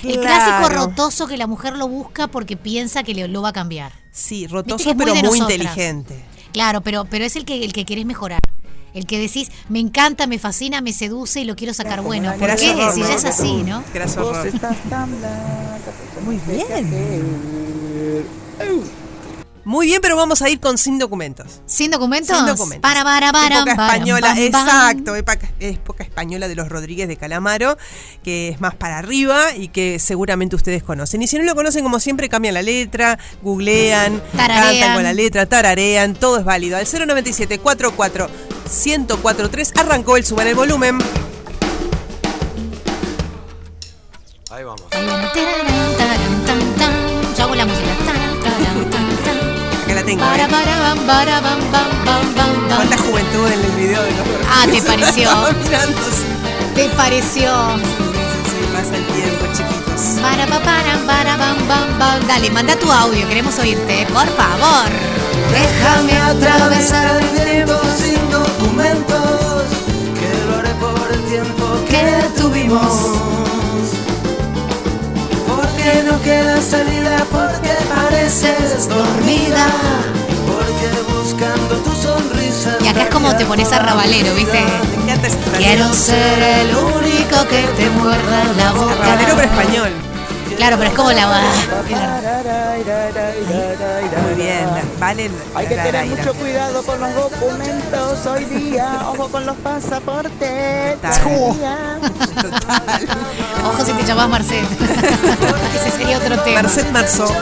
El 0.03 0.19
Claro. 0.21 0.23
clásico 0.23 0.69
rotoso 0.69 1.27
que 1.27 1.37
la 1.37 1.47
mujer 1.47 1.77
lo 1.77 1.89
busca 1.89 2.27
porque 2.27 2.57
piensa 2.57 3.03
que 3.03 3.15
le- 3.15 3.29
lo 3.29 3.41
va 3.43 3.51
a 3.51 3.53
cambiar. 3.53 3.93
Sí, 4.13 4.47
rotoso 4.47 4.95
muy 4.95 5.05
pero 5.05 5.15
muy 5.15 5.23
nosotras. 5.23 5.51
inteligente. 5.51 6.23
Claro, 6.53 6.83
pero, 6.83 7.07
pero 7.07 7.25
es 7.25 7.35
el 7.35 7.45
que, 7.45 7.65
el 7.65 7.73
que 7.73 7.85
querés 7.85 8.05
mejorar. 8.05 8.39
El 8.95 9.07
que 9.07 9.19
decís, 9.19 9.51
me 9.71 9.81
encanta, 9.81 10.27
me 10.27 10.39
fascina, 10.39 10.83
me 10.83 10.93
seduce 10.93 11.41
y 11.41 11.45
lo 11.47 11.57
quiero 11.57 11.73
sacar 11.73 12.03
bueno. 12.03 12.35
¿Por 12.39 12.55
qué? 12.57 12.71
horror, 12.73 12.93
Si 12.93 13.01
ya 13.01 13.15
es 13.15 13.25
así, 13.25 13.63
¿no? 13.63 13.83
Horror. 14.19 14.53
Muy 16.27 16.39
bien. 16.47 16.93
Muy 19.65 19.87
bien, 19.87 20.01
pero 20.03 20.17
vamos 20.17 20.43
a 20.43 20.51
ir 20.51 20.59
con 20.59 20.77
sin 20.77 20.99
documentos. 20.99 21.61
¿Sin 21.67 21.91
documentos? 21.91 22.37
Sin 22.37 22.47
documentos. 22.47 22.83
Para, 22.83 23.05
para, 23.05 23.33
para, 23.33 23.57
época 23.59 23.77
para, 23.77 23.95
española, 23.95 24.35
exacto, 24.37 25.15
época, 25.15 25.49
época 25.61 26.03
española 26.03 26.49
de 26.49 26.57
los 26.57 26.69
Rodríguez 26.69 27.07
de 27.07 27.17
Calamaro, 27.17 27.79
que 28.25 28.49
es 28.49 28.61
más 28.61 28.75
para 28.75 28.99
arriba 28.99 29.55
y 29.55 29.69
que 29.69 29.99
seguramente 30.01 30.57
ustedes 30.57 30.83
conocen. 30.83 31.23
Y 31.23 31.29
si 31.29 31.39
no 31.39 31.45
lo 31.45 31.55
conocen, 31.55 31.85
como 31.85 32.01
siempre, 32.01 32.29
cambian 32.29 32.55
la 32.55 32.63
letra, 32.63 33.19
googlean, 33.43 34.21
Tararean. 34.37 34.73
cantan 34.73 34.95
con 34.95 35.03
la 35.05 35.13
letra, 35.13 35.47
tararean, 35.47 36.15
todo 36.15 36.39
es 36.39 36.45
válido. 36.45 36.77
Al 36.77 36.87
097 36.87 37.59
44 37.59 38.29
1043 38.65 39.73
arrancó 39.77 40.17
el 40.17 40.25
suban 40.25 40.49
el 40.49 40.55
volumen. 40.55 40.99
Ahí 44.51 44.65
vamos. 44.65 44.83
Ahí 44.91 45.07
viene. 45.07 47.02
La 50.03 50.07
tengo. 50.07 50.25
Para, 50.25 50.45
¿eh? 50.45 50.49
para, 50.49 50.79
bam, 50.81 50.99
para, 51.07 51.41
bam, 51.41 51.61
bam, 51.73 52.05
bam, 52.05 52.35
bam, 52.35 52.69
bam. 52.69 52.77
Cuánta 52.77 52.99
juventud 52.99 53.47
en 53.47 53.65
el 53.65 53.73
video 53.73 54.03
de 54.03 54.11
los 54.11 54.27
Ah, 54.49 54.67
¿te 54.71 54.83
pareció? 54.83 55.31
Mirando, 55.65 56.03
sí. 56.11 56.75
¿Te 56.75 56.89
pareció? 56.91 57.51
Sí, 58.51 58.59
pasa 58.73 58.97
el 58.97 59.07
tiempo, 59.07 59.45
chiquitos. 59.53 60.03
Para, 60.21 60.47
pa, 60.47 60.59
para, 60.61 60.99
para, 61.07 61.37
bam, 61.37 61.69
bam, 61.69 61.99
bam. 61.99 62.27
Dale, 62.27 62.51
manda 62.51 62.77
tu 62.77 62.91
audio, 62.91 63.29
queremos 63.29 63.59
oírte, 63.59 64.07
por 64.13 64.27
favor. 64.37 64.91
Déjame 65.51 66.17
atravesar 66.19 67.23
el 67.23 67.45
tiempo 67.45 67.75
sin 67.99 68.31
documentos, 68.31 69.65
que 70.19 70.47
lo 70.49 70.59
haré 70.59 70.75
por 70.75 71.13
el 71.13 71.23
tiempo 71.25 71.85
que 71.89 72.41
tuvimos. 72.41 73.62
Porque 75.83 76.03
no 76.05 76.23
queda 76.23 76.63
salida, 76.63 77.27
porque 77.29 77.71
pareces 77.93 78.89
dormida, 78.89 79.67
porque 80.47 81.13
buscando 81.13 81.75
tu 81.79 81.91
sonrisa. 81.91 82.77
Y 82.85 82.87
acá 82.87 83.03
es 83.03 83.09
como 83.09 83.35
te 83.35 83.45
pones 83.45 83.73
a 83.73 83.81
rabalero, 83.81 84.33
¿viste? 84.37 84.63
Quiero 85.57 85.93
ser 85.93 86.41
el 86.41 86.77
único 86.77 87.49
que 87.49 87.63
te 87.77 87.91
muerda 87.91 88.45
la 88.57 88.73
boca. 88.75 88.95
Rabalero 88.95 89.35
pero 89.35 89.49
español. 89.51 89.91
Claro, 90.57 90.77
pero 90.79 90.91
es 90.91 90.97
como 90.97 91.11
la. 91.11 91.27
Muy 94.23 94.35
bien, 94.37 94.69
vale. 95.03 95.31
Hay 95.55 95.67
que 95.67 95.75
tener 95.77 96.07
mucho 96.07 96.35
cuidado 96.35 96.83
con 96.83 97.01
los 97.01 97.15
documentos 97.15 98.27
hoy 98.27 98.45
día. 98.45 99.09
Ojo 99.09 99.29
con 99.29 99.45
los 99.45 99.57
pasaportes. 99.57 100.97
Ojo 103.65 103.85
si 103.85 103.93
te 103.93 104.05
llamás 104.05 104.29
Marcet. 104.29 104.65
Ese 105.75 105.91
sería 105.97 106.19
otro 106.19 106.39
tema. 106.43 106.63
Marcet 106.63 106.91
Marceau. 106.93 107.29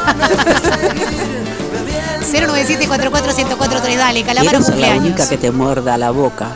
097-44-1043, 2.30 3.96
dale, 3.96 4.22
Calamaro 4.22 4.50
Quiero 4.50 4.64
ser 4.64 4.74
la 4.76 4.86
cumpleaños. 4.86 5.04
única 5.04 5.28
que 5.28 5.36
te 5.36 5.50
muerda 5.50 5.98
la 5.98 6.10
boca. 6.12 6.48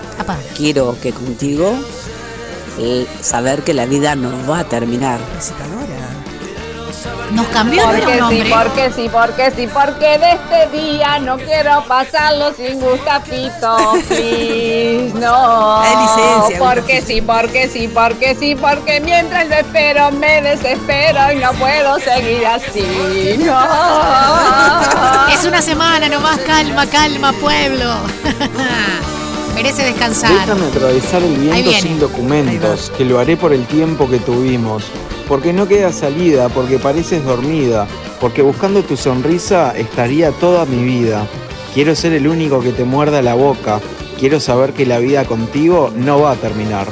Quiero 0.56 0.96
que 1.02 1.12
contigo 1.12 1.74
eh, 2.78 3.06
saber 3.20 3.62
que 3.62 3.74
la 3.74 3.84
vida 3.84 4.14
no 4.14 4.30
va 4.48 4.60
a 4.60 4.64
terminar. 4.64 5.18
Nos 7.34 7.48
cambió, 7.48 7.84
no 7.84 7.92
era 7.92 8.06
Porque 8.06 8.22
un 8.22 8.30
sí, 8.30 8.44
porque 8.48 8.92
sí, 8.92 9.10
porque 9.12 9.50
sí, 9.50 9.66
porque 9.66 10.18
de 10.18 10.32
este 10.32 10.78
día 10.78 11.18
no 11.18 11.36
quiero 11.36 11.84
pasarlo 11.88 12.54
sin 12.54 12.78
gustapito, 12.80 13.76
please, 14.08 15.12
no. 15.14 15.80
Hay 15.80 15.96
licencia, 15.96 16.58
Porque 16.60 17.02
sí, 17.02 17.20
porque 17.20 17.68
sí, 17.68 17.88
porque 17.88 18.36
sí, 18.36 18.54
porque 18.54 19.00
mientras 19.00 19.48
lo 19.48 19.56
espero 19.56 20.12
me 20.12 20.42
desespero 20.42 21.32
y 21.32 21.36
no 21.36 21.52
puedo 21.54 21.98
seguir 21.98 22.46
así, 22.46 23.36
no. 23.38 23.58
Es 25.32 25.44
una 25.44 25.60
semana 25.60 26.08
nomás, 26.08 26.38
calma, 26.38 26.86
calma, 26.86 27.32
pueblo. 27.32 27.96
Merece 29.56 29.84
descansar. 29.84 30.30
Déjame 30.32 30.66
atravesar 30.66 31.22
el 31.22 31.36
viento 31.36 31.72
sin 31.72 31.98
documentos, 31.98 32.92
que 32.96 33.04
lo 33.04 33.18
haré 33.18 33.36
por 33.36 33.52
el 33.52 33.66
tiempo 33.66 34.08
que 34.08 34.18
tuvimos. 34.18 34.84
Porque 35.28 35.52
no 35.52 35.66
queda 35.66 35.92
salida, 35.92 36.48
porque 36.48 36.78
pareces 36.78 37.24
dormida, 37.24 37.86
porque 38.20 38.42
buscando 38.42 38.82
tu 38.82 38.96
sonrisa 38.96 39.76
estaría 39.76 40.30
toda 40.32 40.66
mi 40.66 40.82
vida. 40.84 41.26
Quiero 41.74 41.94
ser 41.94 42.12
el 42.12 42.28
único 42.28 42.60
que 42.60 42.72
te 42.72 42.84
muerda 42.84 43.22
la 43.22 43.34
boca. 43.34 43.80
Quiero 44.18 44.38
saber 44.38 44.72
que 44.72 44.86
la 44.86 44.98
vida 44.98 45.24
contigo 45.24 45.90
no 45.96 46.20
va 46.20 46.32
a 46.32 46.36
terminar. 46.36 46.86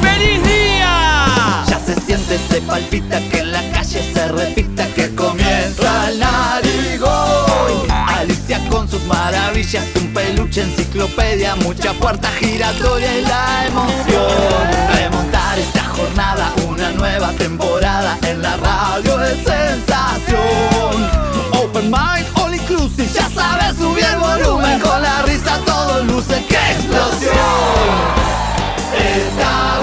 ¡Feliz 0.00 0.42
día! 0.44 1.64
Ya 1.68 1.80
se 1.80 2.00
siente, 2.00 2.38
se 2.50 2.60
palpita, 2.60 3.20
que 3.30 3.38
en 3.40 3.52
la 3.52 3.70
calle 3.72 4.02
se 4.12 4.28
repita 4.28 4.86
que 4.94 5.14
comienza 5.14 6.10
el 6.10 6.18
narigón. 6.20 7.37
Con 8.70 8.88
sus 8.88 9.02
maravillas, 9.04 9.84
un 9.96 10.12
peluche, 10.12 10.62
enciclopedia, 10.62 11.56
mucha 11.56 11.92
puerta 11.94 12.28
giratoria 12.38 13.18
y 13.18 13.22
la 13.22 13.66
emoción. 13.66 14.68
Remontar 14.94 15.58
esta 15.58 15.84
jornada, 15.84 16.52
una 16.68 16.90
nueva 16.92 17.32
temporada 17.32 18.18
en 18.22 18.42
la 18.42 18.56
radio 18.56 19.16
de 19.18 19.34
sensación. 19.36 20.38
Open 21.52 21.90
mind, 21.90 22.26
all 22.34 22.54
inclusive, 22.54 23.08
ya 23.12 23.28
sabes 23.30 23.76
subir 23.78 24.04
el 24.04 24.18
volumen 24.18 24.80
con 24.80 25.02
la 25.02 25.22
risa, 25.22 25.58
todo 25.64 26.04
luce, 26.04 26.44
¡qué 26.48 26.72
explosión! 26.72 27.34
Está 28.94 29.80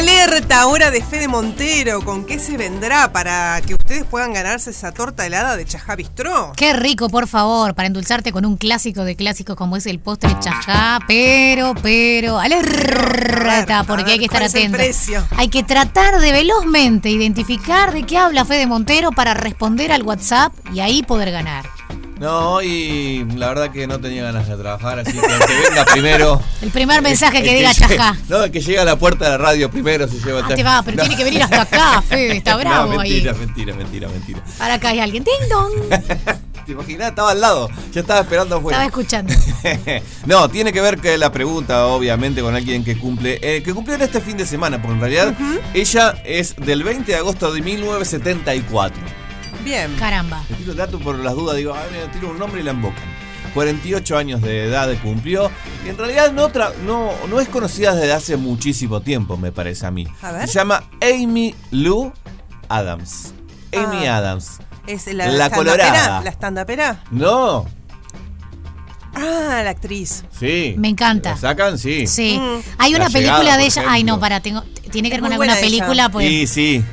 alerta, 0.00 0.66
hora 0.66 0.90
de 0.90 1.02
Fede 1.02 1.28
Montero. 1.28 2.02
¿Con 2.02 2.24
qué 2.24 2.38
se 2.38 2.56
vendrá 2.56 3.12
para 3.12 3.60
que 3.60 3.74
ustedes 3.74 4.04
puedan 4.04 4.32
ganarse 4.32 4.70
esa 4.70 4.92
torta 4.92 5.26
helada 5.26 5.58
de 5.58 5.66
Chajá 5.66 5.94
Bistró? 5.94 6.52
Qué 6.56 6.72
rico, 6.72 7.10
por 7.10 7.28
favor, 7.28 7.74
para 7.74 7.86
endulzarte 7.86 8.32
con 8.32 8.46
un 8.46 8.56
clásico 8.56 9.04
de 9.04 9.14
clásicos 9.14 9.56
como 9.56 9.76
es 9.76 9.84
el 9.84 9.98
postre 9.98 10.34
chajá, 10.40 11.00
pero, 11.06 11.74
pero, 11.82 12.38
alerta, 12.38 13.84
porque 13.84 14.12
hay 14.12 14.18
que 14.18 14.24
estar 14.24 14.40
¿cuál 14.40 14.48
es 14.48 14.54
el 14.54 14.60
atento. 14.62 14.78
precio? 14.78 15.26
Hay 15.36 15.48
que 15.48 15.62
tratar 15.62 16.18
de 16.18 16.32
velozmente 16.32 17.10
identificar 17.10 17.92
de 17.92 18.04
qué 18.04 18.16
habla 18.16 18.46
Fede 18.46 18.66
Montero 18.66 19.12
para 19.12 19.34
responder 19.34 19.92
al 19.92 20.02
WhatsApp 20.02 20.54
y 20.72 20.80
ahí 20.80 21.02
poder 21.02 21.30
ganar. 21.30 21.79
No, 22.20 22.60
y 22.60 23.24
la 23.36 23.48
verdad 23.48 23.70
que 23.72 23.86
no 23.86 23.98
tenía 23.98 24.22
ganas 24.24 24.46
de 24.46 24.54
trabajar, 24.54 24.98
así 24.98 25.12
que 25.12 25.18
el 25.26 25.38
que 25.38 25.68
venga 25.70 25.84
primero. 25.86 26.42
El 26.60 26.70
primer 26.70 27.00
mensaje 27.00 27.38
el 27.38 27.44
que 27.44 27.54
diga 27.54 27.72
chajá. 27.72 28.14
No, 28.28 28.44
el 28.44 28.50
que 28.50 28.60
llega 28.60 28.82
a 28.82 28.84
la 28.84 28.96
puerta 28.96 29.24
de 29.24 29.30
la 29.30 29.38
radio 29.38 29.70
primero 29.70 30.06
se 30.06 30.18
lleva 30.18 30.40
el 30.40 30.44
Ah, 30.44 30.54
te 30.54 30.62
va, 30.62 30.82
pero 30.84 30.98
tiene 30.98 31.16
que 31.16 31.24
venir 31.24 31.42
hasta 31.42 31.62
acá, 31.62 32.02
Fede, 32.02 32.36
está 32.36 32.56
bravo 32.56 32.92
no, 32.92 33.00
ahí. 33.00 33.12
mentira, 33.12 33.32
mentira, 33.32 33.74
mentira, 33.74 34.08
mentira. 34.08 34.44
Ahora 34.58 34.74
acá 34.74 34.90
hay 34.90 35.00
alguien. 35.00 35.24
¡Ding 35.24 35.48
dong! 35.48 35.72
¿Te 36.66 36.72
imaginas? 36.72 37.08
Estaba 37.08 37.30
al 37.30 37.40
lado, 37.40 37.70
ya 37.90 38.02
estaba 38.02 38.20
esperando 38.20 38.56
afuera. 38.56 38.84
Estaba 38.84 39.02
escuchando. 39.02 39.34
no, 40.26 40.50
tiene 40.50 40.74
que 40.74 40.82
ver 40.82 41.00
que 41.00 41.16
la 41.16 41.32
pregunta, 41.32 41.86
obviamente, 41.86 42.42
con 42.42 42.54
alguien 42.54 42.84
que 42.84 42.98
cumple, 42.98 43.38
eh, 43.40 43.62
que 43.62 43.72
cumplió 43.72 43.96
en 43.96 44.02
este 44.02 44.20
fin 44.20 44.36
de 44.36 44.44
semana, 44.44 44.76
porque 44.76 44.92
en 44.94 45.00
realidad 45.00 45.34
ella 45.72 46.20
es 46.26 46.54
del 46.56 46.84
20 46.84 47.10
de 47.10 47.16
agosto 47.16 47.50
de 47.50 47.62
1974. 47.62 49.19
Bien. 49.64 49.94
Caramba. 49.98 50.44
Le 50.48 50.56
tiro 50.56 50.72
el 50.72 50.78
dato 50.78 50.98
por 50.98 51.18
las 51.18 51.34
dudas, 51.34 51.56
digo, 51.56 51.74
ay, 51.74 51.88
me 51.92 52.08
tiro 52.12 52.30
un 52.30 52.38
nombre 52.38 52.60
y 52.60 52.64
la 52.64 52.70
embocan. 52.72 53.04
48 53.54 54.16
años 54.16 54.40
de 54.42 54.64
edad 54.66 54.88
cumplió 55.02 55.50
y 55.84 55.88
en 55.88 55.98
realidad 55.98 56.30
no, 56.32 56.50
tra- 56.50 56.72
no, 56.86 57.10
no 57.28 57.40
es 57.40 57.48
conocida 57.48 57.94
desde 57.96 58.12
hace 58.12 58.36
muchísimo 58.36 59.00
tiempo, 59.00 59.36
me 59.36 59.50
parece 59.50 59.86
a 59.86 59.90
mí. 59.90 60.06
A 60.22 60.30
ver. 60.30 60.46
Se 60.48 60.54
llama 60.54 60.84
Amy 61.02 61.54
Lou 61.72 62.12
Adams. 62.68 63.34
Amy 63.76 64.06
Ah. 64.06 64.18
Adams. 64.18 64.58
Es 64.86 65.06
la, 65.12 65.26
La 65.26 65.46
stand-upera, 65.46 65.54
colorada. 65.56 66.22
La 66.22 66.30
stand-upera. 66.30 67.02
No, 67.10 67.66
Ah, 69.14 69.60
la 69.64 69.70
actriz. 69.70 70.24
sí. 70.38 70.74
Me 70.78 70.88
encanta. 70.88 71.30
¿La 71.30 71.36
sacan? 71.36 71.78
Sí. 71.78 72.06
Sí. 72.06 72.38
Mm. 72.40 72.60
Hay 72.78 72.94
una 72.94 73.04
La 73.04 73.10
película 73.10 73.40
llegada, 73.40 73.58
de 73.58 73.64
ella. 73.66 73.84
Ay, 73.88 74.04
no, 74.04 74.20
para, 74.20 74.40
tengo. 74.40 74.62
Tiene 74.92 75.08
que 75.08 75.14
ver 75.16 75.22
con 75.22 75.32
alguna 75.32 75.56
película, 75.56 76.08
pues. 76.08 76.26
Sí, 76.28 76.46
sí. 76.46 76.84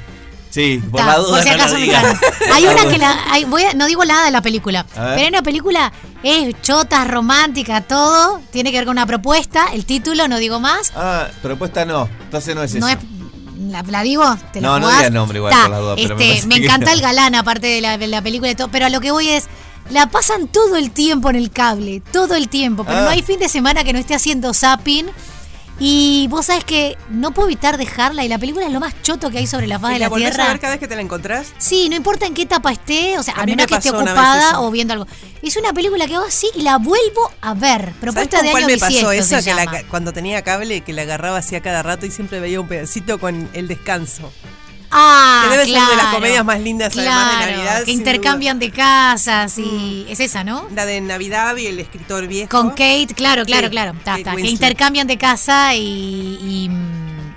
Sí, 0.49 0.81
por 0.89 0.99
Ta, 1.01 1.05
la 1.07 1.17
duda. 1.17 1.29
por 1.29 1.43
si 1.43 1.49
no 1.49 1.57
la 1.57 1.63
acaso 1.63 1.77
me 1.79 1.85
encanta. 1.85 2.19
Hay 2.53 2.65
una 2.65 2.85
que 2.87 2.97
la. 2.97 3.17
hay- 3.31 3.45
voy 3.45 3.63
a- 3.63 3.73
no 3.73 3.85
digo 3.85 4.03
nada 4.05 4.25
de 4.25 4.31
la 4.31 4.41
película. 4.41 4.85
Pero 4.93 5.11
hay 5.15 5.27
una 5.27 5.41
película. 5.43 5.91
Es 6.23 6.55
chota, 6.61 7.05
romántica, 7.05 7.81
todo. 7.81 8.41
Tiene 8.51 8.71
que 8.71 8.77
ver 8.77 8.85
con 8.85 8.93
una 8.93 9.05
propuesta. 9.05 9.67
El 9.73 9.85
título, 9.85 10.27
no 10.27 10.37
digo 10.37 10.59
más. 10.59 10.91
Ah, 10.95 11.27
propuesta 11.41 11.85
no. 11.85 12.09
Entonces 12.23 12.55
no 12.55 12.63
es 12.63 12.73
No 12.75 12.87
esa. 12.87 12.97
es. 12.97 13.05
La, 13.71 13.83
la 13.83 14.01
digo, 14.03 14.23
te 14.53 14.61
la 14.61 14.67
No, 14.67 14.79
no 14.79 14.89
digas 14.89 15.11
nombre 15.11 15.39
igual 15.39 15.51
Ta, 15.53 15.61
por 15.63 15.71
las 15.71 15.79
dudas, 15.81 15.99
pero 16.01 16.15
me 16.15 16.37
este, 16.37 16.49
que- 16.49 16.65
encanta 16.65 16.93
el 16.93 17.01
galán, 17.01 17.35
aparte 17.35 17.67
de 17.67 17.81
la, 17.81 17.97
de 17.97 18.07
la 18.07 18.21
película 18.21 18.49
y 18.51 18.55
todo. 18.55 18.69
Pero 18.69 18.85
a 18.85 18.89
lo 18.89 18.99
que 19.01 19.11
voy 19.11 19.29
es. 19.29 19.45
La 19.89 20.07
pasan 20.07 20.47
todo 20.49 20.75
el 20.75 20.91
tiempo 20.91 21.29
en 21.29 21.37
el 21.37 21.49
cable, 21.49 22.01
todo 22.11 22.35
el 22.35 22.49
tiempo, 22.49 22.83
pero 22.83 22.97
Ah. 22.99 23.01
no 23.03 23.09
hay 23.09 23.21
fin 23.21 23.39
de 23.39 23.47
semana 23.47 23.85
que 23.85 23.93
no 23.93 23.99
esté 23.99 24.15
haciendo 24.15 24.53
zapping. 24.53 25.05
Y 25.79 26.27
vos 26.29 26.47
sabés 26.47 26.63
que 26.63 26.97
no 27.09 27.31
puedo 27.31 27.47
evitar 27.47 27.77
dejarla 27.77 28.25
y 28.25 28.27
la 28.27 28.39
película 28.39 28.65
es 28.65 28.71
lo 28.71 28.79
más 28.79 28.99
choto 29.03 29.29
que 29.29 29.37
hay 29.37 29.47
sobre 29.47 29.67
la 29.67 29.77
faz 29.77 29.91
¿Y 29.91 29.93
de 29.93 29.99
la 29.99 30.09
la 30.09 30.15
tierra. 30.15 30.45
a 30.45 30.47
ver 30.49 30.59
cada 30.59 30.73
vez 30.73 30.79
que 30.79 30.87
te 30.87 30.95
la 30.95 31.01
encontrás? 31.01 31.53
Sí, 31.59 31.87
no 31.89 31.95
importa 31.95 32.25
en 32.25 32.33
qué 32.33 32.43
etapa 32.43 32.71
esté, 32.71 33.19
o 33.19 33.23
sea, 33.23 33.35
A 33.35 33.45
menos 33.45 33.63
me 33.63 33.67
que 33.67 33.75
esté 33.75 33.91
ocupada 33.91 34.59
o 34.61 34.71
viendo 34.71 34.93
algo. 34.93 35.07
Es 35.43 35.55
una 35.55 35.73
película 35.73 36.07
que 36.07 36.15
hago 36.15 36.25
así 36.25 36.47
y 36.55 36.61
la 36.63 36.77
vuelvo 36.77 37.31
a 37.41 37.53
ver. 37.53 37.81
¿Sabes 37.81 37.95
Propuesta 37.99 38.41
de 38.41 38.49
cuál 38.51 38.63
año 38.63 38.73
me 38.73 38.79
pasó 38.79 39.11
eso? 39.11 39.37
Que 39.43 39.53
la 39.53 39.83
cuando 39.83 40.13
tenía 40.13 40.41
cable, 40.41 40.81
que 40.81 40.93
la 40.93 41.03
agarraba 41.03 41.37
así 41.37 41.55
a 41.55 41.61
cada 41.61 41.83
rato 41.83 42.07
y 42.07 42.11
siempre 42.11 42.39
veía 42.39 42.59
un 42.59 42.67
pedacito 42.67 43.19
con 43.19 43.47
el 43.53 43.67
descanso. 43.67 44.31
Ah, 44.91 45.41
que 45.43 45.57
debe 45.57 45.65
ser 45.65 45.73
de 45.73 45.79
las 45.79 45.89
claro, 45.89 46.15
comedias 46.15 46.45
más 46.45 46.59
lindas 46.61 46.97
además 46.97 47.31
de 47.31 47.37
claro, 47.37 47.51
Navidad. 47.51 47.83
Que 47.83 47.91
intercambian 47.91 48.59
de 48.59 48.71
casas 48.71 49.57
y 49.57 50.05
es 50.09 50.19
esa, 50.19 50.43
¿no? 50.43 50.67
La 50.73 50.85
de 50.85 51.01
Navidad 51.01 51.55
y 51.57 51.67
el 51.67 51.79
escritor 51.79 52.27
viejo. 52.27 52.49
Con 52.49 52.69
Kate, 52.69 53.07
claro, 53.15 53.45
claro, 53.45 53.67
Sí, 53.67 53.71
claro. 53.71 53.93
Ta, 54.03 54.17
ta, 54.23 54.35
que 54.35 54.47
intercambian 54.47 55.07
de 55.07 55.17
casa 55.17 55.75
y, 55.75 56.39
y, 56.41 56.69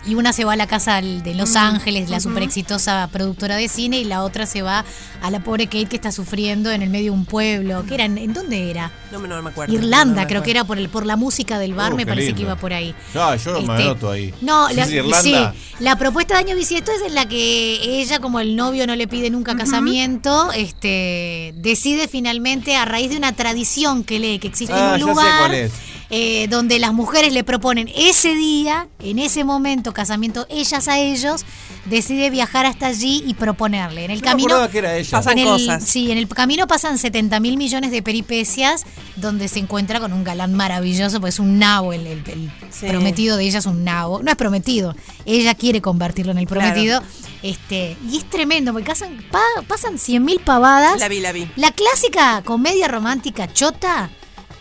y 0.07 0.14
una 0.14 0.32
se 0.32 0.44
va 0.44 0.55
a 0.55 0.57
la 0.57 0.66
casa 0.66 1.01
de 1.03 1.34
Los 1.34 1.57
Ángeles, 1.57 2.09
la 2.11 2.20
super 2.20 2.42
exitosa 2.42 3.09
productora 3.12 3.57
de 3.57 3.68
cine, 3.68 3.98
y 4.01 4.05
la 4.05 4.22
otra 4.22 4.46
se 4.46 4.62
va 4.62 4.84
a 5.22 5.30
la 5.30 5.40
pobre 5.40 5.66
Kate 5.66 5.86
que 5.86 5.96
está 5.96 6.11
sufriendo 6.11 6.70
en 6.70 6.80
el 6.82 6.88
medio 6.90 7.12
de 7.12 7.18
un 7.18 7.26
pueblo. 7.26 7.84
¿Qué 7.86 7.94
era? 7.96 8.05
¿En 8.07 8.32
dónde 8.32 8.70
era? 8.70 8.90
No, 9.12 9.18
me- 9.18 9.28
no 9.28 9.40
me 9.42 9.51
acuerdo. 9.51 9.74
Irlanda, 9.74 10.14
No 10.14 10.20
me 10.22 10.26
creo 10.28 10.42
que 10.42 10.51
era 10.53 10.64
por 10.64 10.78
el 10.78 10.88
por 10.88 11.05
la 11.05 11.16
música 11.16 11.59
del 11.59 11.74
bar, 11.74 11.92
Oh, 11.92 11.96
me 11.96 12.07
parece 12.07 12.32
que 12.34 12.42
iba 12.42 12.57
por 12.57 12.72
ahí. 12.72 12.94
No, 13.14 13.34
yo 13.36 13.53
no 13.53 13.61
me 13.62 13.74
Este, 13.74 13.82
anoto 13.84 14.11
ahí. 14.11 14.32
No, 14.40 14.68
Sí, 14.68 14.74
la, 14.76 14.86
sí, 14.86 14.94
Irlanda. 14.96 15.20
sí, 15.53 15.74
la 15.80 15.96
propuesta 15.96 16.34
de 16.34 16.40
año 16.40 16.57
bisiesto 16.57 16.90
es 16.92 17.03
en 17.03 17.14
la 17.14 17.26
que 17.28 18.01
ella, 18.01 18.20
como 18.20 18.40
el 18.40 18.57
novio 18.57 18.86
no 18.86 18.96
le 18.96 19.07
pide 19.07 19.28
nunca 19.30 19.55
casamiento, 19.57 20.51
este 20.53 21.53
decide 21.57 22.09
finalmente, 22.09 22.76
a 22.76 22.84
raíz 22.84 23.11
de 23.11 23.16
una 23.16 23.32
tradición 23.32 24.05
que 24.05 24.18
lee 24.18 24.38
que 24.38 24.48
existe 24.48 24.74
Ah, 24.74 24.94
en 24.94 25.01
ya 25.01 25.07
un 25.07 25.14
sé 25.14 25.20
lugar, 25.22 25.38
cuál 25.38 25.55
es. 25.55 25.72
Eh, 26.11 26.49
donde 26.49 26.79
las 26.79 26.93
mujeres 26.93 27.33
le 27.33 27.45
proponen 27.45 27.89
ese 27.95 28.35
día, 28.35 28.89
en 28.99 29.19
ese 29.19 29.45
momento, 29.45 29.93
casamiento 29.93 30.47
ellas 30.51 30.89
a 30.89 30.99
ellos, 30.99 31.45
decide 31.85 32.31
viajar 32.31 32.67
hasta 32.67 32.89
allí 32.89 33.23
y 33.27 33.35
proponerle. 33.35 34.05
En 34.05 34.11
el 34.11 34.19
Yo 34.21 34.25
me 34.27 34.31
camino 34.33 34.69
que 34.71 34.79
era 34.79 34.97
ella. 34.97 35.11
Pasan 35.11 35.39
en 35.39 35.47
el- 35.47 35.53
cosas. 35.53 35.85
Sí, 35.85 36.11
en 36.11 36.19
el 36.19 36.29
camino 36.29 36.67
pasan 36.67 36.99
70 36.99 37.39
mil 37.41 37.57
millones 37.57 37.91
de 37.91 38.03
peripecias 38.03 38.85
donde 39.17 39.49
se 39.49 39.61
encuentra 39.61 40.01
con 40.01 40.13
un 40.13 40.25
galán 40.25 40.53
maravilloso, 40.55 41.21
pues 41.21 41.35
es 41.35 41.41
un 41.41 41.59
nabo, 41.59 41.93
el, 41.93 42.07
el- 42.07 42.23
el 42.27 42.51
Sí. 42.71 42.87
prometido 42.89 43.37
de 43.37 43.45
ella 43.45 43.59
es 43.61 43.67
un 43.67 43.85
nabo. 43.85 44.23
No 44.23 44.31
es 44.31 44.37
prometido, 44.37 44.95
ella 45.27 45.55
quiere 45.55 45.81
convertirlo 45.81 46.33
en 46.33 46.39
el 46.39 46.47
Claro. 46.47 46.61
prometido. 46.61 47.03
Este, 47.43 47.97
y 48.11 48.19
es 48.19 48.29
tremendo, 48.29 48.73
porque 48.73 48.89
casan- 48.89 49.25
pa- 49.31 49.63
pasan 49.67 49.99
100 49.99 50.25
mil 50.25 50.41
pavadas. 50.41 50.99
La 50.99 51.09
vi, 51.09 51.21
la 51.21 51.33
vi. 51.33 51.49
La 51.57 51.71
clásica 51.73 52.43
comedia 52.45 52.87
romántica 52.89 53.51
chota, 53.51 54.11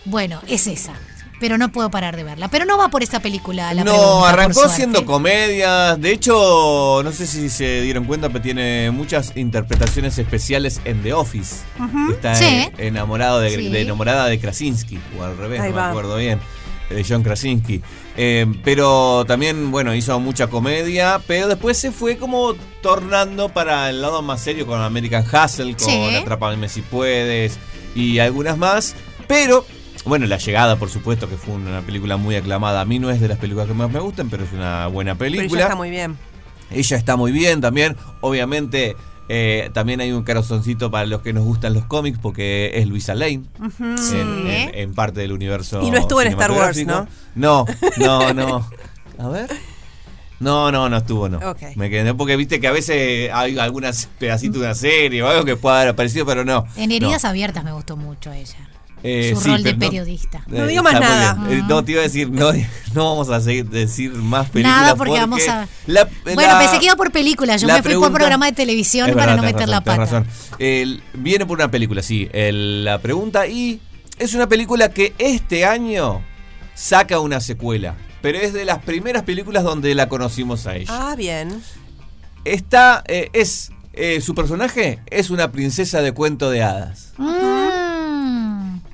bueno, 0.06 0.42
es 0.48 0.66
esa. 0.68 0.94
Pero 1.40 1.58
no 1.58 1.72
puedo 1.72 1.90
parar 1.90 2.16
de 2.18 2.24
verla. 2.24 2.48
Pero 2.50 2.66
no 2.66 2.78
va 2.78 2.90
por 2.90 3.02
esta 3.02 3.22
película. 3.22 3.74
La 3.74 3.84
no, 3.84 3.94
pregunta, 3.94 4.30
arrancó 4.30 4.68
siendo 4.70 5.06
comedia. 5.06 5.96
De 5.96 6.12
hecho, 6.12 7.02
no 7.04 7.12
sé 7.12 7.28
si 7.28 7.50
se 7.50 7.82
dieron 7.82 8.04
cuenta, 8.06 8.28
pero 8.30 8.42
tiene 8.42 8.92
muchas 8.92 9.36
interpretaciones 9.38 10.18
especiales 10.18 10.82
en 10.86 11.02
The 11.02 11.14
Office. 11.14 11.58
Está 12.12 12.36
Sí. 12.36 12.70
enamorado 12.78 13.40
de, 13.40 13.52
Sí. 13.56 13.70
de- 13.70 13.82
enamorada 13.82 14.26
de 14.28 14.40
Krasinski, 14.40 15.00
o 15.18 15.24
al 15.24 15.38
revés, 15.38 15.62
Ahí 15.62 15.70
no 15.70 15.76
me 15.76 15.82
va. 15.82 15.90
acuerdo 15.90 16.18
bien. 16.18 16.40
De 16.90 17.06
John 17.08 17.22
Krasinski. 17.22 17.82
Eh, 18.18 18.48
pero 18.64 19.24
también, 19.28 19.70
bueno, 19.70 19.94
hizo 19.94 20.20
mucha 20.20 20.48
comedia, 20.48 21.22
pero 21.28 21.48
después 21.48 21.78
se 21.78 21.92
fue 21.92 22.18
como 22.18 22.56
tornando 22.82 23.50
para 23.50 23.90
el 23.92 24.02
lado 24.02 24.22
más 24.24 24.42
serio 24.42 24.66
con 24.66 24.82
American 24.82 25.24
Hustle, 25.24 25.76
con 25.76 25.86
Sí. 25.88 26.16
Atrápame 26.16 26.68
si 26.68 26.82
puedes 26.82 27.60
y 27.96 28.18
algunas 28.18 28.58
más. 28.58 28.96
Pero, 29.28 29.66
bueno, 30.06 30.26
La 30.28 30.38
Llegada, 30.38 30.76
por 30.78 30.90
supuesto, 30.90 31.30
que 31.30 31.36
fue 31.38 31.54
una 31.56 31.82
película 31.82 32.18
muy 32.18 32.36
aclamada. 32.36 32.82
A 32.82 32.86
mí 32.86 33.00
no 33.00 33.10
es 33.10 33.20
de 33.22 33.28
las 33.28 33.38
películas 33.38 33.68
que 33.68 33.74
más 33.74 33.92
me 33.92 34.00
gustan, 34.00 34.30
pero 34.30 34.44
es 34.44 34.54
una 34.54 34.88
buena 34.88 35.16
Pero 35.16 35.32
película. 35.32 35.60
ella 35.62 35.66
está 35.68 35.76
muy 35.76 35.90
bien. 35.90 36.18
Ella 36.72 36.98
está 36.98 37.16
muy 37.16 37.32
bien 37.32 37.62
también. 37.62 37.96
Obviamente, 38.22 38.96
eh, 39.28 39.70
también 39.74 40.02
hay 40.02 40.12
un 40.12 40.24
corazoncito 40.24 40.90
para 40.92 41.06
los 41.06 41.22
que 41.22 41.34
nos 41.34 41.44
gustan 41.44 41.74
los 41.74 41.86
cómics, 41.86 42.18
porque 42.22 42.72
es 42.76 42.88
Luisa 42.88 43.14
Lane. 43.16 43.42
En, 43.80 43.98
Sí. 43.98 44.16
en- 44.18 44.72
en 44.74 44.94
parte 44.94 45.20
del 45.22 45.32
universo. 45.32 45.82
Y 45.84 45.92
no 45.92 45.98
estuvo 45.98 46.22
en 46.22 46.30
Star 46.30 46.52
Wars, 46.52 46.76
cinematográfico. 46.78 47.16
No, 47.36 47.66
no, 47.98 48.34
no. 48.34 48.70
A 49.20 49.28
ver. 49.30 49.50
No, 50.40 50.72
no, 50.72 50.88
no 50.88 50.98
estuvo, 50.98 51.28
no. 51.28 51.40
Me 51.76 51.90
quedé 51.90 52.14
porque 52.14 52.38
viste 52.38 52.62
que 52.62 52.68
a 52.68 52.72
veces 52.72 53.30
hay 53.34 53.60
algunas 53.60 54.08
pedacitos 54.20 54.62
de 54.62 54.68
una 54.68 54.76
serie 54.76 55.22
o 55.22 55.28
algo 55.28 55.44
que 55.44 55.58
pueda 55.58 55.78
haber 55.82 55.90
aparecido, 55.90 56.26
pero 56.26 56.46
no. 56.46 56.66
En 56.78 56.92
Heridas 56.94 57.24
no. 57.24 57.30
Abiertas 57.30 57.64
me 57.66 57.74
gustó 57.74 57.98
mucho 57.98 58.32
ella. 58.32 58.70
Eh, 59.02 59.32
Su 59.34 59.42
sí, 59.42 59.50
rol 59.50 59.64
de 59.64 59.74
no- 59.74 59.80
periodista. 59.80 60.44
No 60.48 60.68
digo 60.68 60.84
más 60.84 61.00
nada. 61.00 61.34
bien. 61.46 61.60
Eh, 61.60 61.64
no, 61.68 61.84
te 61.86 61.94
iba 61.94 62.02
a 62.02 62.04
decir, 62.04 62.30
no, 62.30 62.52
no 62.94 63.06
vamos 63.12 63.30
a 63.30 63.40
seguir 63.40 63.66
decir 63.70 64.12
más 64.12 64.50
películas. 64.50 64.82
Nada, 64.82 64.96
porque 64.96 65.14
vamos 65.14 65.48
a- 65.48 65.68
la- 65.88 66.08
Bueno, 66.26 66.42
la- 66.42 66.60
pensé 66.60 66.80
que 66.80 66.86
iba 66.86 66.96
por 66.96 67.12
películas. 67.12 67.62
Yo 67.62 67.68
me 67.68 67.82
fui 67.82 67.94
por 67.96 68.12
programa 68.12 68.48
de 68.48 68.52
televisión 68.52 69.12
para 69.14 69.36
no 69.36 69.42
meter 69.44 69.70
la 69.70 69.80
razón, 69.80 69.84
pata. 69.86 69.98
razón. 69.98 70.28
El- 70.60 71.02
viene 71.14 71.46
por 71.46 71.58
una 71.58 71.72
película, 71.72 72.02
sí. 72.02 72.28
el- 72.34 72.84
la 72.84 73.00
pregunta 73.00 73.48
y 73.48 73.80
es 74.18 74.34
una 74.34 74.48
película 74.50 74.90
que 74.90 75.14
este 75.18 75.64
año 75.66 76.22
saca 76.76 77.20
una 77.20 77.40
secuela. 77.40 77.96
Pero 78.22 78.38
es 78.40 78.52
de 78.52 78.66
las 78.66 78.80
primeras 78.80 79.24
películas 79.24 79.64
donde 79.64 79.96
la 79.96 80.10
conocimos 80.10 80.68
a 80.68 80.76
ella. 80.76 80.92
Ah, 81.12 81.16
bien. 81.16 81.62
Está, 82.44 83.02
eh, 83.08 83.30
es, 83.32 83.72
eh, 83.94 84.20
su 84.22 84.36
personaje 84.36 85.00
es 85.10 85.30
una 85.30 85.52
princesa 85.54 86.02
de 86.02 86.12
cuento 86.12 86.50
de 86.50 86.64
hadas. 86.64 87.14
Mm. 87.18 87.79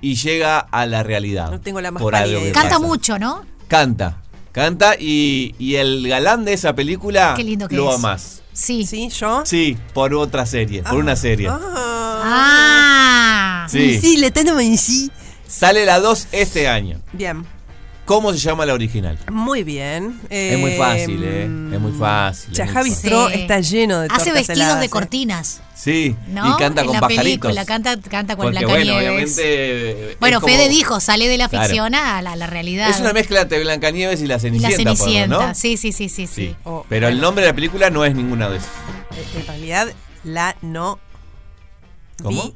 Y 0.05 0.13
llega 0.15 0.59
a 0.59 0.85
la 0.85 1.01
realidad. 1.01 1.49
No 1.49 1.59
tengo 1.59 1.81
la 1.81 1.89
más 1.89 1.99
por 2.03 2.11
pálida 2.11 2.25
algo 2.27 2.39
que 2.41 2.49
idea. 2.49 2.53
Canta 2.53 2.75
pasa. 2.75 2.85
mucho, 2.87 3.17
¿no? 3.17 3.43
Canta. 3.67 4.17
Canta 4.51 4.95
y, 4.99 5.55
y 5.57 5.75
el 5.77 6.07
galán 6.07 6.45
de 6.45 6.53
esa 6.53 6.75
película 6.75 7.33
Qué 7.35 7.43
lindo 7.43 7.67
que 7.67 7.75
lo 7.75 7.89
es. 7.89 7.95
amás. 7.95 8.43
Sí. 8.53 8.85
¿Sí? 8.85 9.09
¿Yo? 9.09 9.41
Sí, 9.45 9.75
por 9.95 10.13
otra 10.13 10.45
serie, 10.45 10.83
por 10.83 10.93
una 10.99 11.15
serie. 11.15 11.49
Ah. 12.37 13.65
Sí. 13.69 13.99
Sí, 13.99 14.17
le 14.17 14.29
tengo 14.29 14.59
en 14.59 14.77
sí. 14.77 15.09
Sale 15.47 15.85
la 15.85 15.99
2 15.99 16.27
este 16.31 16.67
año. 16.67 17.01
Bien. 17.11 17.43
¿Cómo 18.05 18.31
se 18.33 18.37
llama 18.39 18.67
la 18.67 18.75
original? 18.75 19.17
Muy 19.31 19.63
bien. 19.63 20.19
es 20.29 20.59
muy 20.59 20.73
fácil, 20.73 21.23
¿eh? 21.23 21.43
Em, 21.45 21.73
Es 21.73 21.79
muy 21.79 21.91
fácil. 21.91 22.53
Chajavi. 22.53 22.91
Stro 22.91 23.29
está 23.29 23.59
lleno 23.61 24.01
de 24.01 24.07
Hace 24.11 24.31
vestidos 24.31 24.57
heladas, 24.59 24.79
de 24.79 24.85
¿eh? 24.85 24.89
cortinas. 24.89 25.61
Sí, 25.73 26.15
¿No? 26.27 26.55
y 26.55 26.59
canta 26.59 26.81
en 26.81 26.87
con 26.87 26.93
la 26.95 27.01
pajaritos. 27.01 27.23
película, 27.23 27.65
canta, 27.65 27.99
canta 27.99 28.35
con 28.35 28.45
Porque 28.45 28.63
bueno, 28.65 28.93
Blancanieves. 28.93 29.09
obviamente. 29.09 30.11
eh, 30.11 30.17
Bueno, 30.19 30.39
como- 30.39 30.53
Fede 30.53 30.69
dijo, 30.69 30.99
sale 30.99 31.27
de 31.27 31.37
la 31.37 31.49
Claro. 31.49 31.65
ficción 31.65 31.95
a 31.95 32.21
la, 32.21 32.33
a 32.33 32.35
la 32.35 32.45
realidad. 32.47 32.89
Es 32.91 32.99
una 32.99 33.11
mezcla 33.11 33.41
entre 33.41 33.59
Blancanieves 33.61 34.21
y 34.21 34.27
la 34.27 34.35
Y 34.35 34.37
la 34.37 34.39
Cenicienta, 34.39 34.75
por 34.83 34.97
Cenicienta. 34.97 35.47
¿no? 35.47 35.55
Sí, 35.55 35.75
sí, 35.77 35.91
sí, 35.91 36.07
sí, 36.07 36.27
sí. 36.27 36.33
Sí. 36.49 36.55
Oh, 36.63 36.85
Pero 36.87 37.07
el 37.07 37.19
nombre 37.19 37.43
de 37.43 37.49
la 37.51 37.55
película 37.55 37.89
no 37.89 38.05
es 38.05 38.13
ninguna 38.15 38.49
de 38.49 38.57
esas. 38.57 38.69
Eh, 39.17 39.39
En 39.39 39.47
realidad, 39.47 39.87
la 40.23 40.55
no. 40.61 40.99
¿Cómo? 42.21 42.43
vi- 42.43 42.55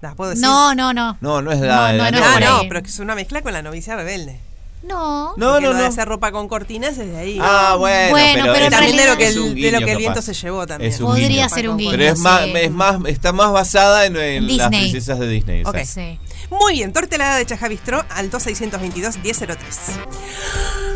¿La 0.00 0.14
puedo 0.14 0.30
decir? 0.30 0.44
No, 0.44 0.74
no, 0.74 0.92
no. 0.94 1.18
No, 1.20 1.42
no 1.42 1.52
es 1.52 1.60
la. 1.60 1.92
No, 1.92 1.98
la 2.04 2.10
no, 2.10 2.18
no, 2.20 2.26
Ah, 2.26 2.40
no, 2.40 2.62
pero 2.68 2.82
que 2.82 2.88
es 2.88 2.98
una 3.00 3.14
mezcla 3.14 3.42
con 3.42 3.52
la 3.52 3.62
novicia 3.62 3.96
rebelde. 3.96 4.40
No. 4.82 5.34
No, 5.36 5.60
no, 5.60 5.74
no. 5.74 5.84
hacer 5.84 6.08
ropa 6.08 6.32
con 6.32 6.48
cortinas 6.48 6.96
es 6.96 7.08
de 7.10 7.18
ahí. 7.18 7.38
Ah, 7.38 7.76
bueno, 7.78 8.10
Bueno, 8.12 8.42
pero, 8.44 8.52
pero 8.54 8.56
es- 8.56 8.64
en 8.64 8.70
también 8.72 8.96
de 8.96 9.06
lo 9.06 9.16
que 9.18 9.28
el, 9.28 9.54
de 9.60 9.72
lo 9.72 9.78
que 9.80 9.92
el 9.92 9.98
viento 9.98 10.20
capaz. 10.20 10.22
se 10.26 10.32
llevó 10.32 10.66
también. 10.66 10.96
Podría 10.98 11.28
guiño. 11.28 11.48
ser 11.50 11.68
un 11.68 11.76
guiño. 11.76 11.90
Pero 11.90 12.04
es 12.04 12.18
más, 12.18 12.42
es 12.54 12.70
más, 12.70 12.96
está 13.06 13.32
más 13.34 13.52
basada 13.52 14.06
en, 14.06 14.16
en 14.16 14.56
las 14.56 14.68
princesas 14.68 15.18
de 15.18 15.28
Disney. 15.28 15.64
Ok. 15.64 15.74
exacto. 15.76 16.00
Sí. 16.00 16.18
Muy 16.50 16.74
bien, 16.74 16.92
tortelada 16.92 17.36
de 17.36 17.46
Chajavistró 17.46 18.04
al 18.10 18.30
2622-1003. 18.30 19.56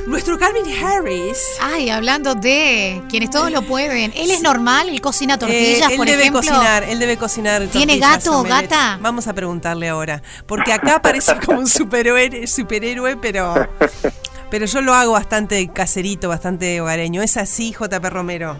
Nuestro 0.07 0.39
Calvin 0.39 0.65
Harris. 0.85 1.39
Ay, 1.63 1.89
hablando 1.91 2.35
de 2.35 3.01
quienes 3.09 3.31
todos 3.31 3.51
lo 3.51 3.63
pueden. 3.63 4.13
Él 4.15 4.31
es 4.31 4.43
normal, 4.43 4.89
él 4.91 5.01
cocina 5.01 5.39
tortillas, 5.39 5.89
Eh, 5.91 5.93
él 5.93 5.97
por 5.97 6.07
debe 6.07 6.23
ejemplo. 6.25 6.41
cocinar, 6.43 6.83
él 6.85 6.99
debe 6.99 7.17
cocinar. 7.17 7.67
¿Tiene 7.69 7.99
gato 7.99 8.41
o 8.41 8.43
gata? 8.43 8.99
Vamos 9.01 9.27
a 9.29 9.33
preguntarle 9.33 9.89
ahora, 9.89 10.23
porque 10.47 10.73
acá 10.73 11.01
parece 11.01 11.37
como 11.47 11.61
un 11.61 11.67
superhéroe, 11.69 12.47
superhéroe, 12.47 13.17
pero 13.17 13.55
pero 14.51 14.67
yo 14.67 14.83
lo 14.83 14.93
hago 14.95 15.13
bastante 15.13 15.67
caserito, 15.69 16.29
bastante 16.29 16.81
hogareño. 16.81 17.23
Es 17.23 17.37
así, 17.39 17.73
JP 17.73 18.05
Romero. 18.11 18.59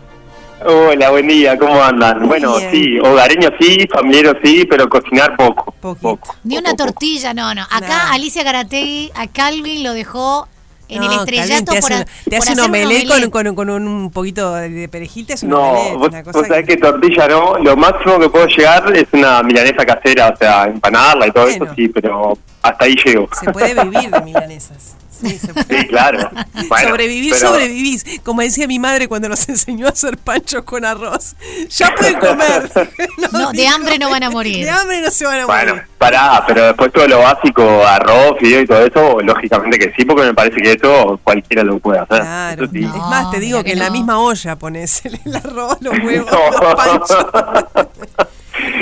Hola, 0.63 1.11
buen 1.11 1.27
día, 1.29 1.59
¿cómo 1.59 1.83
andan? 1.83 2.27
bueno, 2.27 2.57
bien. 2.57 2.71
sí, 2.71 2.99
hogareño 3.01 3.51
sí, 3.61 3.87
familiero 3.93 4.33
sí, 4.43 4.65
pero 4.69 4.89
cocinar 4.89 5.37
poco. 5.37 5.73
poco. 5.81 6.19
Ni 6.45 6.57
una 6.57 6.75
tortilla, 6.75 7.35
no, 7.35 7.55
no. 7.55 7.63
Acá. 7.71 8.13
Alicia 8.13 8.43
Garategui 8.43 9.11
a 9.15 9.27
Calvin 9.27 9.83
lo 9.83 9.93
dejó 9.93 10.49
en 10.89 11.03
el 11.03 11.13
estrellato 11.13 11.73
te 11.73 11.81
por, 11.81 11.93
hace, 11.93 12.03
a- 12.03 12.07
por 12.25 12.39
hace 12.39 12.53
un 12.53 12.61
omelette. 12.61 13.31
Con, 13.31 13.31
con- 13.31 13.55
con 13.55 13.71
un 13.71 14.11
poquito 14.11 14.55
de 14.55 14.89
perejil, 14.89 15.27
te 15.27 15.35
hace 15.35 15.45
un 15.47 15.51
No, 15.53 15.61
omelette, 15.71 15.97
vos, 15.99 16.09
una 16.09 16.23
cosa 16.23 16.39
vos 16.39 16.47
sabés 16.49 16.67
que- 16.67 16.77
que 16.77 16.81
tortilla 16.81 17.29
no, 17.29 17.59
lo 17.59 17.77
máximo 17.77 18.19
que 18.19 18.29
puedo 18.31 18.47
llegar 18.47 18.97
es 18.97 19.07
una 19.13 19.43
milanesa 19.43 19.85
casera, 19.85 20.29
o 20.31 20.37
sea, 20.37 20.65
empanarla 20.65 21.27
y 21.27 21.31
todo 21.33 21.45
Bueno. 21.45 21.65
eso 21.67 21.75
sí, 21.75 21.89
pero 21.89 22.39
hasta 22.63 22.85
ahí 22.85 22.95
llego. 23.05 23.29
Se 23.39 23.53
puede 23.53 23.75
vivir 23.85 24.11
de 24.11 24.21
milanesas. 24.23 24.97
Sí, 25.29 25.87
claro. 25.89 26.31
Bueno, 26.68 26.89
Sobrevivir, 26.91 27.35
pero- 27.35 27.49
sobrevivís. 27.49 28.05
Como 28.25 28.41
decía 28.41 28.66
mi 28.66 28.79
madre 28.79 29.07
cuando 29.09 29.29
nos 29.29 29.49
enseñó 29.49 29.87
a 29.87 29.91
hacer 29.91 30.16
panchos 30.18 30.62
con 30.64 30.85
arroz. 30.85 31.35
Ya 31.68 31.95
pueden 31.95 32.18
comer. 32.18 32.70
No, 33.33 33.51
de 33.53 33.66
hambre 33.66 33.99
no 33.99 34.11
van 34.11 34.22
a 34.22 34.31
morir. 34.31 34.64
De 34.64 34.70
hambre 34.70 35.01
no 35.01 35.11
se 35.11 35.27
van 35.27 35.41
a 35.41 35.47
Bueno, 35.47 35.75
morir. 35.75 35.89
pará, 35.99 36.45
pero 36.47 36.66
después 36.66 36.93
todo 36.93 37.09
lo 37.09 37.18
básico, 37.20 37.85
arroz, 37.87 38.37
fideo 38.39 38.61
y 38.61 38.66
todo 38.66 38.85
eso, 38.87 39.20
lógicamente 39.22 39.79
que 39.79 39.93
sí, 39.97 40.05
porque 40.05 40.22
me 40.22 40.35
parece 40.35 40.57
que 40.62 40.72
eso 40.72 41.18
cualquiera 41.25 41.62
lo 41.64 41.79
puede 41.81 41.99
hacer. 42.01 42.20
Claro. 42.20 42.64
Es 42.72 42.83
más, 42.97 43.31
te 43.31 43.41
digo 43.41 43.62
que, 43.64 43.72
en 43.72 43.79
la 43.81 43.91
misma 43.91 44.18
olla 44.20 44.57
pones 44.57 45.05
el, 45.05 45.18
el 45.25 45.37
arroz, 45.37 45.79
los 45.81 45.99
huevos, 45.99 46.31
No. 46.31 46.51
los 46.61 46.75
panchos. 46.75 47.27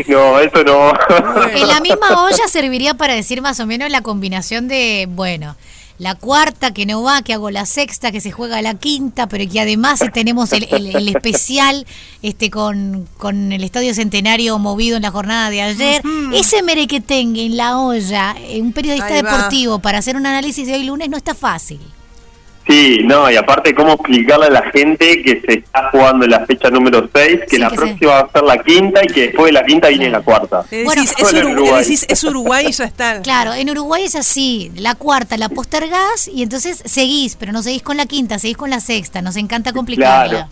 No, 0.07 0.39
eso 0.39 0.63
no. 0.65 0.93
En 1.55 1.67
la 1.69 1.81
misma 1.81 2.25
olla 2.25 2.47
serviría 2.49 2.95
para 2.95 3.15
decir 3.15 3.41
más 3.41 3.59
o 3.61 3.67
menos 3.67 3.91
la 3.91 4.03
combinación 4.03 4.69
de, 4.69 5.07
bueno, 5.11 5.57
la 6.03 6.17
cuarta 6.17 6.75
que 6.75 6.85
no 6.85 7.03
va, 7.03 7.23
que 7.23 7.33
hago 7.33 7.51
la 7.51 7.65
sexta, 7.65 8.11
que 8.11 8.21
se 8.21 8.33
juega 8.33 8.61
la 8.61 8.75
quinta, 8.75 9.29
pero 9.29 9.49
que 9.49 9.61
además 9.61 10.01
tenemos 10.13 10.53
el, 10.53 10.65
el- 10.73 10.97
el 10.97 11.09
especial 11.09 11.87
este 12.23 12.51
con, 12.51 13.09
con 13.19 13.53
el 13.53 13.63
Estadio 13.63 13.95
Centenario 13.95 14.59
movido 14.59 14.97
en 14.97 15.03
la 15.03 15.11
jornada 15.13 15.49
de 15.49 15.63
ayer. 15.63 16.03
Ese 16.35 16.63
merequetengue 16.65 17.47
en 17.47 17.57
la 17.57 17.79
olla, 17.79 18.35
un 18.61 18.73
periodista 18.73 19.07
deportivo 19.39 19.79
para 19.79 19.99
hacer 19.99 20.17
un 20.17 20.27
análisis 20.27 20.67
de 20.67 20.75
hoy 20.75 20.83
lunes 20.85 21.09
no 21.09 21.17
está 21.17 21.35
fácil. 21.37 21.81
Sí, 22.67 23.01
no, 23.05 23.29
y 23.31 23.37
aparte, 23.37 23.75
¿cómo 23.75 23.95
explicarle 23.95 24.47
a 24.47 24.51
la 24.51 24.63
gente 24.71 25.21
que 25.23 25.41
se 25.41 25.59
está 25.59 25.91
jugando 25.91 26.25
en 26.25 26.31
la 26.31 26.47
fecha 26.47 26.71
número 26.71 27.09
6, 27.13 27.41
que 27.41 27.57
Sí, 27.57 27.59
la 27.59 27.69
que 27.71 27.77
próxima 27.77 28.13
va 28.13 28.21
a 28.21 28.31
ser 28.31 28.43
la 28.45 28.59
quinta 28.59 29.01
y 29.03 29.09
que 29.09 29.21
después 29.23 29.47
de 29.47 29.53
la 29.53 29.65
quinta 29.65 29.89
viene 29.89 30.11
la 30.11 30.21
cuarta? 30.21 30.65
Le 30.71 30.85
decís, 30.85 31.13
es, 31.19 31.23
Bueno, 31.23 31.39
en 31.39 31.45
Uruguay, 31.45 31.53
Uruguay. 31.55 31.73
le 31.73 31.83
decís, 31.83 32.07
es 32.09 32.25
Uruguay 32.25 32.67
y 32.69 32.73
ya 32.73 32.85
está. 32.85 33.23
Claro, 33.23 33.53
en 33.55 33.69
Uruguay 33.69 34.05
es 34.05 34.15
así, 34.15 34.71
la 34.77 34.95
cuarta 34.95 35.37
la 35.37 35.49
postergás 35.49 36.29
y 36.29 36.43
entonces 36.45 36.83
seguís, 36.85 37.37
pero 37.37 37.53
no 37.53 37.63
seguís 37.63 37.83
con 37.83 37.97
la 37.97 38.07
quinta, 38.07 38.39
seguís 38.39 38.57
con 38.57 38.71
la 38.71 38.81
sexta, 38.81 39.23
nos 39.23 39.37
encanta 39.37 39.73
complicarla. 39.73 40.29
Claro. 40.29 40.49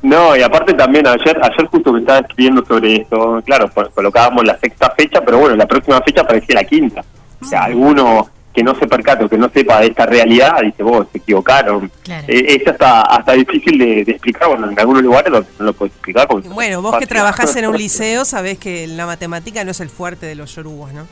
No, 0.00 0.36
y 0.36 0.42
aparte 0.42 0.74
también 0.74 1.06
ayer, 1.08 1.40
ayer 1.42 1.66
justo 1.66 1.92
que 1.92 2.00
estaba 2.00 2.20
escribiendo 2.20 2.64
sobre 2.64 3.02
esto, 3.02 3.42
claro, 3.44 3.68
pues, 3.68 3.88
colocábamos 3.92 4.44
la 4.44 4.56
sexta 4.58 4.94
fecha, 4.96 5.20
pero 5.24 5.38
bueno, 5.38 5.56
la 5.56 5.66
próxima 5.66 6.00
fecha 6.02 6.24
parecía 6.24 6.54
la 6.54 6.64
quinta. 6.64 7.04
O 7.40 7.44
sea, 7.44 7.64
alguno 7.64 8.28
que 8.58 8.64
no 8.64 8.74
se 8.76 8.88
percate 8.88 9.24
o 9.24 9.28
que 9.28 9.38
no 9.38 9.48
sepa 9.50 9.80
de 9.80 9.86
esta 9.86 10.04
realidad, 10.04 10.56
dice, 10.62 10.82
vos, 10.82 11.06
se 11.12 11.18
equivocaron. 11.18 11.90
Eh, 12.26 12.56
es 12.60 12.66
hasta, 12.66 13.02
hasta 13.02 13.32
difícil 13.34 13.78
de, 13.78 14.04
de 14.04 14.10
explicar, 14.12 14.48
bueno, 14.48 14.68
en 14.68 14.78
algunos 14.80 15.00
lugares 15.02 15.30
lo- 15.30 15.40
no 15.60 15.64
lo 15.66 15.72
puedes 15.74 15.92
explicar. 15.94 16.26
Bueno, 16.52 16.82
vos 16.82 16.96
que 16.98 17.06
trabajás 17.06 17.54
en 17.54 17.68
un 17.68 17.76
liceo 17.84 18.24
sabés 18.24 18.58
que 18.58 18.88
la 18.88 19.06
matemática 19.06 19.62
no 19.62 19.70
es 19.70 19.78
el 19.80 19.90
fuerte 19.90 20.26
de 20.26 20.34
los 20.34 20.52
yorubos, 20.56 20.92
¿no? 20.92 21.06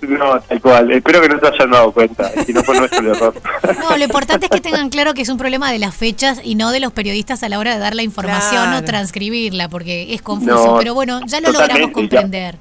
No, 0.00 0.40
tal 0.40 0.60
cual. 0.60 0.90
Espero 0.90 1.20
que 1.20 1.28
no 1.28 1.38
se 1.38 1.46
hayan 1.46 1.70
dado 1.70 1.92
cuenta, 1.92 2.28
si 2.44 2.52
no 2.52 2.62
fue 2.64 2.76
nuestro 2.78 3.12
error. 3.12 3.34
No, 3.78 3.96
lo 3.96 4.02
importante 4.04 4.46
es 4.46 4.50
que 4.50 4.60
tengan 4.60 4.88
claro 4.88 5.12
que 5.14 5.22
es 5.22 5.28
un 5.28 5.36
problema 5.38 5.70
de 5.70 5.78
las 5.78 5.94
fechas 5.94 6.40
y 6.42 6.54
no 6.56 6.72
de 6.72 6.80
los 6.80 6.92
periodistas 6.92 7.42
a 7.42 7.48
la 7.48 7.58
hora 7.58 7.74
de 7.74 7.78
dar 7.78 7.94
la 7.94 8.02
información 8.02 8.64
Claro. 8.64 8.78
o 8.78 8.82
transcribirla, 8.84 9.68
porque 9.68 10.12
es 10.14 10.22
confuso. 10.22 10.54
No, 10.72 10.78
pero 10.78 10.94
bueno, 10.94 11.20
ya 11.26 11.40
lo 11.40 11.52
logramos 11.52 11.90
comprender. 11.92 12.56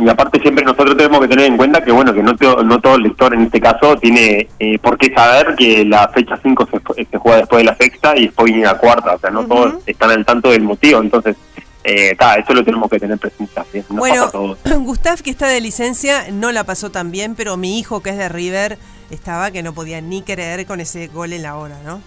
Y 0.00 0.08
aparte 0.08 0.40
siempre 0.40 0.64
nosotros 0.64 0.96
tenemos 0.96 1.20
que 1.20 1.28
tener 1.28 1.46
en 1.46 1.56
cuenta 1.56 1.84
que 1.84 1.92
bueno 1.92 2.12
que 2.14 2.22
no, 2.22 2.34
to- 2.36 2.62
no 2.62 2.80
todo 2.80 2.98
lector 2.98 3.34
en 3.34 3.42
este 3.42 3.60
caso 3.60 3.96
tiene 3.98 4.48
eh, 4.58 4.78
por 4.78 4.96
qué 4.98 5.12
saber 5.14 5.54
que 5.56 5.84
la 5.84 6.08
fecha 6.08 6.38
5 6.42 6.68
se, 6.96 7.18
juega 7.18 7.38
después 7.38 7.60
de 7.60 7.64
la 7.64 7.76
sexta 7.76 8.16
y 8.16 8.26
después 8.26 8.46
viene 8.46 8.64
la 8.64 8.78
cuarta, 8.78 9.14
o 9.14 9.18
sea, 9.18 9.30
no 9.30 9.44
todos 9.46 9.74
están 9.86 10.10
al 10.10 10.24
tanto 10.24 10.50
del 10.50 10.62
motivo, 10.62 11.00
entonces 11.00 11.36
eh, 11.84 12.14
ta, 12.18 12.34
eso 12.34 12.52
lo 12.52 12.64
tenemos 12.64 12.90
que 12.90 12.98
tener 12.98 13.18
presente 13.18 13.52
también. 13.54 13.84
nos 13.88 13.98
Bueno, 13.98 14.24
pasa. 14.30 14.74
Gustav, 14.78 15.22
que 15.22 15.30
está 15.30 15.48
de 15.48 15.60
licencia, 15.60 16.26
no 16.32 16.52
la 16.52 16.64
pasó 16.64 16.90
tan 16.90 17.10
bien, 17.10 17.34
pero 17.34 17.56
mi 17.56 17.78
hijo, 17.78 18.00
que 18.02 18.10
es 18.10 18.18
de 18.18 18.28
River, 18.28 18.78
estaba 19.10 19.50
que 19.50 19.62
no 19.62 19.72
podía 19.72 20.00
ni 20.00 20.22
creer 20.22 20.66
con 20.66 20.80
ese 20.80 21.08
gol 21.08 21.32
en 21.32 21.42
la 21.42 21.56
hora, 21.56 21.78
¿no? 21.84 22.02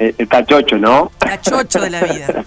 Eh, 0.00 0.14
está 0.18 0.44
chocho, 0.46 0.78
¿no? 0.78 1.12
La 1.26 1.38
chocho 1.40 1.80
de 1.80 1.90
la 1.90 2.00
vida. 2.02 2.42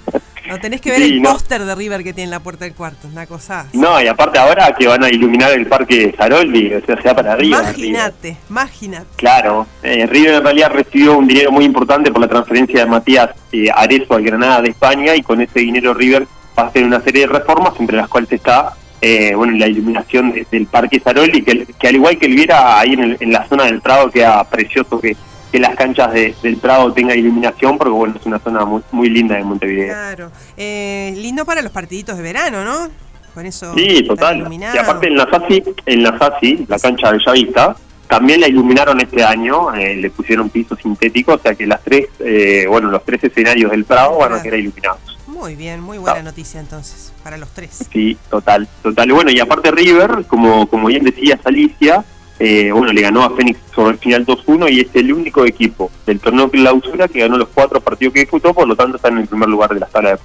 No 0.48 0.60
tenés 0.60 0.82
que 0.82 0.90
ver 0.92 1.00
Sí, 1.00 1.14
el 1.14 1.22
no. 1.22 1.32
póster 1.32 1.64
de 1.64 1.74
River 1.76 2.04
que 2.04 2.14
tiene 2.14 2.26
en 2.26 2.30
la 2.32 2.40
puerta 2.42 2.66
del 2.66 2.74
cuarto, 2.74 3.08
es 3.08 3.14
una 3.14 3.26
cosa. 3.28 3.68
No, 3.74 4.02
y 4.02 4.08
aparte 4.08 4.38
ahora 4.40 4.74
que 4.78 4.88
van 4.88 5.04
a 5.04 5.10
iluminar 5.10 5.52
el 5.52 5.68
parque 5.68 6.14
Saroldi, 6.18 6.74
o 6.74 6.86
sea, 6.86 7.02
se 7.02 7.08
va 7.08 7.16
para 7.16 7.34
arriba. 7.34 7.60
Imagínate, 7.62 8.38
imagínate. 8.50 9.06
Claro, 9.16 9.68
eh, 9.84 10.06
River 10.08 10.34
en 10.36 10.44
realidad 10.44 10.72
recibió 10.72 11.18
un 11.18 11.28
dinero 11.28 11.52
muy 11.52 11.64
importante 11.64 12.12
por 12.12 12.22
la 12.22 12.28
transferencia 12.28 12.80
de 12.82 12.86
Matías 12.88 13.30
eh, 13.52 13.68
Arezo 13.74 14.16
al 14.16 14.24
Granada 14.24 14.62
de 14.62 14.70
España 14.70 15.16
y 15.16 15.22
con 15.22 15.40
ese 15.40 15.60
dinero 15.60 15.94
River 15.94 16.28
va 16.60 16.64
a 16.64 16.68
hacer 16.68 16.84
una 16.84 17.02
serie 17.02 17.22
de 17.22 17.28
reformas 17.34 17.74
entre 17.80 17.98
las 17.98 18.08
cuales 18.10 18.32
está 18.32 18.74
eh, 19.02 19.34
bueno 19.36 19.56
la 19.58 19.68
iluminación 19.68 20.32
de- 20.34 20.46
del 20.52 20.66
Parque 20.68 21.00
Saroli 21.00 21.42
que, 21.44 21.66
que 21.80 21.88
al 21.88 21.96
igual 21.96 22.18
que 22.18 22.26
el 22.26 22.36
Viera 22.36 22.80
ahí 22.80 22.94
en, 22.94 23.04
el- 23.04 23.18
en 23.20 23.32
la 23.32 23.48
zona 23.48 23.64
del 23.66 23.82
Prado 23.82 24.10
queda 24.12 24.44
precioso 24.46 25.00
que, 25.00 25.16
que 25.54 25.60
las 25.60 25.76
canchas 25.76 26.12
de- 26.12 26.34
del 26.42 26.58
Prado 26.58 26.92
tengan 26.94 27.16
iluminación 27.18 27.78
porque 27.78 27.92
bueno 27.94 28.16
es 28.20 28.26
una 28.26 28.40
zona 28.40 28.66
muy, 28.66 28.82
muy 28.92 29.08
linda 29.08 29.36
de 29.36 29.44
Montevideo. 29.44 29.94
Claro. 29.94 30.32
Eh, 30.58 31.14
lindo 31.16 31.46
para 31.46 31.62
los 31.62 31.72
partiditos 31.72 32.18
de 32.18 32.24
verano, 32.24 32.64
¿no? 32.66 32.90
Con 33.36 33.46
eso. 33.46 33.72
Sí, 33.76 34.04
total. 34.08 34.38
iluminado. 34.40 34.76
Y 34.76 34.80
aparte 34.80 35.06
en 35.08 35.16
la 35.16 35.30
SASI, 35.30 35.64
en 35.86 36.02
la 36.04 36.18
SASI, 36.18 36.66
la 36.68 36.80
cancha 36.80 37.12
de 37.12 37.18
Bellavista, 37.20 37.76
también 38.08 38.42
la 38.42 38.48
iluminaron 38.48 39.00
este 39.00 39.24
año, 39.24 39.74
eh, 39.76 39.96
le 39.96 40.10
pusieron 40.10 40.50
piso 40.50 40.76
sintético, 40.76 41.34
o 41.36 41.40
sea 41.40 41.54
que 41.54 41.68
las 41.68 41.84
tres, 41.84 42.08
eh, 42.20 42.66
bueno, 42.68 42.90
los 42.90 43.06
tres 43.06 43.24
escenarios 43.24 43.70
del 43.70 43.86
Prado 43.86 44.18
van 44.18 44.34
a 44.34 44.42
quedar 44.42 44.58
iluminados. 44.58 45.00
Muy 45.28 45.56
bien, 45.56 45.82
muy 45.82 46.00
buena 46.00 46.24
noticia 46.24 46.60
entonces, 46.60 47.14
para 47.24 47.38
los 47.38 47.50
tres. 47.50 47.88
Sí, 47.92 48.18
total, 48.30 48.68
total. 48.82 49.08
Y 49.10 49.12
bueno, 49.14 49.30
y 49.32 49.40
aparte 49.40 49.70
River, 49.70 50.26
como, 50.28 50.68
como 50.68 50.88
bien 50.88 51.04
decía 51.04 51.40
Alicia, 51.44 52.04
eh, 52.46 52.74
bueno, 52.74 52.92
le 52.92 53.02
ganó 53.02 53.24
a 53.24 53.34
Fénix 53.34 53.58
sobre 53.74 53.94
el 53.94 54.00
final 54.00 54.26
2-1 54.26 54.70
y 54.70 54.82
es 54.82 54.88
el 54.96 55.14
único 55.14 55.46
equipo 55.46 55.90
del 56.06 56.20
torneo 56.20 56.52
clausura 56.52 57.08
que 57.08 57.22
ganó 57.22 57.38
los 57.38 57.48
cuatro 57.48 57.80
partidos 57.80 58.14
que 58.14 58.20
disputó, 58.20 58.54
por 58.54 58.68
lo 58.68 58.76
tanto 58.76 58.98
está 58.98 59.08
en 59.08 59.20
el 59.20 59.28
primer 59.28 59.48
lugar 59.48 59.74
de 59.74 59.80
la 59.80 59.86
tabla 59.86 60.10
de 60.10 60.20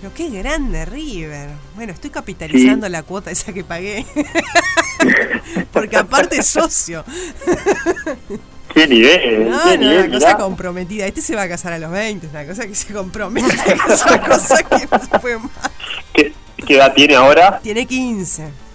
Pero 0.00 0.12
qué 0.12 0.28
grande 0.30 0.84
River. 0.84 1.50
Bueno, 1.76 1.92
estoy 1.92 2.10
capitalizando 2.10 2.88
la 2.88 3.04
cuota 3.04 3.30
esa 3.30 3.52
que 3.52 3.62
pagué. 3.62 4.04
Porque 5.72 5.96
aparte 5.96 6.38
es 6.40 6.48
socio. 6.48 7.04
¡Qué 8.74 8.88
nivel! 8.88 9.48
No, 9.48 9.62
¡Qué 9.62 9.78
no, 9.78 9.84
nivel! 9.84 9.98
una 9.98 10.14
cosa 10.14 10.26
mirá. 10.26 10.38
comprometida. 10.38 11.06
Este 11.06 11.20
se 11.20 11.36
va 11.36 11.42
a 11.42 11.48
casar 11.48 11.74
a 11.74 11.78
los 11.78 11.92
20, 11.92 12.26
es 12.26 12.32
una 12.32 12.44
cosa 12.44 12.66
que 12.66 12.74
se 12.74 12.92
compromete. 12.92 13.46
Es 13.88 14.04
una 14.04 14.20
cosa 14.20 14.64
que 14.64 14.88
no 14.90 14.98
se 14.98 15.18
puede 15.20 15.38
más. 15.38 15.52
¿Qué, 16.12 16.32
qué 16.66 16.74
edad 16.74 16.92
tiene 16.92 17.14
ahora? 17.14 17.60
Tiene 17.62 17.86
15. 17.86 18.71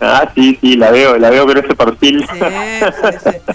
Ah, 0.00 0.30
sí, 0.34 0.56
sí, 0.60 0.76
la 0.76 0.90
veo, 0.90 1.16
la 1.18 1.30
veo 1.30 1.44
con 1.46 1.56
ese 1.58 1.74
perfil. 1.74 2.24
Sí, 2.32 2.38
sí, 2.38 3.30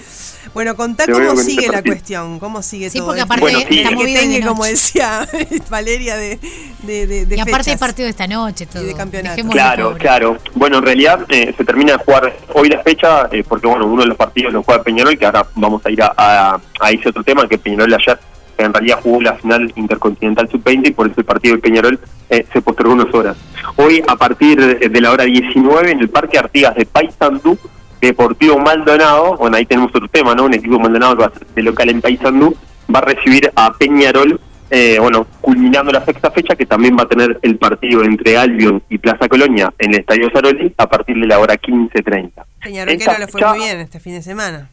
Bueno, 0.52 0.76
contá 0.76 1.04
cómo 1.10 1.34
con 1.34 1.38
sigue 1.38 1.66
la 1.68 1.82
cuestión, 1.82 2.38
cómo 2.38 2.62
sigue 2.62 2.88
Sí, 2.88 2.98
todo 2.98 3.08
porque 3.08 3.22
aparte 3.22 3.40
Bueno, 3.40 3.58
sí. 3.68 3.78
está 3.78 3.88
Que 3.88 3.94
muy 3.96 4.04
bien 4.06 4.28
de 4.28 4.34
tenga, 4.36 4.46
como 4.46 4.64
decía 4.64 5.26
Valeria, 5.70 6.16
de, 6.16 6.38
de, 6.84 7.06
de, 7.08 7.26
de 7.26 7.36
y 7.36 7.40
aparte 7.40 7.70
hay 7.70 7.76
fechas. 7.76 7.80
partido 7.80 8.08
esta 8.08 8.26
noche, 8.28 8.66
todo. 8.66 8.84
de 8.84 8.94
campeonato. 8.94 9.34
Dejémoslo 9.34 9.52
Claro, 9.60 9.88
pobre. 9.88 10.00
claro. 10.00 10.38
Bueno, 10.54 10.78
en 10.78 10.84
realidad 10.84 11.20
eh, 11.28 11.52
se 11.56 11.64
termina 11.64 11.94
de 11.94 11.98
jugar 12.04 12.36
hoy 12.52 12.68
la 12.68 12.80
fecha, 12.84 13.28
eh, 13.32 13.42
porque 13.48 13.66
bueno, 13.66 13.86
uno 13.86 14.02
de 14.02 14.08
los 14.08 14.16
partidos 14.16 14.52
lo 14.52 14.62
juega 14.62 14.84
Peñarol, 14.84 15.18
que 15.18 15.26
ahora 15.26 15.44
vamos 15.56 15.84
a 15.86 15.90
ir 15.90 16.00
a, 16.02 16.12
a, 16.16 16.60
a 16.78 16.90
ese 16.90 17.08
otro 17.08 17.24
tema, 17.24 17.48
que 17.48 17.58
Peñarol 17.58 17.92
ayer 17.92 18.20
en 18.56 18.72
realidad 18.72 19.00
jugó 19.02 19.20
la 19.22 19.34
final 19.34 19.72
intercontinental 19.74 20.48
sub-20 20.48 20.86
y 20.86 20.90
por 20.92 21.06
eso 21.08 21.16
el 21.18 21.24
partido 21.24 21.56
de 21.56 21.62
Peñarol 21.62 21.98
eh, 22.30 22.46
se 22.52 22.62
postergó 22.62 22.92
unas 22.92 23.12
horas. 23.12 23.36
Hoy, 23.76 24.02
a 24.06 24.16
partir 24.16 24.78
de 24.78 25.00
la 25.00 25.10
hora 25.10 25.24
19, 25.24 25.90
en 25.90 26.00
el 26.00 26.08
Parque 26.08 26.38
Artigas 26.38 26.74
de 26.76 26.86
Paysandú, 26.86 27.58
Deportivo 28.00 28.58
Maldonado, 28.58 29.36
bueno, 29.36 29.56
ahí 29.56 29.66
tenemos 29.66 29.90
otro 29.94 30.08
tema, 30.08 30.34
¿no? 30.34 30.44
Un 30.44 30.54
equipo 30.54 30.78
Maldonado 30.78 31.16
que 31.16 31.22
va 31.22 31.26
a 31.34 31.38
ser 31.38 31.46
de 31.48 31.62
local 31.62 31.88
en 31.90 32.00
Paysandú, 32.00 32.54
va 32.94 32.98
a 33.00 33.02
recibir 33.02 33.50
a 33.56 33.72
Peñarol, 33.72 34.40
eh, 34.70 34.98
bueno, 35.00 35.26
culminando 35.40 35.90
la 35.90 36.04
sexta 36.04 36.30
fecha, 36.30 36.54
que 36.54 36.66
también 36.66 36.96
va 36.98 37.02
a 37.04 37.08
tener 37.08 37.38
el 37.42 37.56
partido 37.56 38.04
entre 38.04 38.36
Albion 38.36 38.82
y 38.90 38.98
Plaza 38.98 39.28
Colonia 39.28 39.72
en 39.78 39.94
el 39.94 40.00
Estadio 40.00 40.30
Saroli 40.30 40.72
a 40.76 40.86
partir 40.88 41.16
de 41.18 41.26
la 41.26 41.38
hora 41.38 41.56
15.30. 41.56 42.44
Peñarol 42.62 42.96
que 42.98 43.04
no 43.06 43.18
le 43.18 43.26
fue 43.26 43.40
fecha- 43.40 43.48
muy 43.54 43.58
bien 43.64 43.80
este 43.80 44.00
fin 44.00 44.12
de 44.14 44.22
semana. 44.22 44.68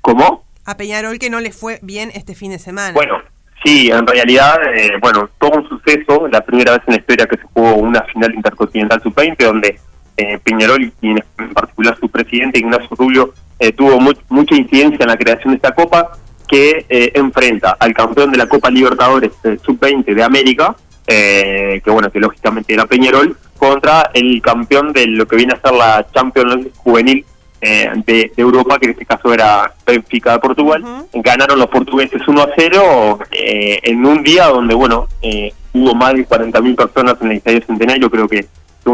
¿Cómo? 0.00 0.44
A 0.64 0.76
Peñarol 0.76 1.18
que 1.18 1.30
no 1.30 1.40
le 1.40 1.52
fue 1.52 1.78
bien 1.82 2.10
este 2.14 2.34
fin 2.34 2.50
de 2.50 2.58
semana. 2.58 2.92
Bueno, 2.92 3.18
sí, 3.64 3.90
en 3.90 4.06
realidad, 4.06 4.56
eh, 4.74 4.92
bueno, 5.00 5.28
todo 5.38 5.52
un 5.60 5.68
suceso, 5.68 6.28
la 6.30 6.40
primera 6.42 6.72
vez 6.72 6.82
en 6.86 6.94
la 6.94 7.00
historia 7.00 7.26
que 7.26 7.36
se 7.36 7.42
jugó 7.52 7.74
una 7.74 8.02
final 8.02 8.34
intercontinental 8.34 9.02
sub-20, 9.02 9.36
donde 9.44 9.78
eh, 10.16 10.38
Peñarol 10.42 10.92
y 11.00 11.10
en 11.10 11.54
particular 11.54 11.96
su 12.00 12.08
presidente 12.08 12.58
Ignacio 12.58 12.88
Rubio 12.96 13.32
eh, 13.58 13.72
tuvo 13.72 14.00
mu- 14.00 14.12
mucha 14.28 14.54
incidencia 14.56 15.02
en 15.04 15.08
la 15.08 15.16
creación 15.16 15.52
de 15.52 15.56
esta 15.56 15.72
copa 15.74 16.10
que 16.48 16.86
eh, 16.88 17.12
enfrenta 17.14 17.76
al 17.78 17.92
campeón 17.92 18.30
de 18.32 18.38
la 18.38 18.46
Copa 18.46 18.70
Libertadores 18.70 19.32
eh, 19.44 19.58
sub-20 19.64 20.14
de 20.14 20.22
América, 20.22 20.74
que 21.06 21.82
bueno, 21.86 22.10
que 22.10 22.20
lógicamente 22.20 22.74
era 22.74 22.84
Peñarol, 22.84 23.34
contra 23.56 24.10
el 24.12 24.42
campeón 24.42 24.92
de 24.92 25.06
lo 25.06 25.26
que 25.26 25.36
viene 25.36 25.54
a 25.54 25.60
ser 25.60 25.72
la 25.76 26.06
Champions 26.12 26.66
juvenil 26.76 27.24
eh, 27.60 27.90
de, 28.06 28.32
de 28.34 28.42
Europa, 28.42 28.78
que 28.78 28.86
en 28.86 28.92
este 28.92 29.06
caso 29.06 29.32
era 29.32 29.72
Benfica 29.86 30.32
de 30.32 30.38
Portugal. 30.38 30.84
Ganaron 31.12 31.58
los 31.58 31.68
portugueses 31.68 32.26
1 32.26 32.42
a 32.42 32.48
0 32.56 33.18
eh, 33.32 33.80
en 33.82 34.04
un 34.04 34.22
día 34.22 34.46
donde, 34.46 34.74
bueno, 34.74 35.08
eh, 35.22 35.52
hubo 35.72 35.94
más 35.94 36.14
de 36.14 36.26
40.000 36.26 36.76
personas 36.76 37.16
en 37.20 37.30
el 37.30 37.36
Estadio 37.38 37.62
Centenario. 37.66 38.10
Creo 38.10 38.28
que 38.28 38.46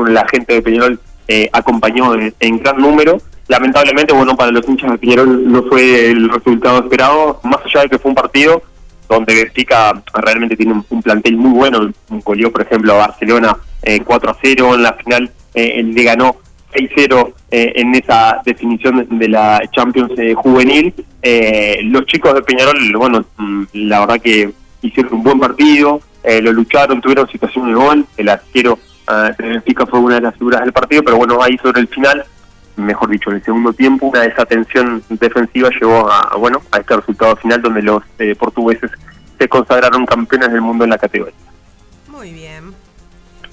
la 0.09 0.27
gente 0.29 0.55
de 0.55 0.63
Peñarol 0.63 1.01
eh, 1.29 1.49
acompañó 1.53 2.15
en, 2.15 2.35
en 2.41 2.59
gran 2.59 2.79
número. 2.79 3.19
Lamentablemente, 3.49 4.15
bueno, 4.15 4.37
para 4.37 4.51
los 4.51 4.67
hinchas 4.69 4.91
de 4.93 4.99
Peñarol 4.99 5.51
no 5.51 5.63
fue 5.65 6.11
el 6.11 6.31
resultado 6.31 6.81
esperado, 6.81 7.41
más 7.45 7.61
allá 7.65 7.83
de 7.83 7.91
que 7.91 7.99
fue 7.99 8.11
un 8.11 8.15
partido 8.15 8.63
donde 9.09 9.35
Benfica 9.35 10.03
realmente 10.15 10.57
tiene 10.57 10.73
un, 10.73 10.85
un 10.89 11.03
plantel 11.03 11.37
muy 11.37 11.53
bueno, 11.53 11.93
goleó 12.25 12.51
por 12.51 12.63
ejemplo 12.63 12.95
a 12.95 13.07
Barcelona 13.07 13.57
eh, 13.83 14.01
4 14.05 14.31
a 14.31 14.37
0 14.41 14.75
en 14.75 14.83
la 14.83 14.95
final, 14.95 15.31
eh, 15.55 15.83
le 15.83 16.03
ganó 16.03 16.37
6-0 16.75 17.33
eh, 17.51 17.73
en 17.77 17.95
esa 17.95 18.41
definición 18.45 19.07
de 19.11 19.29
la 19.29 19.63
Champions 19.73 20.13
eh, 20.19 20.35
juvenil. 20.35 20.93
Eh, 21.23 21.81
los 21.85 22.05
chicos 22.07 22.35
de 22.35 22.43
Peñarol, 22.43 22.97
bueno, 22.97 23.25
mm, 23.37 23.65
la 23.75 24.01
verdad 24.01 24.21
que 24.21 24.53
hicieron 24.83 25.15
un 25.15 25.23
buen 25.23 25.41
partido, 25.41 26.01
eh, 26.23 26.43
lo 26.43 26.53
lucharon, 26.53 27.01
tuvieron 27.01 27.29
situación 27.29 27.69
de 27.69 27.75
gol, 27.75 28.07
el 28.17 28.29
arquero 28.29 28.79
de 29.07 29.49
Benfica 29.49 29.85
fue 29.85 30.01
una 30.01 30.15
de 30.15 30.23
las 30.23 30.35
figuras 30.35 30.63
del 30.63 30.73
partido, 30.73 31.03
pero 31.03 31.19
bueno, 31.19 31.43
ahí 31.43 31.59
sobre 31.59 31.83
el 31.83 31.89
final, 31.89 32.25
mejor 32.77 33.11
dicho, 33.11 33.31
en 33.31 33.37
el 33.37 33.45
segundo 33.45 33.73
tiempo, 33.75 34.07
una 34.07 34.23
desatención 34.23 35.03
defensiva 35.11 35.69
llevó 35.79 36.11
a, 36.11 36.21
a, 36.21 36.37
bueno, 36.37 36.63
a 36.71 36.79
este 36.79 36.97
resultado 36.97 37.37
final 37.37 37.61
donde 37.61 37.83
los 37.83 38.03
eh, 38.19 38.35
portugueses 38.35 38.91
se 39.39 39.49
consagraron 39.49 40.07
campeones 40.07 40.51
del 40.53 40.63
mundo 40.63 40.85
en 40.85 40.91
la 40.91 40.99
categoría. 40.99 41.35
Muy 42.09 42.33
bien. 42.33 42.84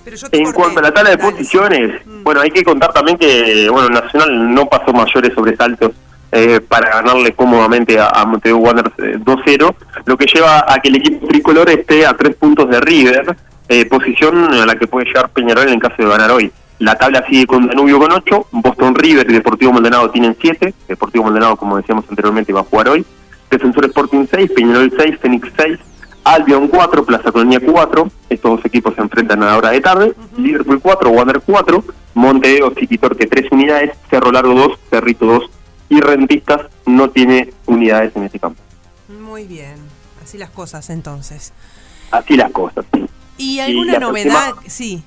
Pero 0.03 0.17
yo 0.17 0.29
te 0.29 0.37
En 0.37 0.51
cuanto 0.51 0.79
a 0.79 0.83
la 0.83 0.93
tabla 0.93 1.11
de 1.11 1.17
posiciones, 1.17 2.01
bueno, 2.23 2.41
hay 2.41 2.51
que 2.51 2.63
contar 2.63 2.91
también 2.93 3.17
que 3.17 3.69
bueno 3.69 3.89
Nacional 3.89 4.53
no 4.53 4.65
pasó 4.67 4.91
mayores 4.93 5.33
sobresaltos 5.33 5.91
eh, 6.31 6.61
para 6.61 6.89
ganarle 6.89 7.33
cómodamente 7.33 7.99
a, 7.99 8.07
a 8.07 8.25
Montevideo 8.25 8.57
Wanderers 8.59 8.95
eh, 8.99 9.17
2-0, 9.19 9.75
lo 10.05 10.17
que 10.17 10.25
lleva 10.33 10.65
a 10.65 10.79
que 10.79 10.87
el 10.87 10.95
equipo 10.95 11.27
tricolor 11.27 11.69
esté 11.69 12.05
a 12.05 12.15
tres 12.15 12.37
puntos 12.37 12.69
de 12.69 12.79
River, 12.79 13.35
eh, 13.67 13.85
posición 13.85 14.53
a 14.53 14.65
la 14.65 14.75
que 14.75 14.87
puede 14.87 15.07
llegar 15.07 15.29
Peñarol 15.29 15.67
en 15.67 15.79
caso 15.79 15.95
de 15.97 16.07
ganar 16.07 16.31
hoy. 16.31 16.49
La 16.79 16.95
tabla 16.95 17.23
sigue 17.29 17.45
con 17.45 17.67
Danubio 17.67 17.99
con 17.99 18.13
8, 18.13 18.47
Boston 18.51 18.95
River 18.95 19.29
y 19.29 19.33
Deportivo 19.33 19.73
Maldonado 19.73 20.09
tienen 20.09 20.35
7, 20.39 20.73
Deportivo 20.87 21.25
Maldonado, 21.25 21.57
como 21.57 21.75
decíamos 21.75 22.05
anteriormente, 22.09 22.53
va 22.53 22.61
a 22.61 22.63
jugar 22.63 22.87
hoy, 22.87 23.05
Defensor 23.49 23.85
Sporting 23.85 24.25
6, 24.31 24.51
Peñarol 24.55 24.91
6, 24.97 25.19
Fénix 25.21 25.49
6, 25.57 25.79
Albion 26.23 26.67
4, 26.67 27.05
Plaza 27.05 27.31
Colonia 27.31 27.59
4, 27.59 28.07
estos 28.29 28.51
dos 28.57 28.65
equipos 28.65 28.93
se 28.95 29.01
enfrentan 29.01 29.41
a 29.43 29.47
la 29.47 29.57
hora 29.57 29.69
de 29.71 29.81
tarde, 29.81 30.13
Liverpool 30.37 30.79
4, 30.79 31.09
Wander 31.09 31.41
4, 31.41 31.83
Montevideo 32.13 32.73
City 32.75 32.97
Torque 32.97 33.25
3 33.27 33.51
unidades, 33.51 33.91
Cerro 34.09 34.31
Largo 34.31 34.53
2, 34.53 34.79
Cerrito 34.89 35.25
2 35.25 35.43
y 35.89 35.99
rentistas 35.99 36.61
no 36.85 37.09
tiene 37.09 37.51
unidades 37.65 38.15
en 38.15 38.23
ese 38.25 38.39
campo. 38.39 38.61
Muy 39.09 39.45
bien, 39.45 39.75
así 40.23 40.37
las 40.37 40.51
cosas 40.51 40.89
entonces. 40.89 41.53
Así 42.11 42.35
las 42.35 42.51
cosas. 42.51 42.85
sí. 42.93 43.05
¿Y 43.37 43.59
alguna 43.59 43.93
la 43.93 43.99
novedad? 43.99 44.53
Sí. 44.67 45.03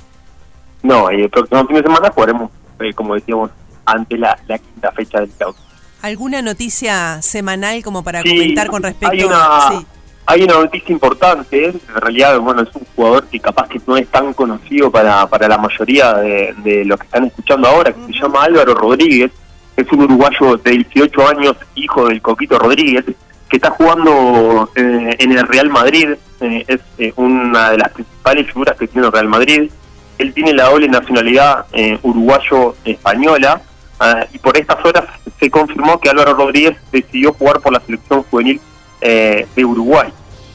No, 0.82 1.12
y 1.12 1.22
el 1.22 1.30
próximo 1.30 1.64
fin 1.66 1.76
de 1.76 1.82
semana 1.82 2.10
jugaremos, 2.10 2.50
eh, 2.80 2.92
como 2.92 3.14
decíamos, 3.14 3.50
ante 3.86 4.18
la, 4.18 4.36
la 4.48 4.58
quinta 4.58 4.90
fecha 4.92 5.20
del 5.20 5.30
clausura. 5.30 5.64
¿Alguna 6.02 6.42
noticia 6.42 7.22
semanal 7.22 7.82
como 7.84 8.02
para 8.02 8.22
Sí, 8.22 8.30
comentar 8.30 8.66
con 8.68 8.82
respecto 8.82 9.26
una, 9.28 9.68
Sí. 9.70 9.86
Hay 10.26 10.42
una 10.42 10.54
noticia 10.54 10.92
importante, 10.92 11.66
en 11.66 11.80
realidad 11.96 12.38
bueno 12.40 12.62
es 12.62 12.74
un 12.74 12.86
jugador 12.94 13.26
que 13.26 13.40
capaz 13.40 13.68
que 13.68 13.80
no 13.86 13.96
es 13.96 14.08
tan 14.08 14.32
conocido 14.32 14.90
para, 14.90 15.26
para 15.26 15.48
la 15.48 15.58
mayoría 15.58 16.14
de, 16.14 16.54
de 16.58 16.84
los 16.84 16.98
que 16.98 17.06
están 17.06 17.24
escuchando 17.24 17.68
ahora, 17.68 17.92
que 17.92 18.12
se 18.12 18.20
llama 18.20 18.44
Álvaro 18.44 18.74
Rodríguez, 18.74 19.30
es 19.76 19.92
un 19.92 20.02
uruguayo 20.02 20.56
de 20.56 20.70
18 20.70 21.28
años, 21.28 21.56
hijo 21.74 22.06
del 22.08 22.22
Coquito 22.22 22.58
Rodríguez, 22.58 23.04
que 23.48 23.56
está 23.56 23.70
jugando 23.70 24.70
eh, 24.74 25.16
en 25.18 25.32
el 25.32 25.46
Real 25.46 25.68
Madrid, 25.68 26.10
eh, 26.40 26.64
es 26.66 26.80
eh, 26.98 27.12
una 27.16 27.70
de 27.70 27.78
las 27.78 27.90
principales 27.92 28.46
figuras 28.46 28.76
que 28.78 28.88
tiene 28.88 29.06
el 29.06 29.12
Real 29.12 29.28
Madrid, 29.28 29.70
él 30.18 30.32
tiene 30.32 30.52
la 30.52 30.70
doble 30.70 30.88
nacionalidad 30.88 31.66
eh, 31.72 31.98
uruguayo-española, 32.02 33.60
ah, 34.00 34.26
y 34.32 34.38
por 34.38 34.56
estas 34.56 34.82
horas 34.84 35.04
se 35.38 35.50
confirmó 35.50 35.98
que 36.00 36.08
Álvaro 36.08 36.34
Rodríguez 36.34 36.76
decidió 36.92 37.32
jugar 37.32 37.60
por 37.60 37.72
la 37.72 37.80
selección 37.80 38.22
juvenil 38.22 38.60
eh, 39.04 39.46
de 39.54 39.64
Uruguay. 39.64 40.08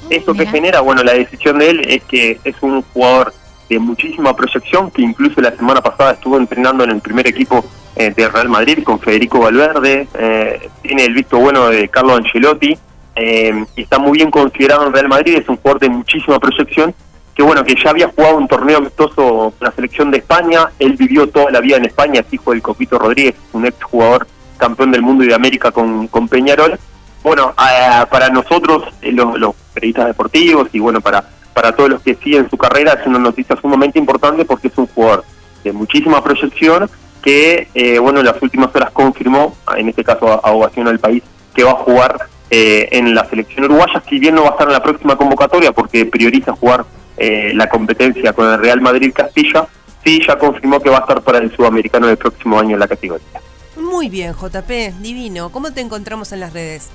Esto 0.09 0.33
que 0.33 0.47
genera, 0.47 0.81
bueno, 0.81 1.03
la 1.03 1.13
decisión 1.13 1.59
de 1.59 1.69
él 1.69 1.81
es 1.87 2.03
que 2.03 2.39
es 2.43 2.55
un 2.61 2.81
jugador 2.81 3.31
de 3.69 3.77
muchísima 3.77 4.35
proyección, 4.35 4.89
que 4.89 5.03
incluso 5.03 5.39
la 5.39 5.55
semana 5.55 5.81
pasada 5.81 6.13
estuvo 6.13 6.37
entrenando 6.37 6.83
en 6.83 6.89
el 6.89 6.99
primer 6.99 7.27
equipo 7.27 7.63
eh, 7.95 8.11
de 8.15 8.27
Real 8.27 8.49
Madrid 8.49 8.83
con 8.83 8.99
Federico 8.99 9.39
Valverde, 9.39 10.07
eh, 10.17 10.69
tiene 10.81 11.05
el 11.05 11.13
visto 11.13 11.37
bueno 11.37 11.69
de 11.69 11.87
Carlo 11.89 12.15
Ancelotti, 12.15 12.75
eh, 13.15 13.65
y 13.75 13.81
está 13.83 13.99
muy 13.99 14.13
bien 14.17 14.31
considerado 14.31 14.87
en 14.87 14.93
Real 14.93 15.07
Madrid, 15.07 15.35
es 15.37 15.47
un 15.47 15.57
jugador 15.57 15.81
de 15.81 15.89
muchísima 15.89 16.39
proyección, 16.39 16.95
que 17.35 17.43
bueno, 17.43 17.63
que 17.63 17.75
ya 17.75 17.91
había 17.91 18.07
jugado 18.07 18.37
un 18.37 18.47
torneo 18.47 18.79
amistoso 18.79 19.13
con 19.15 19.53
la 19.59 19.71
selección 19.71 20.09
de 20.09 20.17
España, 20.17 20.71
él 20.79 20.93
vivió 20.93 21.27
toda 21.27 21.51
la 21.51 21.61
vida 21.61 21.77
en 21.77 21.85
España, 21.85 22.21
es 22.21 22.33
hijo 22.33 22.51
del 22.51 22.63
Coquito 22.63 22.97
Rodríguez, 22.97 23.35
un 23.53 23.67
ex 23.67 23.83
jugador 23.83 24.25
campeón 24.57 24.91
del 24.91 25.03
mundo 25.03 25.23
y 25.23 25.27
de 25.27 25.35
América 25.35 25.71
con, 25.71 26.07
con 26.07 26.27
Peñarol. 26.27 26.79
Bueno, 27.23 27.53
para 28.09 28.29
nosotros, 28.29 28.83
eh, 29.01 29.11
los, 29.11 29.37
los 29.39 29.55
periodistas 29.73 30.07
deportivos 30.07 30.69
y 30.71 30.79
bueno, 30.79 31.01
para, 31.01 31.23
para 31.53 31.73
todos 31.73 31.89
los 31.89 32.01
que 32.01 32.15
siguen 32.15 32.49
su 32.49 32.57
carrera, 32.57 32.93
es 32.93 33.05
una 33.05 33.19
noticia 33.19 33.57
sumamente 33.59 33.99
importante 33.99 34.45
porque 34.45 34.69
es 34.69 34.77
un 34.77 34.87
jugador 34.87 35.25
de 35.63 35.73
muchísima 35.73 36.23
proyección 36.23 36.89
que, 37.21 37.67
eh, 37.73 37.99
bueno, 37.99 38.19
en 38.19 38.25
las 38.25 38.41
últimas 38.41 38.73
horas 38.73 38.91
confirmó, 38.91 39.55
en 39.75 39.89
este 39.89 40.03
caso 40.03 40.31
a, 40.31 40.35
a 40.35 40.51
Ovación 40.51 40.87
al 40.87 40.99
País, 40.99 41.23
que 41.53 41.63
va 41.63 41.71
a 41.71 41.75
jugar 41.75 42.29
eh, 42.51 42.89
en 42.93 43.13
la 43.13 43.29
selección 43.29 43.65
uruguaya, 43.65 44.01
si 44.09 44.17
bien 44.17 44.33
no 44.33 44.41
va 44.41 44.49
a 44.49 44.51
estar 44.51 44.67
en 44.67 44.73
la 44.73 44.81
próxima 44.81 45.15
convocatoria 45.15 45.71
porque 45.71 46.05
prioriza 46.05 46.53
jugar 46.53 46.83
eh, 47.15 47.51
la 47.53 47.69
competencia 47.69 48.33
con 48.33 48.47
el 48.47 48.59
Real 48.59 48.81
Madrid 48.81 49.11
Castilla, 49.13 49.67
sí 50.03 50.19
ya 50.25 50.37
confirmó 50.37 50.79
que 50.79 50.89
va 50.89 50.97
a 50.97 51.01
estar 51.01 51.21
para 51.21 51.37
el 51.37 51.55
sudamericano 51.55 52.07
del 52.07 52.17
próximo 52.17 52.59
año 52.59 52.73
en 52.73 52.79
la 52.79 52.87
categoría. 52.87 53.41
Muy 53.75 54.09
bien, 54.09 54.33
JP, 54.33 54.99
divino. 54.99 55.51
¿Cómo 55.51 55.71
te 55.73 55.81
encontramos 55.81 56.31
en 56.31 56.39
las 56.39 56.53
redes? 56.53 56.89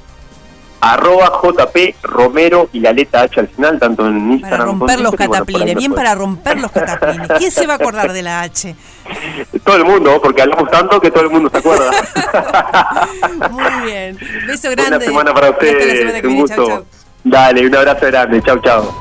Arroba 0.85 1.41
JP 1.43 1.97
Romero 2.03 2.69
y 2.75 2.81
la 2.81 2.93
letra 2.93 3.23
H 3.23 3.41
al 3.41 3.49
final, 3.49 3.79
tanto 3.79 4.07
en 4.07 4.21
Para 4.21 4.35
Instagram 4.35 4.67
como 4.67 4.81
romper 4.81 4.99
en 4.99 5.03
los 5.03 5.13
bueno, 5.17 5.33
cataplines, 5.33 5.77
bien 5.77 5.95
para 5.95 6.15
romper 6.15 6.59
los 6.61 6.71
cataplines. 6.73 7.29
¿Quién 7.39 7.51
se 7.51 7.67
va 7.67 7.73
a 7.73 7.77
acordar 7.77 8.13
de 8.13 8.21
la 8.21 8.43
H? 8.43 8.77
Todo 9.65 9.77
el 9.77 9.85
mundo, 9.87 10.21
porque 10.23 10.43
hablamos 10.43 10.71
tanto 10.71 11.01
que 11.01 11.11
todo 11.11 11.25
el 11.25 11.31
mundo 11.31 11.49
se 11.51 11.57
acuerda. 11.57 11.91
Muy 13.51 13.91
bien. 13.91 14.19
Beso 14.47 14.71
grande. 14.73 14.97
Una 14.97 15.05
semana 15.07 15.33
para 15.33 15.49
Hasta 15.49 15.65
la 15.65 15.71
semana 15.71 15.93
ustedes, 15.95 16.25
un. 16.25 16.31
Chau, 16.31 16.41
gusto. 16.41 16.67
chau. 16.67 16.85
Dale, 17.25 17.67
un 17.67 17.75
abrazo 17.75 18.07
grande, 18.07 18.43
chau 18.43 18.59
chau. 18.61 18.95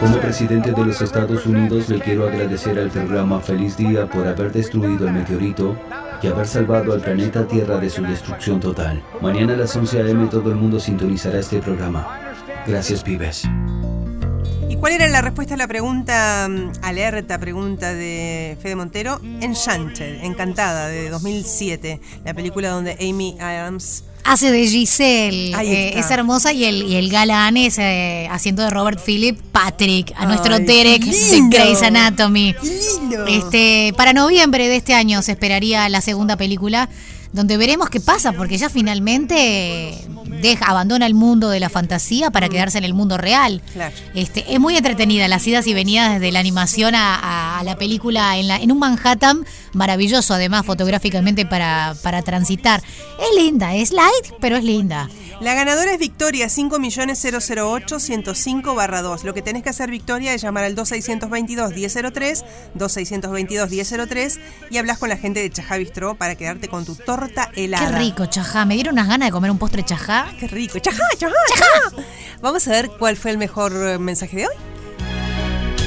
Como 0.00 0.16
presidente 0.20 0.72
de 0.72 0.84
los 0.86 1.02
Estados 1.02 1.44
Unidos 1.44 1.90
le 1.90 2.00
quiero 2.00 2.26
agradecer 2.26 2.78
al 2.78 2.88
programa 2.88 3.40
Feliz 3.40 3.76
Día 3.76 4.06
por 4.06 4.26
haber 4.26 4.52
destruido 4.52 5.06
el 5.06 5.12
meteorito 5.12 5.76
y 6.22 6.26
haber 6.26 6.46
salvado 6.46 6.92
al 6.92 7.00
planeta 7.00 7.46
Tierra 7.46 7.78
de 7.78 7.90
su 7.90 8.02
destrucción 8.02 8.60
total. 8.60 9.02
Mañana 9.20 9.54
a 9.54 9.56
las 9.56 9.74
11 9.74 10.02
a.m. 10.02 10.26
todo 10.28 10.50
el 10.50 10.56
mundo 10.56 10.80
sintonizará 10.80 11.38
este 11.38 11.60
programa. 11.60 12.34
Gracias, 12.66 13.02
pibes. 13.02 13.44
¿Y 14.68 14.76
cuál 14.76 14.92
era 14.92 15.08
la 15.08 15.22
respuesta 15.22 15.54
a 15.54 15.56
la 15.56 15.66
pregunta, 15.66 16.46
mm, 16.48 16.72
alerta 16.82 17.38
pregunta 17.38 17.94
de 17.94 18.58
Fede 18.60 18.76
Montero? 18.76 19.20
Enchanted, 19.40 20.22
Encantada, 20.24 20.88
de 20.88 21.08
2007. 21.08 22.00
La 22.24 22.34
película 22.34 22.68
donde 22.70 22.92
Amy 23.00 23.36
Adams 23.40 24.04
Hace 24.24 24.50
de 24.50 24.66
Giselle. 24.66 25.54
Eh, 25.62 25.98
es 25.98 26.10
hermosa 26.10 26.52
y 26.52 26.64
el, 26.64 26.82
y 26.82 26.96
el 26.96 27.08
galán 27.10 27.56
es 27.56 27.78
eh, 27.78 28.28
haciendo 28.30 28.62
de 28.62 28.70
Robert 28.70 29.00
Phillip 29.04 29.40
Patrick, 29.52 30.12
a 30.16 30.26
nuestro 30.26 30.56
Ay, 30.56 30.64
Derek 30.64 31.02
de. 31.02 31.48
Grey's 31.50 31.82
Anatomy. 31.82 32.54
lindo. 32.62 33.26
Este, 33.26 33.92
para 33.96 34.12
noviembre 34.12 34.68
de 34.68 34.76
este 34.76 34.94
año 34.94 35.22
se 35.22 35.32
esperaría 35.32 35.88
la 35.88 36.00
segunda 36.00 36.36
película, 36.36 36.88
donde 37.32 37.56
veremos 37.56 37.88
qué 37.90 38.00
pasa, 38.00 38.32
porque 38.32 38.58
ya 38.58 38.68
finalmente 38.68 39.94
deja, 40.40 40.66
abandona 40.66 41.06
el 41.06 41.14
mundo 41.14 41.48
de 41.50 41.60
la 41.60 41.68
fantasía 41.68 42.30
para 42.30 42.48
quedarse 42.48 42.78
en 42.78 42.84
el 42.84 42.94
mundo 42.94 43.16
real. 43.18 43.62
Claro. 43.72 43.94
Este, 44.14 44.44
es 44.52 44.60
muy 44.60 44.76
entretenida 44.76 45.28
las 45.28 45.46
idas 45.46 45.66
y 45.66 45.74
venidas 45.74 46.14
desde 46.14 46.32
la 46.32 46.40
animación 46.40 46.94
a, 46.94 47.14
a- 47.16 47.58
a 47.58 47.64
la 47.64 47.76
película 47.76 48.36
en, 48.38 48.48
la, 48.48 48.56
en 48.56 48.70
un 48.72 48.78
Manhattan 48.78 49.44
maravilloso, 49.72 50.34
además 50.34 50.64
fotográficamente 50.64 51.44
para, 51.46 51.94
para 52.02 52.22
transitar. 52.22 52.82
Es 53.18 53.42
linda, 53.44 53.74
es 53.74 53.90
light, 53.92 54.32
pero 54.40 54.56
es 54.56 54.64
linda. 54.64 55.08
La 55.40 55.54
ganadora 55.54 55.92
es 55.92 56.00
Victoria 56.00 56.48
5.008.105-2. 56.48 59.22
Lo 59.22 59.34
que 59.34 59.42
tenés 59.42 59.62
que 59.62 59.68
hacer, 59.68 59.88
Victoria, 59.88 60.34
es 60.34 60.42
llamar 60.42 60.64
al 60.64 60.74
2622-1003, 60.74 62.44
2622-1003 62.76 64.40
y 64.70 64.78
hablas 64.78 64.98
con 64.98 65.08
la 65.08 65.16
gente 65.16 65.40
de 65.40 65.48
Chajá 65.48 65.76
Bistró 65.76 66.16
para 66.16 66.34
quedarte 66.34 66.66
con 66.66 66.84
tu 66.84 66.96
torta 66.96 67.52
helada. 67.54 67.88
Qué 67.88 67.98
rico, 67.98 68.26
chajá. 68.26 68.64
Me 68.64 68.74
dieron 68.74 68.94
unas 68.94 69.06
ganas 69.06 69.28
de 69.28 69.32
comer 69.32 69.52
un 69.52 69.58
postre 69.58 69.84
chajá. 69.84 70.26
Qué 70.40 70.48
rico. 70.48 70.80
Chajá, 70.80 71.04
chajá, 71.16 71.36
chajá. 71.54 71.92
Vamos 72.42 72.66
a 72.66 72.72
ver 72.72 72.90
cuál 72.98 73.16
fue 73.16 73.30
el 73.30 73.38
mejor 73.38 73.72
eh, 73.74 73.96
mensaje 74.00 74.38
de 74.38 74.48
hoy. 74.48 74.54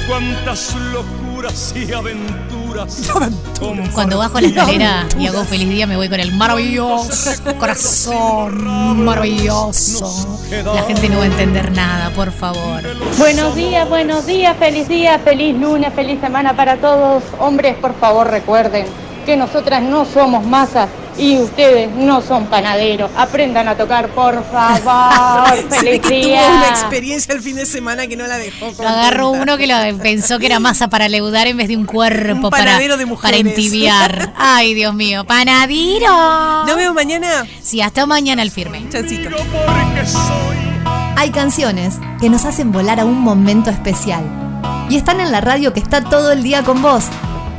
Cuántas 0.08 0.74
locuras 0.94 1.74
y 1.76 1.92
aventuras. 1.92 2.51
Cuando 3.94 4.18
bajo 4.18 4.40
la 4.40 4.48
escalera 4.48 5.08
y 5.20 5.28
hago 5.28 5.44
feliz 5.44 5.70
día, 5.70 5.88
me 5.88 5.96
voy 5.96 6.10
con 6.10 6.20
el 6.20 6.32
maravilloso 6.34 7.32
corazón 7.60 9.04
maravilloso. 9.04 10.40
La 10.74 10.84
gente 10.84 11.10
no 11.10 11.18
va 11.18 11.24
a 11.24 11.28
entender 11.28 11.72
nada, 11.72 12.12
por 12.12 12.32
favor. 12.32 12.82
Buenos 13.18 13.56
días, 13.56 13.88
buenos 13.90 14.26
días, 14.26 14.56
feliz 14.58 14.88
día, 14.88 15.20
feliz 15.20 15.56
lunes, 15.60 15.94
feliz 15.94 16.20
semana 16.22 16.56
para 16.56 16.78
todos. 16.78 17.24
Hombres, 17.40 17.76
por 17.76 17.94
favor 17.96 18.28
recuerden 18.30 18.86
que 19.22 19.38
nosotras 19.38 19.82
no 19.82 20.06
somos 20.06 20.46
masas 20.46 20.90
y 21.18 21.38
ustedes 21.38 21.92
no 21.92 22.22
son 22.22 22.46
panaderos. 22.48 23.12
Aprendan 23.16 23.68
a 23.68 23.76
tocar, 23.76 24.10
por 24.10 24.44
favor. 24.46 25.56
Feliz 25.70 26.00
que 26.00 26.00
tuvo 26.00 26.10
día. 26.10 26.48
una 26.48 26.70
experiencia 26.70 27.34
el 27.34 27.42
fin 27.42 27.56
de 27.56 27.66
semana 27.66 28.08
que 28.08 28.16
no 28.16 28.28
la 28.28 28.38
dejó. 28.38 28.68
Lo 28.68 28.76
contenta. 28.76 29.26
uno 29.28 29.58
que 29.58 29.68
lo 29.68 29.98
pensó 30.02 30.40
que 30.40 30.46
era 30.48 30.60
masa 30.60 30.88
para 30.88 31.10
leudar 31.10 31.48
en 31.48 31.58
vez 31.58 31.68
de 31.68 31.78
un 31.78 31.86
cuerpo 31.86 32.46
Un 32.46 32.50
para, 32.50 32.66
panadero 32.66 32.98
de 32.98 33.08
para 33.08 33.38
entibiar. 33.38 34.34
Ay, 34.38 34.74
Dios 34.74 34.94
mío. 34.94 35.26
¡Panadiro! 35.26 36.66
¿Nos 36.66 36.76
vemos 36.76 36.96
mañana? 36.96 37.46
Sí, 37.62 37.82
hasta 37.82 38.06
mañana 38.06 38.42
al 38.42 38.52
firme. 38.52 38.86
Chancito. 38.90 39.30
Hay 41.16 41.30
canciones 41.30 42.00
que 42.20 42.30
nos 42.30 42.46
hacen 42.46 42.72
volar 42.72 43.00
a 43.00 43.06
un 43.06 43.20
momento 43.20 43.70
especial. 43.70 44.24
Y 44.90 44.98
están 44.98 45.22
en 45.22 45.32
la 45.32 45.40
radio 45.40 45.72
que 45.72 45.80
está 45.80 46.02
todo 46.02 46.32
el 46.32 46.44
día 46.44 46.64
con 46.64 46.82
vos. 46.82 47.06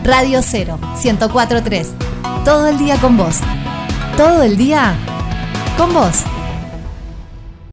Radio 0.05 0.40
0, 0.42 0.78
1043. 1.00 1.92
Todo 2.44 2.66
el 2.66 2.78
día 2.78 2.96
con 3.00 3.16
vos. 3.16 3.38
Todo 4.16 4.42
el 4.42 4.57
día 4.57 4.94
con 5.76 5.94
vos. 5.94 6.24